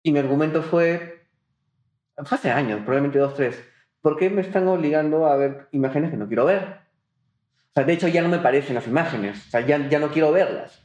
y 0.02 0.12
mi 0.12 0.18
argumento 0.18 0.62
fue, 0.62 1.28
fue 2.24 2.38
hace 2.38 2.50
años, 2.50 2.80
probablemente 2.80 3.18
dos, 3.18 3.34
tres, 3.34 3.62
¿por 4.00 4.16
qué 4.16 4.30
me 4.30 4.40
están 4.40 4.66
obligando 4.66 5.26
a 5.26 5.36
ver 5.36 5.68
imágenes 5.72 6.10
que 6.10 6.16
no 6.16 6.26
quiero 6.26 6.46
ver? 6.46 6.85
Sea, 7.76 7.84
de 7.84 7.92
hecho 7.92 8.08
ya 8.08 8.22
no 8.22 8.30
me 8.30 8.38
parecen 8.38 8.74
las 8.74 8.86
imágenes, 8.86 9.48
o 9.48 9.50
sea, 9.50 9.60
ya, 9.60 9.86
ya 9.90 9.98
no 9.98 10.08
quiero 10.08 10.32
verlas. 10.32 10.82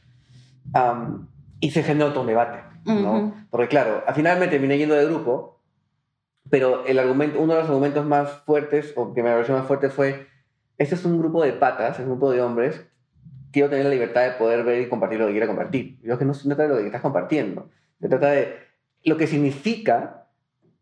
y 1.58 1.70
se 1.70 1.82
generó 1.82 2.10
todo 2.10 2.20
un 2.20 2.26
debate. 2.26 2.58
¿no? 2.84 3.34
Porque 3.50 3.68
claro, 3.68 4.02
al 4.06 4.14
final 4.14 4.38
me 4.38 4.48
terminé 4.48 4.76
yendo 4.76 4.94
de 4.94 5.06
grupo, 5.06 5.58
pero 6.50 6.84
el 6.84 6.98
argumento, 6.98 7.40
uno 7.40 7.54
de 7.54 7.60
los 7.60 7.68
argumentos 7.70 8.04
más 8.04 8.30
fuertes, 8.44 8.92
o 8.94 9.14
que 9.14 9.22
me 9.22 9.30
pareció 9.30 9.54
más 9.54 9.66
fuerte 9.66 9.88
fue, 9.88 10.26
este 10.76 10.94
es 10.94 11.04
un 11.06 11.18
grupo 11.18 11.42
de 11.42 11.54
patas, 11.54 11.98
es 11.98 12.00
un 12.00 12.10
grupo 12.10 12.30
de 12.30 12.42
hombres, 12.42 12.84
quiero 13.52 13.70
tener 13.70 13.86
la 13.86 13.90
libertad 13.90 14.24
de 14.24 14.32
poder 14.32 14.62
ver 14.62 14.82
y 14.82 14.88
compartir 14.90 15.18
lo 15.18 15.26
que 15.26 15.32
quiera 15.32 15.46
compartir. 15.46 15.98
Yo 16.02 16.18
que 16.18 16.26
no 16.26 16.34
se 16.34 16.46
trata 16.46 16.64
de 16.64 16.68
lo 16.68 16.76
que 16.76 16.84
estás 16.86 17.00
compartiendo, 17.00 17.70
se 18.02 18.08
trata 18.10 18.32
de 18.32 18.58
lo 19.04 19.16
que 19.16 19.26
significa 19.26 20.26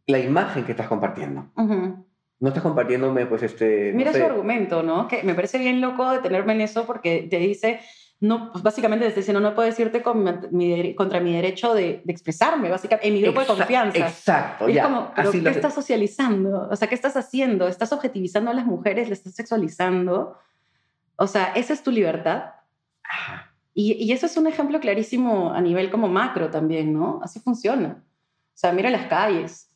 la 0.08 0.18
imagen 0.18 0.64
que 0.64 0.72
estás 0.72 0.88
compartiendo. 0.88 1.46
No 2.40 2.48
estás 2.48 2.62
compartiéndome, 2.62 3.26
pues, 3.26 3.42
este... 3.42 3.92
Mira 3.92 4.12
su 4.12 4.24
argumento, 4.24 4.82
¿no? 4.82 5.06
Que 5.06 5.22
me 5.22 5.34
parece 5.34 5.58
bien 5.58 5.80
loco 5.80 6.10
detenerme 6.10 6.54
en 6.54 6.62
eso 6.62 6.86
porque 6.86 7.28
te 7.30 7.38
dice, 7.38 7.80
no, 8.20 8.52
pues 8.52 8.62
básicamente 8.62 9.06
desde 9.06 9.20
diciendo, 9.20 9.40
no 9.40 9.54
puedo 9.54 9.66
decirte 9.66 10.02
contra 10.02 11.20
mi 11.20 11.32
derecho 11.34 11.72
de, 11.72 12.02
expresarme, 12.06 12.68
básicamente, 12.68 13.08
en 13.08 13.14
mi 13.14 13.22
grupo 13.22 13.40
de 13.40 13.46
confianza. 13.46 14.08
Exacto, 14.08 14.68
y 14.68 14.76
Es 14.76 14.84
como, 14.84 15.12
¿qué 15.14 15.48
estás 15.48 15.74
socializando? 15.74 16.68
O 16.70 16.76
sea, 16.76 16.86
¿qué 16.86 16.94
estás 16.94 17.16
haciendo? 17.16 17.66
¿Estás 17.66 17.94
objetivizando 17.94 18.50
a 18.50 18.54
las 18.54 18.66
mujeres? 18.66 19.08
¿Le 19.08 19.14
estás 19.14 19.34
sexualizando? 19.34 20.36
O 21.16 21.26
sea, 21.26 21.52
¿esa 21.54 21.72
es 21.72 21.82
tu 21.82 21.90
libertad? 21.90 22.56
Y, 23.72 23.92
y, 23.92 24.12
eso 24.12 24.26
es 24.26 24.36
un 24.36 24.46
ejemplo 24.46 24.80
clarísimo 24.80 25.54
a 25.54 25.60
nivel 25.62 25.90
como 25.90 26.08
macro 26.08 26.50
también, 26.50 26.92
¿no? 26.92 27.20
Así 27.22 27.40
funciona. 27.40 28.02
O 28.02 28.58
sea, 28.60 28.72
mira 28.72 28.90
las 28.90 29.06
calles. 29.06 29.69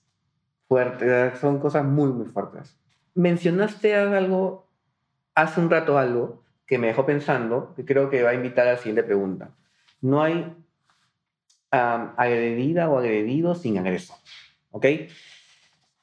Fuerte, 0.74 1.36
son 1.36 1.60
cosas 1.60 1.84
muy, 1.84 2.10
muy 2.12 2.26
fuertes. 2.26 2.76
Mencionaste 3.14 3.94
algo, 3.94 4.66
hace 5.36 5.60
un 5.60 5.70
rato 5.70 5.98
algo, 5.98 6.42
que 6.66 6.78
me 6.78 6.88
dejó 6.88 7.06
pensando, 7.06 7.72
que 7.76 7.84
creo 7.84 8.10
que 8.10 8.24
va 8.24 8.30
a 8.30 8.34
invitar 8.34 8.66
a 8.66 8.72
la 8.72 8.78
siguiente 8.78 9.04
pregunta. 9.04 9.54
No 10.00 10.20
hay 10.20 10.52
agredida 11.70 12.90
o 12.90 12.98
agredido 12.98 13.54
sin 13.54 13.78
agresor. 13.78 14.16
¿Ok? 14.72 14.86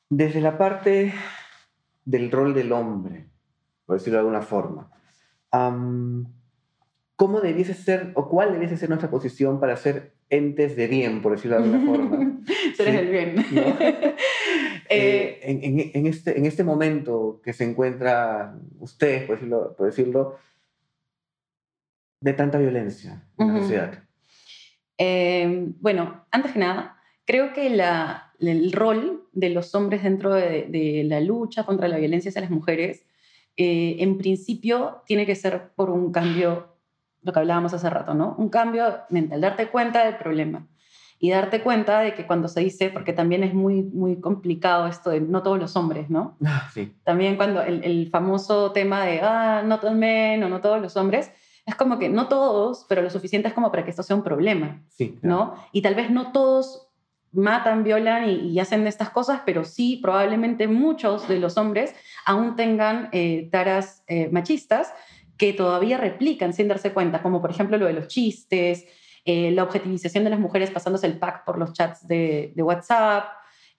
Desde 0.08 0.40
la 0.40 0.58
parte 0.58 1.14
del 2.06 2.32
rol 2.32 2.54
del 2.54 2.72
hombre, 2.72 3.28
por 3.86 3.98
decirlo 3.98 4.20
de 4.20 4.22
alguna 4.22 4.42
forma, 4.42 4.90
¿cómo 7.18 7.42
debiese 7.42 7.74
ser 7.74 8.14
o 8.16 8.30
cuál 8.30 8.54
debiese 8.54 8.78
ser 8.78 8.88
nuestra 8.88 9.12
posición 9.12 9.60
para 9.60 9.76
ser 9.76 10.14
entes 10.30 10.78
de 10.78 10.88
bien, 10.88 11.22
por 11.22 11.34
decirlo 11.34 11.58
de 11.58 11.64
alguna 11.66 11.86
forma? 11.86 12.40
Ser 12.84 12.96
el 12.96 13.10
bien. 13.10 13.36
Eh, 14.94 15.40
eh, 15.44 15.92
en, 15.94 16.06
este, 16.06 16.38
en 16.38 16.46
este 16.46 16.66
momento 16.66 17.40
que 17.42 17.54
se 17.54 17.64
encuentra 17.64 18.54
ustedes, 18.78 19.24
por 19.24 19.36
decirlo, 19.38 19.74
por 19.78 19.86
decirlo 19.86 20.38
de 22.22 22.34
tanta 22.34 22.58
violencia 22.58 23.24
en 23.38 23.54
la 23.54 23.60
sociedad? 23.60 24.04
Eh, 24.98 25.74
bueno, 25.80 26.26
antes 26.32 26.54
que 26.54 26.60
nada, 26.60 26.98
creo 27.26 27.54
que 27.54 27.70
la, 27.70 28.34
el 28.40 28.72
rol 28.72 29.28
de 29.34 29.50
los 29.50 29.74
hombres 29.76 30.04
dentro 30.04 30.34
de, 30.34 31.04
la 31.06 31.20
lucha 31.20 31.64
contra 31.66 31.88
la 31.88 31.98
violencia 31.98 32.30
hacia 32.30 32.42
las 32.42 32.52
mujeres, 32.52 33.06
eh, 33.58 33.98
en 34.00 34.18
principio, 34.18 35.02
tiene 35.06 35.26
que 35.26 35.36
ser 35.36 35.72
por 35.76 35.90
un 35.90 36.12
cambio, 36.12 36.76
lo 37.24 37.34
que 37.34 37.40
hablábamos 37.40 37.74
hace 37.74 37.90
rato, 37.90 38.14
¿no? 38.14 38.36
Un 38.38 38.50
cambio 38.50 39.00
mental, 39.10 39.42
darte 39.42 39.68
cuenta 39.68 40.06
del 40.06 40.18
problema 40.18 40.68
y 41.24 41.30
darte 41.30 41.62
cuenta 41.62 42.00
de 42.00 42.16
que 42.16 42.26
cuando 42.26 42.48
se 42.48 42.62
dice, 42.62 42.90
porque 42.90 43.14
también 43.14 43.44
es 43.44 43.54
muy, 43.54 43.84
muy 43.84 44.20
complicado 44.20 44.88
esto 44.88 45.12
de 45.12 45.22
no 45.22 45.44
todos 45.44 45.60
los 45.60 45.76
hombres, 45.76 46.10
¿no? 46.10 46.36
Ah, 46.46 46.68
sí. 46.74 46.94
También 47.04 47.38
cuando 47.38 47.62
el, 47.62 47.84
el 47.84 48.10
famoso 48.10 48.72
tema 48.72 49.06
de, 49.06 49.22
ah, 49.22 49.62
no 49.64 49.80
todos 49.80 49.94
men 49.94 50.44
o 50.44 50.50
no 50.50 50.62
todos 50.62 50.82
los 50.82 50.98
hombres, 50.98 51.32
es 51.66 51.76
como 51.76 52.00
que 52.00 52.10
no 52.10 52.28
todos, 52.28 52.88
pero 52.90 53.04
lo 53.04 53.12
suficiente 53.12 53.48
es 53.48 53.54
como 53.54 53.70
para 53.70 53.86
que 53.86 53.92
esto 53.92 54.02
sea 54.02 54.16
un 54.16 54.24
problema, 54.24 54.82
sí, 54.90 55.20
¿no? 55.22 55.54
Y 55.72 55.84
tal 55.84 55.94
vez 55.94 56.10
no 56.10 56.32
todos 56.32 56.88
matan, 57.32 57.84
violan 57.84 58.28
y, 58.28 58.60
hacen 58.60 58.88
estas 58.88 59.12
cosas, 59.12 59.42
pero 59.46 59.64
sí, 59.64 60.00
probablemente 60.02 60.68
muchos 60.68 61.28
de 61.28 61.38
los 61.38 61.56
hombres 61.56 61.94
aún 62.26 62.56
tengan 62.56 63.10
eh, 63.12 63.48
taras 63.52 64.04
eh, 64.08 64.28
machistas 64.32 64.92
que 65.38 65.54
todavía 65.54 65.98
replican 65.98 66.54
sin 66.54 66.68
darse 66.68 66.94
cuenta, 66.94 67.22
como 67.22 67.42
por 67.42 67.52
ejemplo 67.52 67.78
lo 67.78 67.86
de 67.86 67.94
los 67.94 68.08
chistes, 68.08 68.88
eh, 69.26 69.52
la 69.52 69.64
objetivización 69.64 70.24
de 70.24 70.30
las 70.32 70.40
mujeres 70.40 70.72
pasándose 70.72 71.08
el 71.08 71.20
pack 71.20 71.46
por 71.46 71.58
los 71.58 71.74
chats 71.74 72.08
de, 72.08 72.54
WhatsApp, 72.58 73.26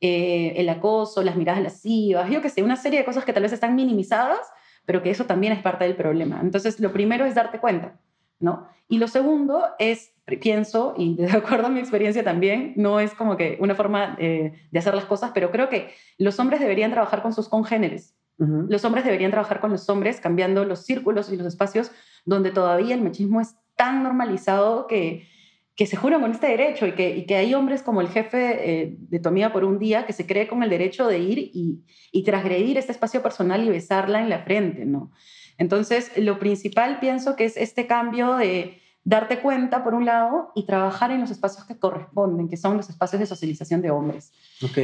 eh, 0.01 0.55
el 0.57 0.69
acoso, 0.69 1.23
las 1.23 1.37
miradas 1.37 1.63
lascivas, 1.63 2.31
yo 2.31 2.41
qué 2.41 2.49
sé, 2.49 2.63
una 2.63 2.77
serie 2.77 3.01
de 3.01 3.05
cosas 3.05 3.25
que 3.25 3.33
tal 3.33 3.43
vez 3.43 3.53
están 3.53 3.75
minimizadas, 3.75 4.41
pero 4.85 5.03
que 5.03 5.11
eso 5.11 5.25
también 5.27 5.53
es 5.53 5.63
parte 5.63 5.85
del 5.85 5.97
problema. 5.97 6.41
Entonces, 6.41 6.81
lo 6.81 6.93
primero 6.93 7.25
es 7.25 7.35
darte 7.35 7.59
cuenta, 7.59 8.01
¿no? 8.39 8.69
Y 8.89 8.99
lo 8.99 9.09
segundo 9.09 9.65
es, 9.79 10.13
pienso, 10.41 10.95
y 10.97 11.17
de 11.17 11.31
acuerdo 11.33 11.67
a 11.67 11.71
mi 11.71 11.81
experiencia 11.81 12.23
también, 12.23 12.75
no 12.77 13.01
es 13.01 13.15
como 13.15 13.37
que 13.37 13.57
una 13.61 13.75
forma 13.75 14.17
eh, 14.19 14.53
de 14.71 14.79
hacer 14.79 14.95
las 14.95 15.07
cosas, 15.07 15.33
pero 15.35 15.51
creo 15.51 15.69
que 15.69 15.93
los 16.19 16.39
hombres 16.39 16.61
deberían 16.61 16.91
trabajar 16.91 17.23
con 17.23 17.33
sus 17.33 17.49
congéneres. 17.49 18.17
Los 18.39 18.85
hombres 18.85 19.05
deberían 19.05 19.31
trabajar 19.31 19.61
con 19.61 19.71
los 19.71 19.89
hombres, 19.89 20.21
cambiando 20.21 20.65
los 20.65 20.81
círculos 20.85 21.31
y 21.31 21.37
los 21.37 21.47
espacios 21.47 21.93
donde 22.25 22.51
todavía 22.51 22.97
el 22.97 23.01
machismo 23.01 23.41
es 23.41 23.55
tan 23.77 24.03
normalizado 24.03 24.89
que, 24.89 25.29
que 25.75 25.87
se 25.87 25.97
juran 25.97 26.21
con 26.21 26.31
este 26.31 26.49
derecho 26.49 26.87
y 26.87 26.93
que, 26.93 27.17
y 27.17 27.25
que 27.25 27.37
hay 27.37 27.55
hombres 27.55 27.83
como 27.83 28.01
el 28.01 28.09
jefe 28.09 28.83
eh, 28.83 28.97
de 28.99 29.19
tu 29.21 29.29
amiga 29.29 29.53
por 29.53 29.65
un 29.65 29.79
día 29.79 30.05
que 30.05 30.13
se 30.13 30.27
cree 30.27 30.47
con 30.47 30.63
el 30.63 30.69
derecho 30.69 31.07
de 31.07 31.19
ir 31.19 31.39
y, 31.39 31.83
y 32.11 32.25
transgredir 32.25 32.77
este 32.77 32.93
espacio 32.93 33.23
personal 33.23 33.65
y 33.65 33.71
besarla 33.71 34.21
en 34.21 34.29
la 34.29 34.41
frente, 34.41 34.85
¿no? 34.85 35.11
Entonces, 35.59 36.13
lo 36.17 36.39
principal 36.39 36.99
pienso 37.01 37.37
que 37.37 37.45
es 37.45 37.57
este 37.57 37.87
cambio 37.87 38.37
de 38.37 38.81
darte 39.05 39.41
cuenta, 39.41 39.83
por 39.83 39.95
un 39.95 40.05
lado, 40.05 40.53
y 40.55 40.67
trabajar 40.67 41.11
en 41.11 41.21
los 41.21 41.31
espacios 41.31 41.65
que 41.65 41.79
corresponden, 41.79 42.49
que 42.49 42.57
son 42.57 42.77
los 42.77 42.89
espacios 42.89 43.21
de 43.21 43.27
socialización 43.27 43.83
de 43.83 43.91
hombres, 43.91 44.33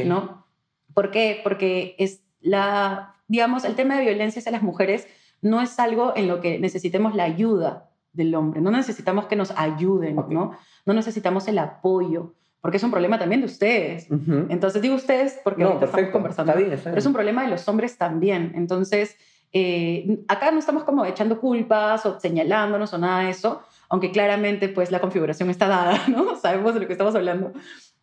¿no? 0.05 0.45
¿Por 0.93 1.11
qué? 1.11 1.39
Porque 1.43 1.95
es 1.99 2.21
la, 2.41 3.15
digamos, 3.27 3.63
el 3.63 3.75
tema 3.75 3.95
de 3.95 4.05
violencia 4.05 4.39
hacia 4.39 4.51
las 4.51 4.63
mujeres 4.63 5.07
no 5.41 5.61
es 5.61 5.79
algo 5.79 6.13
en 6.15 6.27
lo 6.27 6.41
que 6.41 6.59
necesitemos 6.59 7.15
la 7.15 7.23
ayuda 7.23 7.88
del 8.13 8.33
hombre, 8.35 8.61
no 8.61 8.71
necesitamos 8.71 9.25
que 9.25 9.35
nos 9.35 9.51
ayuden, 9.51 10.15
¿no? 10.29 10.57
No 10.85 10.93
necesitamos 10.93 11.47
el 11.47 11.59
apoyo, 11.59 12.33
porque 12.61 12.77
es 12.77 12.83
un 12.83 12.91
problema 12.91 13.17
también 13.17 13.41
de 13.41 13.47
ustedes. 13.47 14.07
Entonces 14.49 14.81
digo 14.81 14.95
ustedes 14.95 15.39
porque 15.43 15.63
no, 15.63 15.81
estamos 15.81 16.11
conversando. 16.11 16.51
Está 16.51 16.61
bien, 16.61 16.79
Pero 16.83 16.97
es 16.97 17.05
un 17.05 17.13
problema 17.13 17.43
de 17.43 17.49
los 17.49 17.67
hombres 17.67 17.97
también. 17.97 18.51
Entonces, 18.55 19.15
eh, 19.53 20.19
acá 20.27 20.51
no 20.51 20.59
estamos 20.59 20.83
como 20.83 21.05
echando 21.05 21.39
culpas 21.39 22.05
o 22.05 22.19
señalándonos 22.19 22.93
o 22.93 22.97
nada 22.97 23.23
de 23.23 23.29
eso, 23.29 23.61
aunque 23.87 24.11
claramente 24.11 24.69
pues 24.69 24.91
la 24.91 24.99
configuración 24.99 25.49
está 25.49 25.67
dada, 25.67 26.01
¿no? 26.07 26.35
Sabemos 26.35 26.73
de 26.73 26.81
lo 26.81 26.87
que 26.87 26.93
estamos 26.93 27.15
hablando. 27.15 27.53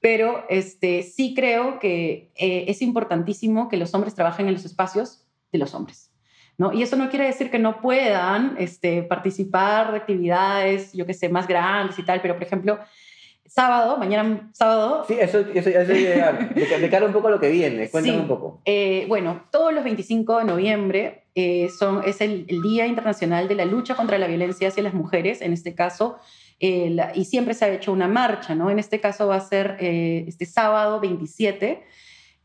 Pero 0.01 0.45
este, 0.49 1.03
sí 1.03 1.35
creo 1.35 1.79
que 1.79 2.33
eh, 2.37 2.65
es 2.69 2.81
importantísimo 2.83 3.69
que 3.69 3.77
los 3.77 3.93
hombres 3.95 4.15
trabajen 4.15 4.47
en 4.47 4.55
los 4.55 4.65
espacios 4.65 5.27
de 5.53 5.59
los 5.59 5.75
hombres. 5.75 6.06
¿No? 6.59 6.73
Y 6.73 6.83
eso 6.83 6.97
no 6.97 7.11
quiere 7.11 7.27
decir 7.27 7.51
que 7.51 7.59
no 7.59 7.81
puedan 7.81 8.57
este, 8.59 9.03
participar 9.03 9.93
de 9.93 9.99
actividades, 9.99 10.93
yo 10.93 11.07
que 11.07 11.15
sé, 11.15 11.29
más 11.29 11.47
grandes 11.47 11.99
y 11.99 12.03
tal, 12.03 12.21
pero 12.21 12.35
por 12.35 12.43
ejemplo, 12.45 12.79
sábado, 13.47 13.97
mañana 13.97 14.51
sábado. 14.53 15.05
Sí, 15.07 15.17
eso, 15.19 15.41
eso, 15.41 15.71
eso 15.71 15.93
de, 15.93 17.05
un 17.07 17.13
poco 17.13 17.31
lo 17.31 17.41
que 17.41 17.51
viene, 17.51 17.89
cuéntame 17.89 18.19
un 18.19 18.29
poco. 18.29 18.61
Eh, 18.65 19.05
bueno, 19.09 19.45
todos 19.51 19.73
los 19.73 19.85
25 19.85 20.39
de 20.39 20.45
noviembre 20.45 21.25
eh, 21.35 21.69
son, 21.79 22.03
es 22.05 22.21
el, 22.21 22.47
Día 22.47 22.87
Internacional 22.87 23.49
de 23.49 23.55
la 23.55 23.65
Lucha 23.65 23.95
contra 23.95 24.19
la 24.19 24.27
Violencia 24.27 24.69
hacia 24.69 24.83
las 24.83 24.95
Mujeres, 24.95 25.43
en 25.43 25.53
este 25.53 25.75
caso, 25.75 26.19
eh, 26.59 26.97
y 27.15 27.27
siempre 27.27 27.55
se 27.55 27.67
ha 27.67 27.69
hecho 27.69 27.93
una 27.93 28.09
marcha, 28.09 28.55
¿no? 28.55 28.71
En 28.71 28.79
este 28.79 29.01
caso 29.01 29.27
va 29.27 29.37
a 29.37 29.41
ser 29.41 29.77
este 29.81 30.47
sábado 30.47 31.01
27 31.01 31.83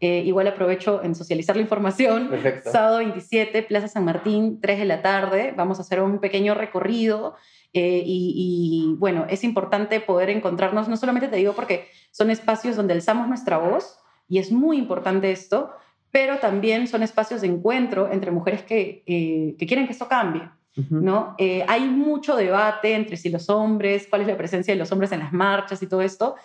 eh, 0.03 0.23
igual 0.25 0.47
aprovecho 0.47 1.03
en 1.03 1.13
socializar 1.13 1.55
la 1.55 1.61
información. 1.61 2.29
Perfecto. 2.29 2.71
Sábado 2.71 2.97
27, 2.97 3.61
Plaza 3.61 3.87
San 3.87 4.03
Martín, 4.03 4.59
3 4.59 4.79
de 4.79 4.85
la 4.85 5.03
tarde. 5.03 5.53
Vamos 5.55 5.77
a 5.77 5.83
hacer 5.83 6.01
un 6.01 6.17
pequeño 6.17 6.55
recorrido. 6.55 7.35
Eh, 7.71 8.01
y, 8.03 8.95
bueno, 8.97 9.27
es 9.29 9.43
importante 9.43 9.99
poder 9.99 10.31
encontrarnos, 10.31 10.89
no 10.89 10.97
solamente 10.97 11.27
te 11.27 11.35
digo 11.35 11.53
porque 11.53 11.87
son 12.09 12.31
espacios 12.31 12.75
donde 12.75 12.95
alzamos 12.95 13.27
nuestra 13.27 13.59
voz, 13.59 13.99
y 14.27 14.39
es 14.39 14.51
muy 14.51 14.77
importante 14.77 15.31
esto, 15.31 15.71
pero 16.09 16.39
también 16.39 16.87
son 16.87 17.03
espacios 17.03 17.41
de 17.41 17.47
encuentro 17.47 18.11
entre 18.11 18.31
mujeres 18.31 18.63
que, 18.63 19.03
eh, 19.05 19.55
que 19.57 19.67
quieren 19.67 19.85
que 19.85 19.93
esto 19.93 20.07
cambie. 20.07 20.49
¿no? 20.89 21.35
hay 21.37 21.81
mucho 21.81 22.37
debate 22.37 22.95
entre 22.95 23.17
si 23.17 23.29
los 23.29 23.49
hombres, 23.49 24.07
cuál 24.09 24.21
es 24.21 24.27
la 24.27 24.37
presencia 24.37 24.73
de 24.73 24.79
los 24.79 24.89
hombres 24.93 25.11
en 25.11 25.19
las 25.19 25.33
marchas 25.33 25.83
y 25.83 25.87
todo 25.87 26.01
esto. 26.01 26.35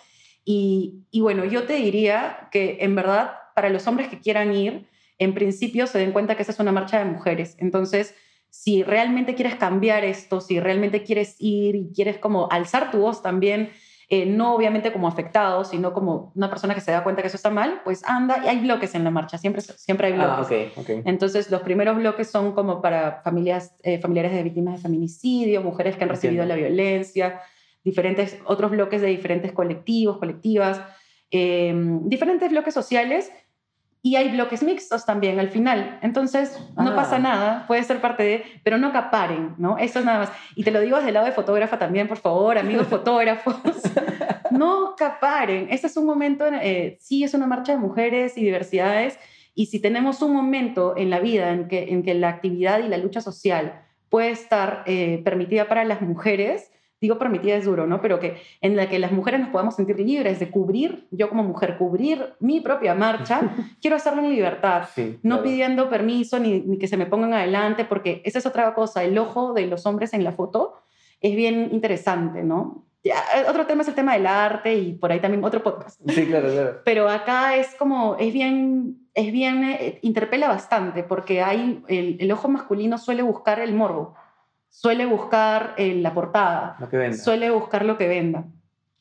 Y, 0.43 1.05
y 1.11 1.21
bueno, 1.21 1.45
yo 1.45 1.63
te 1.63 1.75
diría 1.75 2.49
que 2.51 2.77
en 2.81 2.93
verdad 2.93 3.31
para 3.57 3.69
los 3.71 3.87
hombres 3.87 4.07
que 4.07 4.19
quieran 4.19 4.53
ir, 4.53 4.85
en 5.17 5.33
principio 5.33 5.87
se 5.87 5.97
den 5.97 6.11
cuenta 6.11 6.35
que 6.35 6.43
esa 6.43 6.51
es 6.51 6.59
una 6.59 6.71
marcha 6.71 6.99
de 6.99 7.05
mujeres. 7.05 7.55
Entonces, 7.57 8.13
si 8.51 8.83
realmente 8.83 9.33
quieres 9.33 9.55
cambiar 9.55 10.05
esto, 10.05 10.41
si 10.41 10.59
realmente 10.59 11.01
quieres 11.01 11.37
ir 11.39 11.75
y 11.75 11.91
quieres 11.91 12.19
como 12.19 12.49
alzar 12.51 12.91
tu 12.91 12.99
voz 12.99 13.23
también, 13.23 13.71
eh, 14.09 14.27
no 14.27 14.53
obviamente 14.53 14.93
como 14.93 15.07
afectado, 15.07 15.63
sino 15.63 15.91
como 15.91 16.31
una 16.35 16.51
persona 16.51 16.75
que 16.75 16.81
se 16.81 16.91
da 16.91 17.03
cuenta 17.03 17.23
que 17.23 17.29
eso 17.29 17.37
está 17.37 17.49
mal, 17.49 17.81
pues 17.83 18.03
anda 18.05 18.43
y 18.45 18.47
hay 18.47 18.59
bloques 18.59 18.93
en 18.93 19.03
la 19.03 19.09
marcha, 19.09 19.39
siempre, 19.39 19.63
siempre 19.63 20.09
hay 20.09 20.13
ah, 20.19 20.35
bloques. 20.35 20.73
Entonces, 21.05 21.49
los 21.49 21.63
primeros 21.63 21.97
bloques 21.97 22.29
son 22.29 22.51
como 22.51 22.79
para 22.79 23.23
familias, 23.23 23.75
eh, 23.81 23.97
familiares 23.99 24.33
de 24.33 24.43
víctimas 24.43 24.75
de 24.75 24.81
feminicidio, 24.83 25.63
mujeres 25.63 25.95
que 25.95 26.03
han 26.03 26.11
recibido 26.11 26.45
la 26.45 26.53
violencia, 26.53 27.41
diferentes, 27.83 28.37
otros 28.45 28.69
bloques 28.69 29.01
de 29.01 29.07
diferentes 29.07 29.51
colectivos, 29.51 30.19
colectivas, 30.19 30.79
eh, 31.31 31.73
diferentes 32.03 32.51
bloques 32.51 32.75
sociales 32.75 33.31
y 34.07 34.15
hay 34.15 34.29
bloques 34.29 34.63
mixtos 34.63 35.05
también 35.05 35.37
al 35.37 35.49
final. 35.49 35.99
Entonces, 36.01 36.57
no 36.77 36.95
pasa 36.95 37.17
ah. 37.17 37.19
nada, 37.19 37.67
puede 37.67 37.83
ser 37.83 37.99
parte 37.99 38.23
de, 38.23 38.43
pero 38.63 38.77
no 38.77 38.87
acaparen, 38.87 39.55
¿no? 39.57 39.77
Eso 39.77 39.99
es 39.99 40.05
nada 40.05 40.19
más. 40.19 40.31
Y 40.55 40.63
te 40.63 40.71
lo 40.71 40.79
digo 40.79 40.95
desde 40.95 41.09
el 41.09 41.15
lado 41.15 41.25
de 41.25 41.33
fotógrafa 41.33 41.77
también, 41.77 42.07
por 42.07 42.17
favor, 42.17 42.57
amigos 42.57 42.87
fotógrafos. 42.89 43.57
no 44.51 44.93
acaparen. 44.93 45.67
Este 45.71 45.87
es 45.87 45.97
un 45.97 46.05
momento, 46.05 46.45
eh, 46.45 46.97
sí, 47.01 47.25
es 47.25 47.33
una 47.33 47.47
marcha 47.47 47.73
de 47.73 47.79
mujeres 47.79 48.37
y 48.37 48.45
diversidades. 48.45 49.19
Y 49.53 49.65
si 49.65 49.81
tenemos 49.81 50.21
un 50.21 50.31
momento 50.31 50.95
en 50.95 51.09
la 51.09 51.19
vida 51.19 51.51
en 51.51 51.67
que, 51.67 51.91
en 51.91 52.01
que 52.01 52.13
la 52.13 52.29
actividad 52.29 52.79
y 52.79 52.87
la 52.87 52.97
lucha 52.97 53.19
social 53.19 53.81
puede 54.07 54.29
estar 54.29 54.83
eh, 54.85 55.21
permitida 55.25 55.67
para 55.67 55.83
las 55.83 56.01
mujeres, 56.01 56.71
digo 56.99 57.17
permitida 57.17 57.55
es 57.55 57.65
duro, 57.65 57.85
¿no? 57.87 58.01
Pero 58.01 58.19
que 58.19 58.37
en 58.61 58.75
la 58.75 58.89
que 58.89 58.99
las 58.99 59.11
mujeres 59.11 59.39
nos 59.39 59.49
podamos 59.49 59.75
sentir 59.75 59.99
libres 59.99 60.39
de 60.39 60.49
cubrir, 60.49 61.07
yo 61.11 61.29
como 61.29 61.43
mujer, 61.43 61.77
cubrir 61.77 62.33
mi 62.39 62.59
propia 62.61 62.95
marcha, 62.95 63.41
quiero 63.81 63.95
hacerlo 63.95 64.23
en 64.23 64.29
libertad, 64.29 64.87
no 65.23 65.43
pidiendo 65.43 65.89
permiso 65.89 66.39
ni, 66.39 66.61
ni, 66.61 66.77
que 66.77 66.87
se 66.87 66.97
me 66.97 67.05
pongan 67.05 67.33
adelante, 67.33 67.85
porque 67.85 68.21
esa 68.25 68.39
es 68.39 68.45
otra 68.45 68.73
cosa, 68.73 69.03
el 69.03 69.17
ojo 69.17 69.53
de 69.53 69.67
los 69.67 69.85
hombres 69.85 70.13
en 70.13 70.23
la 70.23 70.31
foto 70.31 70.75
es 71.21 71.35
bien 71.35 71.69
interesante, 71.71 72.43
¿no? 72.43 72.83
otro 73.47 73.65
tema 73.65 73.83
es 73.83 73.87
el 73.87 73.95
tema 73.95 74.13
del 74.13 74.27
arte 74.27 74.73
y 74.75 74.93
por 74.93 75.11
ahí 75.11 75.19
también 75.19 75.43
otro 75.43 75.63
podcast. 75.63 76.01
Sí, 76.09 76.25
claro, 76.25 76.49
claro. 76.51 76.81
Pero 76.83 77.07
acá 77.07 77.55
es 77.55 77.73
como, 77.75 78.17
es 78.19 78.33
bien, 78.33 79.07
es 79.13 79.31
bien, 79.31 79.63
eh, 79.63 79.99
interpela 80.01 80.49
bastante, 80.49 81.03
porque 81.03 81.41
hay, 81.41 81.83
el, 81.87 82.17
el 82.19 82.31
ojo 82.31 82.49
masculino 82.49 82.97
suele 82.97 83.23
buscar 83.23 83.59
el 83.59 83.73
morbo 83.73 84.15
suele 84.79 85.07
buscar 85.07 85.73
eh, 85.77 85.95
la 85.95 86.13
portada, 86.13 86.77
suele 87.17 87.49
buscar 87.49 87.83
lo 87.83 87.97
que 87.97 88.07
venda. 88.07 88.45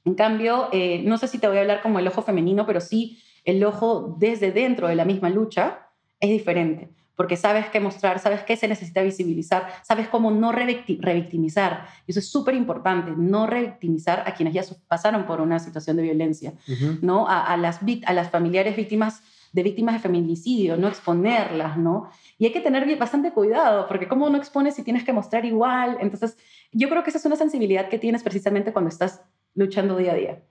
En 0.07 0.15
cambio, 0.15 0.71
eh, 0.73 1.03
no 1.05 1.19
sé 1.19 1.29
si 1.29 1.39
te 1.39 1.49
voy 1.49 1.59
a 1.59 1.61
hablar 1.61 1.83
como 1.83 1.99
el 1.99 2.09
ojo 2.09 2.23
femenino, 2.23 2.65
pero 2.65 2.81
sí 2.81 3.19
el 3.45 3.63
ojo 3.63 4.17
desde 4.19 4.53
dentro 4.53 4.89
de 4.89 4.95
la 4.95 5.05
misma 5.05 5.29
lucha 5.29 5.81
es 6.19 6.31
diferente, 6.31 6.89
porque 7.15 7.37
sabes 7.37 7.67
qué 7.67 7.81
mostrar, 7.81 8.21
sabes 8.21 8.43
qué 8.43 8.57
se 8.57 8.69
necesita 8.69 9.03
visibilizar, 9.03 9.69
sabes 9.83 10.09
cómo 10.09 10.31
no 10.31 10.51
revictimizar. 10.51 11.89
Y 12.07 12.13
eso 12.13 12.21
es 12.21 12.31
súper 12.31 12.55
importante, 12.55 13.13
no 13.15 13.47
revictimizar 13.47 14.25
a 14.27 14.33
quienes 14.33 14.55
ya 14.55 14.65
pasaron 14.89 15.27
por 15.27 15.43
una 15.43 15.59
situación 15.59 15.99
de 15.99 16.05
violencia, 16.05 16.55
¿no? 17.03 17.29
A, 17.29 17.55
las, 17.59 17.81
a 18.07 18.13
las 18.15 18.31
familiares 18.31 18.77
víctimas 18.77 19.23
de 19.57 19.63
víctimas 19.63 19.95
de 19.95 20.01
feminicidio, 20.01 20.77
no 20.77 20.87
exponerlas, 20.87 21.79
¿no? 21.79 22.11
Y 22.37 22.45
hay 22.45 22.53
que 22.53 22.61
tener 22.61 22.95
bastante 22.99 23.33
cuidado, 23.33 23.89
porque 23.89 24.07
¿cómo 24.07 24.29
no 24.29 24.37
expones 24.37 24.75
si 24.75 24.83
tienes 24.83 25.03
que 25.03 25.15
mostrar 25.15 25.47
igual? 25.47 25.97
Entonces, 26.03 26.37
yo 26.73 26.91
creo 26.91 27.03
que 27.03 27.09
esa 27.09 27.19
es 27.19 27.25
una 27.25 27.37
sensibilidad 27.37 27.89
que 27.89 27.99
tienes 27.99 28.23
precisamente 28.23 28.75
cuando 28.75 28.91
estás 28.91 29.23
luchando 29.55 29.97
día 29.97 30.13
a 30.13 30.15
día, 30.15 30.43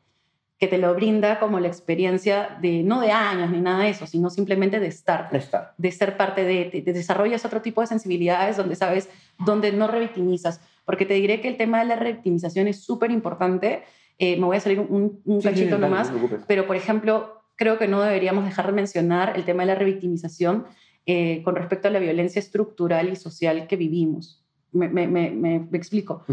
que 0.57 0.65
te 0.65 0.79
lo 0.79 0.95
brinda 0.95 1.39
como 1.39 1.59
la 1.59 1.67
experiencia 1.67 2.57
de, 2.63 2.81
no 2.81 2.99
de 2.99 3.11
años 3.11 3.51
ni 3.51 3.61
nada 3.61 3.83
de 3.83 3.91
eso, 3.91 4.07
sino 4.07 4.31
simplemente 4.31 4.79
de 4.79 4.87
estar, 4.87 5.29
de, 5.77 5.91
ser 5.91 6.17
parte 6.17 6.43
de, 6.43 6.81
de, 6.83 6.91
desarrollas 6.91 7.45
otro 7.45 7.61
tipo 7.61 7.81
de 7.81 7.87
sensibilidades 7.87 8.57
donde 8.57 8.75
sabes, 8.75 9.07
donde 9.45 9.71
no 9.71 9.87
revictimizas, 9.87 10.61
porque 10.83 11.05
te 11.05 11.13
diré 11.13 11.41
que 11.41 11.47
el 11.47 11.57
tema 11.57 11.77
de 11.77 11.85
la 11.85 11.95
revictimización 11.95 12.67
es 12.67 12.83
súper 12.83 13.11
importante. 13.11 13.83
Eh, 14.17 14.35
me 14.37 14.47
voy 14.47 14.57
a 14.57 14.61
salir 14.61 14.79
un, 14.79 15.21
un 15.25 15.41
cachito 15.43 15.77
nomás, 15.77 16.11
pero 16.47 16.65
por 16.65 16.75
ejemplo, 16.75 17.34
creo 17.55 17.77
que 17.77 17.87
no 17.87 18.01
deberíamos 18.01 18.45
dejar 18.45 18.67
de 18.67 18.73
mencionar 18.73 19.33
el 19.35 19.45
tema 19.45 19.63
de 19.63 19.67
la 19.67 19.75
revictimización 19.75 20.65
eh, 21.05 21.41
con 21.43 21.55
respecto 21.55 21.87
a 21.87 21.91
la 21.91 21.99
violencia 21.99 22.39
estructural 22.39 23.09
y 23.09 23.15
social 23.15 23.67
que 23.67 23.75
vivimos. 23.75 24.43
Me, 24.71 24.89
me, 24.89 25.07
me, 25.07 25.67
explico. 25.71 26.25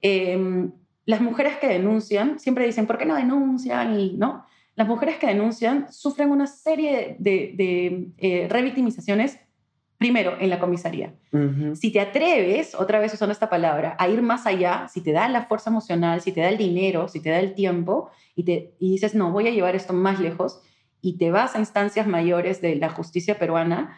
Em, 0.00 0.72
las 1.06 1.20
mujeres 1.20 1.58
que 1.58 1.68
denuncian 1.68 2.40
siempre 2.40 2.66
dicen, 2.66 2.86
¿por 2.86 2.98
qué 2.98 3.06
no 3.06 3.14
denuncian? 3.14 4.00
Y 4.00 4.14
no, 4.14 4.44
las 4.74 4.88
mujeres 4.88 5.18
que 5.18 5.28
denuncian 5.28 5.92
sufren 5.92 6.30
una 6.30 6.46
serie 6.46 7.16
de, 7.20 7.54
de 7.56 8.08
eh, 8.18 8.48
revictimizaciones 8.48 9.38
Primero, 10.04 10.36
en 10.38 10.50
la 10.50 10.60
comisaría. 10.60 11.14
Si 11.72 11.90
te 11.90 11.98
atreves, 11.98 12.74
otra 12.74 12.98
vez 12.98 13.14
usando 13.14 13.32
esta 13.32 13.48
palabra, 13.48 13.96
a 13.98 14.06
ir 14.06 14.20
más 14.20 14.46
allá, 14.46 14.86
si 14.86 15.00
te 15.00 15.12
da 15.12 15.30
la 15.30 15.46
fuerza 15.46 15.70
emocional, 15.70 16.20
si 16.20 16.30
te 16.30 16.42
da 16.42 16.50
el 16.50 16.58
dinero, 16.58 17.08
si 17.08 17.20
te 17.22 17.30
da 17.30 17.40
el 17.40 17.54
tiempo 17.54 18.10
y, 18.36 18.44
te, 18.44 18.74
y 18.78 18.90
dices, 18.90 19.14
no, 19.14 19.32
voy 19.32 19.48
a 19.48 19.50
llevar 19.50 19.74
esto 19.74 19.94
más 19.94 20.20
lejos 20.20 20.60
y 21.00 21.16
te 21.16 21.30
vas 21.30 21.56
a 21.56 21.58
instancias 21.58 22.06
mayores 22.06 22.60
de 22.60 22.76
la 22.76 22.90
justicia 22.90 23.38
peruana, 23.38 23.96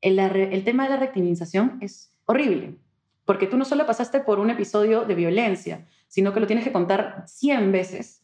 el, 0.00 0.20
el 0.20 0.62
tema 0.62 0.84
de 0.84 0.90
la 0.90 0.96
rectimización 0.96 1.78
es 1.80 2.12
horrible, 2.26 2.76
porque 3.24 3.48
tú 3.48 3.56
no 3.56 3.64
solo 3.64 3.84
pasaste 3.84 4.20
por 4.20 4.38
un 4.38 4.50
episodio 4.50 5.06
de 5.06 5.16
violencia, 5.16 5.88
sino 6.06 6.32
que 6.32 6.38
lo 6.38 6.46
tienes 6.46 6.64
que 6.64 6.70
contar 6.70 7.24
100 7.26 7.72
veces. 7.72 8.22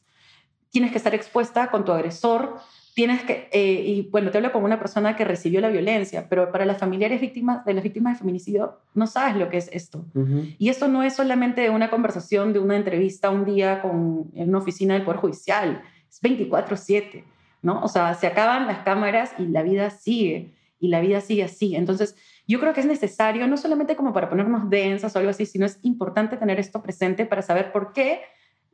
Tienes 0.71 0.93
que 0.93 0.99
estar 0.99 1.17
expuesta 1.17 1.69
con 1.73 1.85
tu 1.85 1.91
agresor, 1.91 2.61
tienes 2.95 3.23
que, 3.23 3.49
eh, 3.53 3.83
y 3.87 4.03
bueno, 4.11 4.31
te 4.31 4.39
hablo 4.39 4.53
como 4.53 4.67
una 4.67 4.79
persona 4.79 5.17
que 5.17 5.25
recibió 5.25 5.61
la 5.61 5.71
violencia, 5.71 6.29
pero 6.29 6.53
para 6.53 6.67
las 6.67 6.79
familiares 6.79 7.21
víctimas, 7.21 7.65
de 7.65 7.75
las 7.75 7.83
víctimas 7.83 8.15
de 8.15 8.19
feminicidio, 8.19 8.81
no 8.95 9.07
sabes 9.07 9.37
lo 9.37 9.49
que 9.49 9.57
es 9.57 9.71
esto. 9.73 10.05
Y 10.59 10.69
esto 10.69 10.89
no 10.89 11.03
es 11.03 11.15
solamente 11.15 11.71
una 11.71 11.89
conversación 11.89 12.53
de 12.53 12.59
una 12.59 12.77
entrevista 12.77 13.31
un 13.31 13.45
día 13.45 13.81
con, 13.81 14.31
en 14.35 14.51
una 14.51 14.59
oficina 14.59 14.95
del 14.95 15.05
Poder 15.05 15.21
Judicial, 15.21 15.83
es 16.11 16.21
24/7, 16.21 17.25
¿no? 17.63 17.81
O 17.83 17.89
sea, 17.89 18.13
se 18.15 18.27
acaban 18.27 18.67
las 18.67 18.81
cámaras 18.81 19.33
y 19.39 19.47
la 19.47 19.63
vida 19.63 19.89
sigue, 19.89 20.53
y 20.79 20.89
la 20.89 21.01
vida 21.01 21.21
sigue 21.23 21.45
así. 21.45 21.75
Entonces, 21.77 22.17
yo 22.47 22.61
creo 22.61 22.75
que 22.75 22.81
es 22.81 22.87
necesario, 22.87 23.47
no 23.47 23.57
solamente 23.57 23.97
como 23.97 24.13
para 24.13 24.29
ponernos 24.29 24.69
densas 24.69 25.15
o 25.17 25.19
algo 25.19 25.31
así, 25.31 25.47
sino 25.47 25.65
es 25.65 25.79
importante 25.83 26.37
tener 26.37 26.61
esto 26.61 26.83
presente 26.83 27.25
para 27.25 27.41
saber 27.41 27.73
por 27.73 27.93
qué 27.95 28.21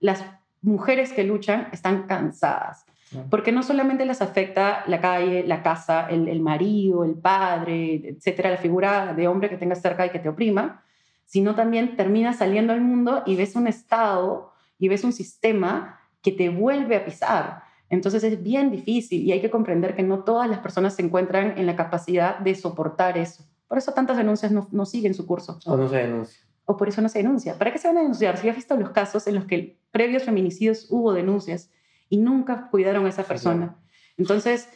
las 0.00 0.24
mujeres 0.60 1.12
que 1.12 1.22
luchan 1.22 1.68
están 1.70 2.06
cansadas 2.08 2.84
porque 3.30 3.52
no 3.52 3.62
solamente 3.62 4.04
les 4.04 4.20
afecta 4.20 4.84
la 4.86 5.00
calle, 5.00 5.44
la 5.46 5.62
casa, 5.62 6.08
el, 6.08 6.40
marido, 6.40 7.04
el 7.04 7.14
padre, 7.14 8.02
etcétera, 8.04 8.50
la 8.50 8.56
figura 8.56 9.14
de 9.14 9.28
hombre 9.28 9.48
que 9.48 9.56
tengas 9.56 9.80
cerca 9.80 10.06
y 10.06 10.10
que 10.10 10.18
te 10.18 10.28
oprima, 10.28 10.82
sino 11.24 11.54
también 11.54 11.96
terminas 11.96 12.36
saliendo 12.36 12.72
al 12.72 12.80
mundo 12.80 13.22
y 13.26 13.36
ves 13.36 13.56
un 13.56 13.66
estado 13.66 14.52
y 14.78 14.88
ves 14.88 15.04
un 15.04 15.12
sistema 15.12 16.00
que 16.22 16.32
te 16.32 16.48
vuelve 16.48 16.96
a 16.96 17.04
pisar. 17.04 17.62
Entonces 17.90 18.22
es 18.24 18.42
bien 18.42 18.70
difícil 18.70 19.22
y 19.22 19.32
hay 19.32 19.40
que 19.40 19.50
comprender 19.50 19.94
que 19.94 20.02
no 20.02 20.24
todas 20.24 20.48
las 20.48 20.58
personas 20.58 20.94
se 20.94 21.02
encuentran 21.02 21.56
en 21.56 21.66
la 21.66 21.76
capacidad 21.76 22.38
de 22.38 22.54
soportar 22.54 23.16
eso. 23.16 23.44
Por 23.66 23.78
eso 23.78 23.92
tantas 23.92 24.16
denuncias 24.16 24.52
no, 24.52 24.68
no 24.70 24.84
siguen 24.84 25.14
su 25.14 25.26
curso. 25.26 25.58
O 25.64 25.76
no 25.76 25.88
se 25.88 25.96
denuncia. 25.96 26.40
O 26.66 26.76
por 26.76 26.88
eso 26.88 27.00
no 27.00 27.08
se 27.08 27.20
denuncia. 27.20 27.56
¿Para 27.56 27.72
qué 27.72 27.78
se 27.78 27.88
van 27.88 27.96
a 27.96 28.00
denunciar? 28.00 28.36
Si 28.36 28.48
has 28.48 28.56
visto 28.56 28.76
los 28.76 28.90
casos 28.90 29.26
en 29.26 29.34
los 29.34 29.46
que 29.46 29.78
previos 29.90 30.24
feminicidios 30.24 30.86
hubo 30.90 31.14
denuncias 31.14 31.70
y 32.08 32.18
nunca 32.18 32.68
cuidaron 32.70 33.06
a 33.06 33.10
esa 33.10 33.24
persona. 33.24 33.76
Entonces, 34.16 34.68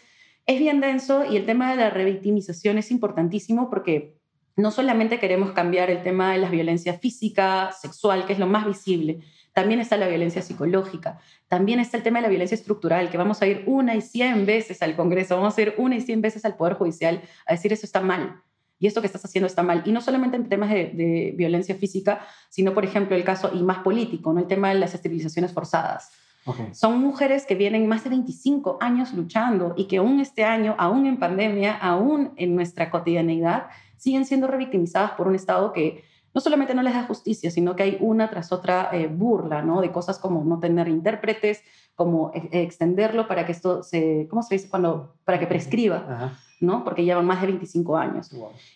es 0.46 0.58
bien 0.58 0.80
denso 0.80 1.24
y 1.24 1.36
el 1.36 1.46
tema 1.46 1.70
de 1.70 1.76
la 1.76 1.90
revictimización 1.90 2.78
es 2.78 2.90
importantísimo 2.90 3.70
porque 3.70 4.18
no 4.56 4.70
solamente 4.70 5.18
queremos 5.18 5.52
cambiar 5.52 5.90
el 5.90 6.02
tema 6.02 6.32
de 6.32 6.38
la 6.38 6.50
violencia 6.50 6.94
física, 6.94 7.72
sexual, 7.72 8.26
que 8.26 8.34
es 8.34 8.38
lo 8.38 8.46
más 8.46 8.66
visible, 8.66 9.20
también 9.52 9.80
está 9.80 9.96
la 9.96 10.08
violencia 10.08 10.42
psicológica, 10.42 11.18
también 11.48 11.78
está 11.78 11.96
el 11.96 12.02
tema 12.02 12.18
de 12.18 12.22
la 12.22 12.28
violencia 12.28 12.54
estructural, 12.54 13.10
que 13.10 13.18
vamos 13.18 13.40
a 13.42 13.46
ir 13.46 13.64
una 13.66 13.94
y 13.94 14.00
cien 14.00 14.46
veces 14.46 14.82
al 14.82 14.96
Congreso, 14.96 15.36
vamos 15.36 15.56
a 15.56 15.62
ir 15.62 15.74
una 15.78 15.96
y 15.96 16.00
cien 16.00 16.20
veces 16.20 16.44
al 16.44 16.56
Poder 16.56 16.74
Judicial 16.74 17.22
a 17.46 17.52
decir 17.52 17.72
eso 17.72 17.86
está 17.86 18.00
mal 18.00 18.42
y 18.82 18.88
esto 18.88 19.00
que 19.00 19.06
estás 19.06 19.24
haciendo 19.24 19.46
está 19.46 19.62
mal. 19.62 19.84
Y 19.86 19.92
no 19.92 20.00
solamente 20.00 20.36
en 20.36 20.48
temas 20.48 20.68
de, 20.68 21.34
violencia 21.36 21.76
física, 21.76 22.26
sino, 22.50 22.74
por 22.74 22.84
ejemplo, 22.84 23.14
el 23.14 23.22
caso 23.22 23.52
y 23.54 23.62
más 23.62 23.78
político, 23.78 24.32
¿no? 24.32 24.40
el 24.40 24.48
tema 24.48 24.70
de 24.70 24.74
las 24.74 24.92
esterilizaciones 24.92 25.52
forzadas. 25.52 26.10
Son 26.72 27.00
mujeres 27.00 27.46
que 27.46 27.54
vienen 27.54 27.86
más 27.86 28.02
de 28.02 28.10
25 28.10 28.78
años 28.80 29.12
luchando 29.14 29.74
y 29.76 29.84
que 29.84 29.98
aún 29.98 30.18
este 30.20 30.44
año, 30.44 30.74
aún 30.78 31.06
en 31.06 31.18
pandemia, 31.18 31.76
aún 31.76 32.32
en 32.36 32.56
nuestra 32.56 32.90
cotidianeidad, 32.90 33.68
siguen 33.96 34.24
siendo 34.24 34.48
revictimizadas 34.48 35.12
por 35.12 35.28
un 35.28 35.36
Estado 35.36 35.72
que 35.72 36.02
no 36.34 36.40
solamente 36.40 36.74
no 36.74 36.82
les 36.82 36.94
da 36.94 37.04
justicia, 37.04 37.50
sino 37.50 37.76
que 37.76 37.82
hay 37.82 37.96
una 38.00 38.30
tras 38.30 38.52
otra 38.52 38.90
eh, 38.92 39.06
burla, 39.06 39.62
¿no? 39.62 39.80
De 39.80 39.92
cosas 39.92 40.18
como 40.18 40.44
no 40.44 40.58
tener 40.60 40.88
intérpretes, 40.88 41.62
como 41.94 42.32
e, 42.34 42.62
extenderlo 42.62 43.28
para 43.28 43.44
que 43.46 43.52
esto 43.52 43.82
se, 43.82 44.26
¿cómo 44.30 44.42
se 44.42 44.54
dice? 44.54 44.68
Cuando, 44.68 45.14
para 45.24 45.38
que 45.38 45.46
prescriba. 45.46 46.38
¿no? 46.60 46.84
Porque 46.84 47.04
llevan 47.04 47.26
más 47.26 47.40
de 47.40 47.48
25 47.48 47.96
años. 47.96 48.30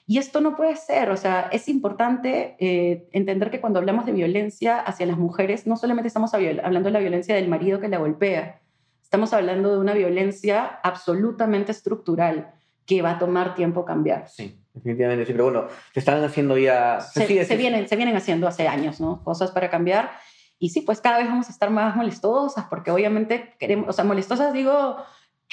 Y 0.08 0.18
esto 0.18 0.40
no 0.40 0.56
puede 0.56 0.74
ser, 0.74 1.08
o 1.10 1.16
sea, 1.16 1.42
es 1.52 1.68
importante 1.68 2.56
eh, 2.58 3.08
entender 3.12 3.48
que 3.48 3.60
cuando 3.60 3.78
hablamos 3.78 4.04
de 4.06 4.12
violencia 4.12 4.80
hacia 4.80 5.06
las 5.06 5.16
mujeres, 5.16 5.68
no 5.68 5.76
solamente 5.76 6.08
estamos 6.08 6.34
hablando 6.34 6.88
de 6.88 6.90
la 6.90 6.98
violencia 6.98 7.36
del 7.36 7.48
marido 7.48 7.78
que 7.78 7.88
la 7.88 7.98
golpea, 7.98 8.60
estamos 9.00 9.32
hablando 9.32 9.70
de 9.70 9.78
una 9.78 9.94
violencia 9.94 10.64
absolutamente 10.82 11.70
estructural 11.70 12.52
que 12.86 13.02
va 13.02 13.12
a 13.12 13.18
tomar 13.18 13.54
tiempo 13.54 13.84
cambiar. 13.84 14.28
Sí, 14.28 14.58
definitivamente 14.76 15.26
sí, 15.26 15.32
pero 15.32 15.44
bueno, 15.44 15.66
se 15.92 16.00
están 16.00 16.22
haciendo 16.22 16.56
ya... 16.56 17.00
Se, 17.00 17.44
se, 17.44 17.56
vienen, 17.56 17.88
se 17.88 17.96
vienen 17.96 18.16
haciendo 18.16 18.46
hace 18.46 18.68
años, 18.68 19.00
¿no? 19.00 19.24
Cosas 19.24 19.50
para 19.50 19.70
cambiar. 19.70 20.12
Y 20.58 20.68
sí, 20.68 20.82
pues 20.82 21.00
cada 21.00 21.18
vez 21.18 21.26
vamos 21.26 21.48
a 21.48 21.52
estar 21.52 21.70
más 21.70 21.96
molestosas, 21.96 22.66
porque 22.70 22.90
obviamente 22.90 23.54
queremos, 23.58 23.88
o 23.88 23.92
sea, 23.92 24.04
molestosas 24.04 24.52
digo 24.52 24.96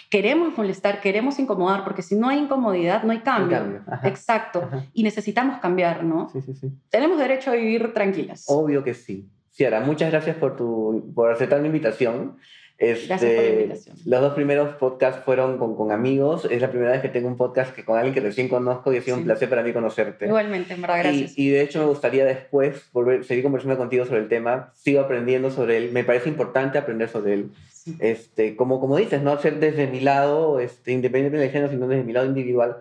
queremos 0.10 0.56
molestar, 0.58 1.02
queremos 1.02 1.40
incomodar, 1.40 1.84
porque 1.84 2.02
si 2.02 2.16
no 2.16 2.30
hay 2.30 2.40
incomodidad, 2.40 3.04
no 3.04 3.12
hay 3.12 3.20
cambio. 3.20 3.84
Exacto. 4.04 4.70
Y 4.94 5.04
necesitamos 5.04 5.60
cambiar, 5.60 6.04
¿no? 6.04 6.30
Sí, 6.30 6.42
sí, 6.42 6.54
sí. 6.54 6.72
Tenemos 6.90 7.18
derecho 7.18 7.52
a 7.52 7.56
vivir 7.56 7.94
tranquilas. 7.94 8.46
Obvio 8.48 8.84
que 8.84 8.94
sí. 8.94 9.30
Ciara, 9.52 9.82
muchas 9.82 10.12
gracias 10.12 10.36
por, 10.38 10.56
tu, 10.56 11.12
por 11.16 11.32
aceptar 11.32 11.62
mi 11.62 11.68
invitación. 11.68 12.38
Este, 12.78 13.08
Gracias 13.08 13.34
por 13.34 13.44
la 13.44 13.50
invitación. 13.50 13.96
Los 14.06 14.22
dos 14.22 14.34
primeros 14.34 14.76
podcasts 14.76 15.24
fueron 15.24 15.58
con, 15.58 15.76
con, 15.76 15.92
amigos. 15.92 16.48
Es 16.50 16.62
la 16.62 16.70
primera 16.70 16.92
vez 16.92 17.02
que 17.02 17.10
tengo 17.10 17.28
un 17.28 17.38
podcast 17.38 17.74
que 17.74 17.86
con 17.86 17.98
alguien 17.98 18.14
que 18.14 18.20
recién 18.20 18.50
conozco 18.50 18.92
y 18.92 18.98
ha 18.98 19.02
sido 19.02 19.18
un 19.18 19.24
placer 19.24 19.50
para 19.50 19.64
mí 19.64 19.72
conocerte. 19.72 20.26
Igualmente, 20.26 20.74
en 20.74 20.82
verdad, 20.82 21.00
gracias. 21.00 21.38
Y, 21.38 21.48
y, 21.48 21.50
de 21.52 21.62
hecho 21.62 21.80
me 21.80 21.86
gustaría 21.86 22.26
después 22.26 22.90
volver, 22.92 23.24
seguir 23.24 23.44
conversando 23.44 23.78
contigo 23.78 24.06
sobre 24.06 24.22
el 24.22 24.28
tema. 24.28 24.72
Sigo 24.74 25.02
aprendiendo 25.02 25.52
sobre 25.52 25.78
él. 25.78 25.92
Me 25.92 26.04
parece 26.04 26.30
importante 26.30 26.78
aprender 26.78 27.10
sobre 27.10 27.34
él. 27.34 27.52
Este, 28.00 28.56
como, 28.56 28.80
como 28.80 28.98
dices, 28.98 29.22
no 29.22 29.32
hacer 29.32 29.60
desde 29.60 29.88
mi 29.88 30.00
lado, 30.00 30.60
este, 30.60 30.92
independiente 30.92 31.38
del 31.38 31.52
género, 31.52 31.72
sino 31.72 31.88
desde 31.88 32.04
mi 32.04 32.14
lado 32.14 32.26
individual, 32.26 32.78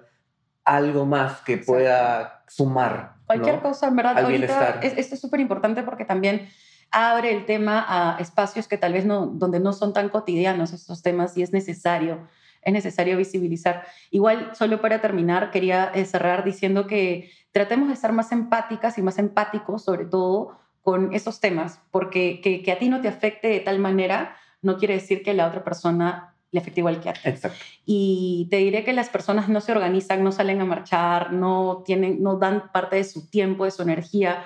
algo 0.65 1.07
más 1.07 1.41
que 1.41 1.59
pueda 1.59 2.45
sumar. 2.49 3.15
Cualquier 3.27 3.61
cosa, 3.61 3.89
en 3.89 3.97
verdad. 3.97 4.19
Ahorita, 4.19 4.81
esto 4.83 5.15
es 5.15 5.21
súper 5.21 5.41
importante 5.41 5.83
porque 5.83 6.05
también 6.05 6.49
abre 6.93 7.35
el 7.35 7.47
tema 7.47 7.85
a 7.89 8.19
espacios 8.21 8.69
que 8.69 8.79
tal 8.79 8.93
vez 8.93 9.05
no, 9.05 9.27
donde 9.27 9.59
no 9.59 9.73
son 9.73 9.93
tan 9.93 10.09
cotidianos 10.11 10.73
estos 10.73 11.03
temas 11.03 11.37
y 11.37 11.43
es 11.43 11.53
necesario, 11.53 12.29
es 12.63 12.73
necesario 12.73 13.17
visibilizar. 13.17 13.85
Igual, 14.11 14.55
solo 14.55 14.81
para 14.81 15.01
terminar, 15.01 15.51
quería 15.51 15.91
eh, 15.95 16.05
cerrar 16.05 16.45
diciendo 16.45 16.87
que 16.87 17.31
tratemos 17.51 17.89
de 17.89 17.95
estar 17.95 18.13
más 18.13 18.31
empáticas 18.31 18.99
y 18.99 19.03
más 19.03 19.19
empáticos, 19.19 19.85
sobre 19.85 20.05
todo, 20.05 20.59
con 20.83 21.15
esos 21.15 21.41
temas, 21.41 21.81
porque 21.91 22.41
que, 22.41 22.63
que 22.63 22.73
a 22.73 22.79
ti 22.79 22.89
no 22.89 23.01
te 23.01 23.09
afecte 23.09 23.49
de 23.49 23.61
tal 23.61 23.79
manera 23.79 24.37
no 24.63 24.77
quiere 24.77 24.95
decir 24.95 25.23
que 25.23 25.31
a 25.31 25.35
la 25.35 25.47
otra 25.47 25.65
persona 25.65 26.35
le 26.51 26.61
afecte 26.61 26.81
igual 26.81 27.01
que 27.01 27.09
a 27.09 27.15
ti. 27.15 27.21
Exacto. 27.25 27.59
Y 27.87 28.47
te 28.51 28.59
diré 28.59 28.85
que 28.85 28.93
las 28.93 29.09
personas 29.09 29.49
no 29.49 29.61
se 29.61 29.73
organizan, 29.73 30.23
no 30.23 30.33
salen 30.33 30.61
a 30.61 30.65
marchar, 30.65 31.33
no, 31.33 31.83
tienen, 31.85 32.23
no 32.23 32.37
dan 32.37 32.71
parte 32.73 32.97
de 32.97 33.05
su 33.05 33.29
tiempo, 33.29 33.65
de 33.65 33.71
su 33.71 33.83
energía 33.83 34.45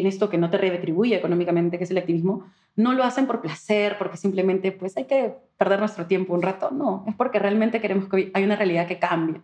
en 0.00 0.06
esto 0.06 0.28
que 0.28 0.38
no 0.38 0.50
te 0.50 0.58
retribuye 0.58 1.16
económicamente, 1.16 1.78
que 1.78 1.84
es 1.84 1.90
el 1.90 1.98
activismo, 1.98 2.46
no 2.76 2.92
lo 2.92 3.04
hacen 3.04 3.26
por 3.26 3.40
placer, 3.40 3.96
porque 3.98 4.16
simplemente 4.16 4.72
pues 4.72 4.96
hay 4.96 5.04
que 5.04 5.34
perder 5.56 5.78
nuestro 5.78 6.06
tiempo 6.06 6.34
un 6.34 6.42
rato, 6.42 6.70
no, 6.70 7.04
es 7.06 7.14
porque 7.14 7.38
realmente 7.38 7.80
queremos 7.80 8.08
que 8.08 8.30
hay 8.34 8.44
una 8.44 8.56
realidad 8.56 8.86
que 8.86 8.98
cambie. 8.98 9.40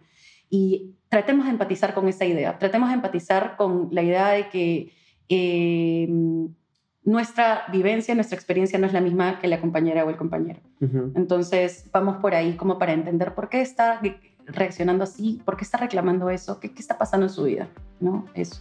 Y 0.49 0.97
tratemos 1.09 1.47
de 1.47 1.53
empatizar 1.53 1.95
con 1.95 2.09
esa 2.09 2.25
idea, 2.25 2.59
tratemos 2.59 2.89
de 2.89 2.97
empatizar 2.97 3.57
con 3.57 3.89
la 3.93 4.03
idea 4.03 4.29
de 4.31 4.49
que 4.49 4.93
eh, 5.29 6.09
nuestra 7.05 7.65
vivencia, 7.71 8.15
nuestra 8.15 8.37
experiencia 8.37 8.79
no 8.79 8.87
es 8.87 8.93
la 8.93 9.01
misma 9.01 9.39
que 9.39 9.47
la 9.47 9.61
compañera 9.61 10.05
o 10.05 10.11
el 10.11 10.17
compañero. 10.17 10.61
Entonces, 11.15 11.89
vamos 11.93 12.17
por 12.17 12.35
ahí 12.35 12.55
como 12.55 12.79
para 12.79 12.93
entender 12.93 13.35
por 13.35 13.49
qué 13.49 13.61
está 13.61 14.01
reaccionando 14.47 15.05
así, 15.05 15.41
por 15.45 15.57
qué 15.57 15.65
está 15.65 15.79
reclamando 15.79 16.31
eso, 16.31 16.59
qué, 16.59 16.73
qué 16.73 16.81
está 16.81 16.99
pasando 16.99 17.27
en 17.27 17.31
su 17.31 17.45
vida, 17.45 17.69
¿no? 18.01 18.27
Eso. 18.35 18.61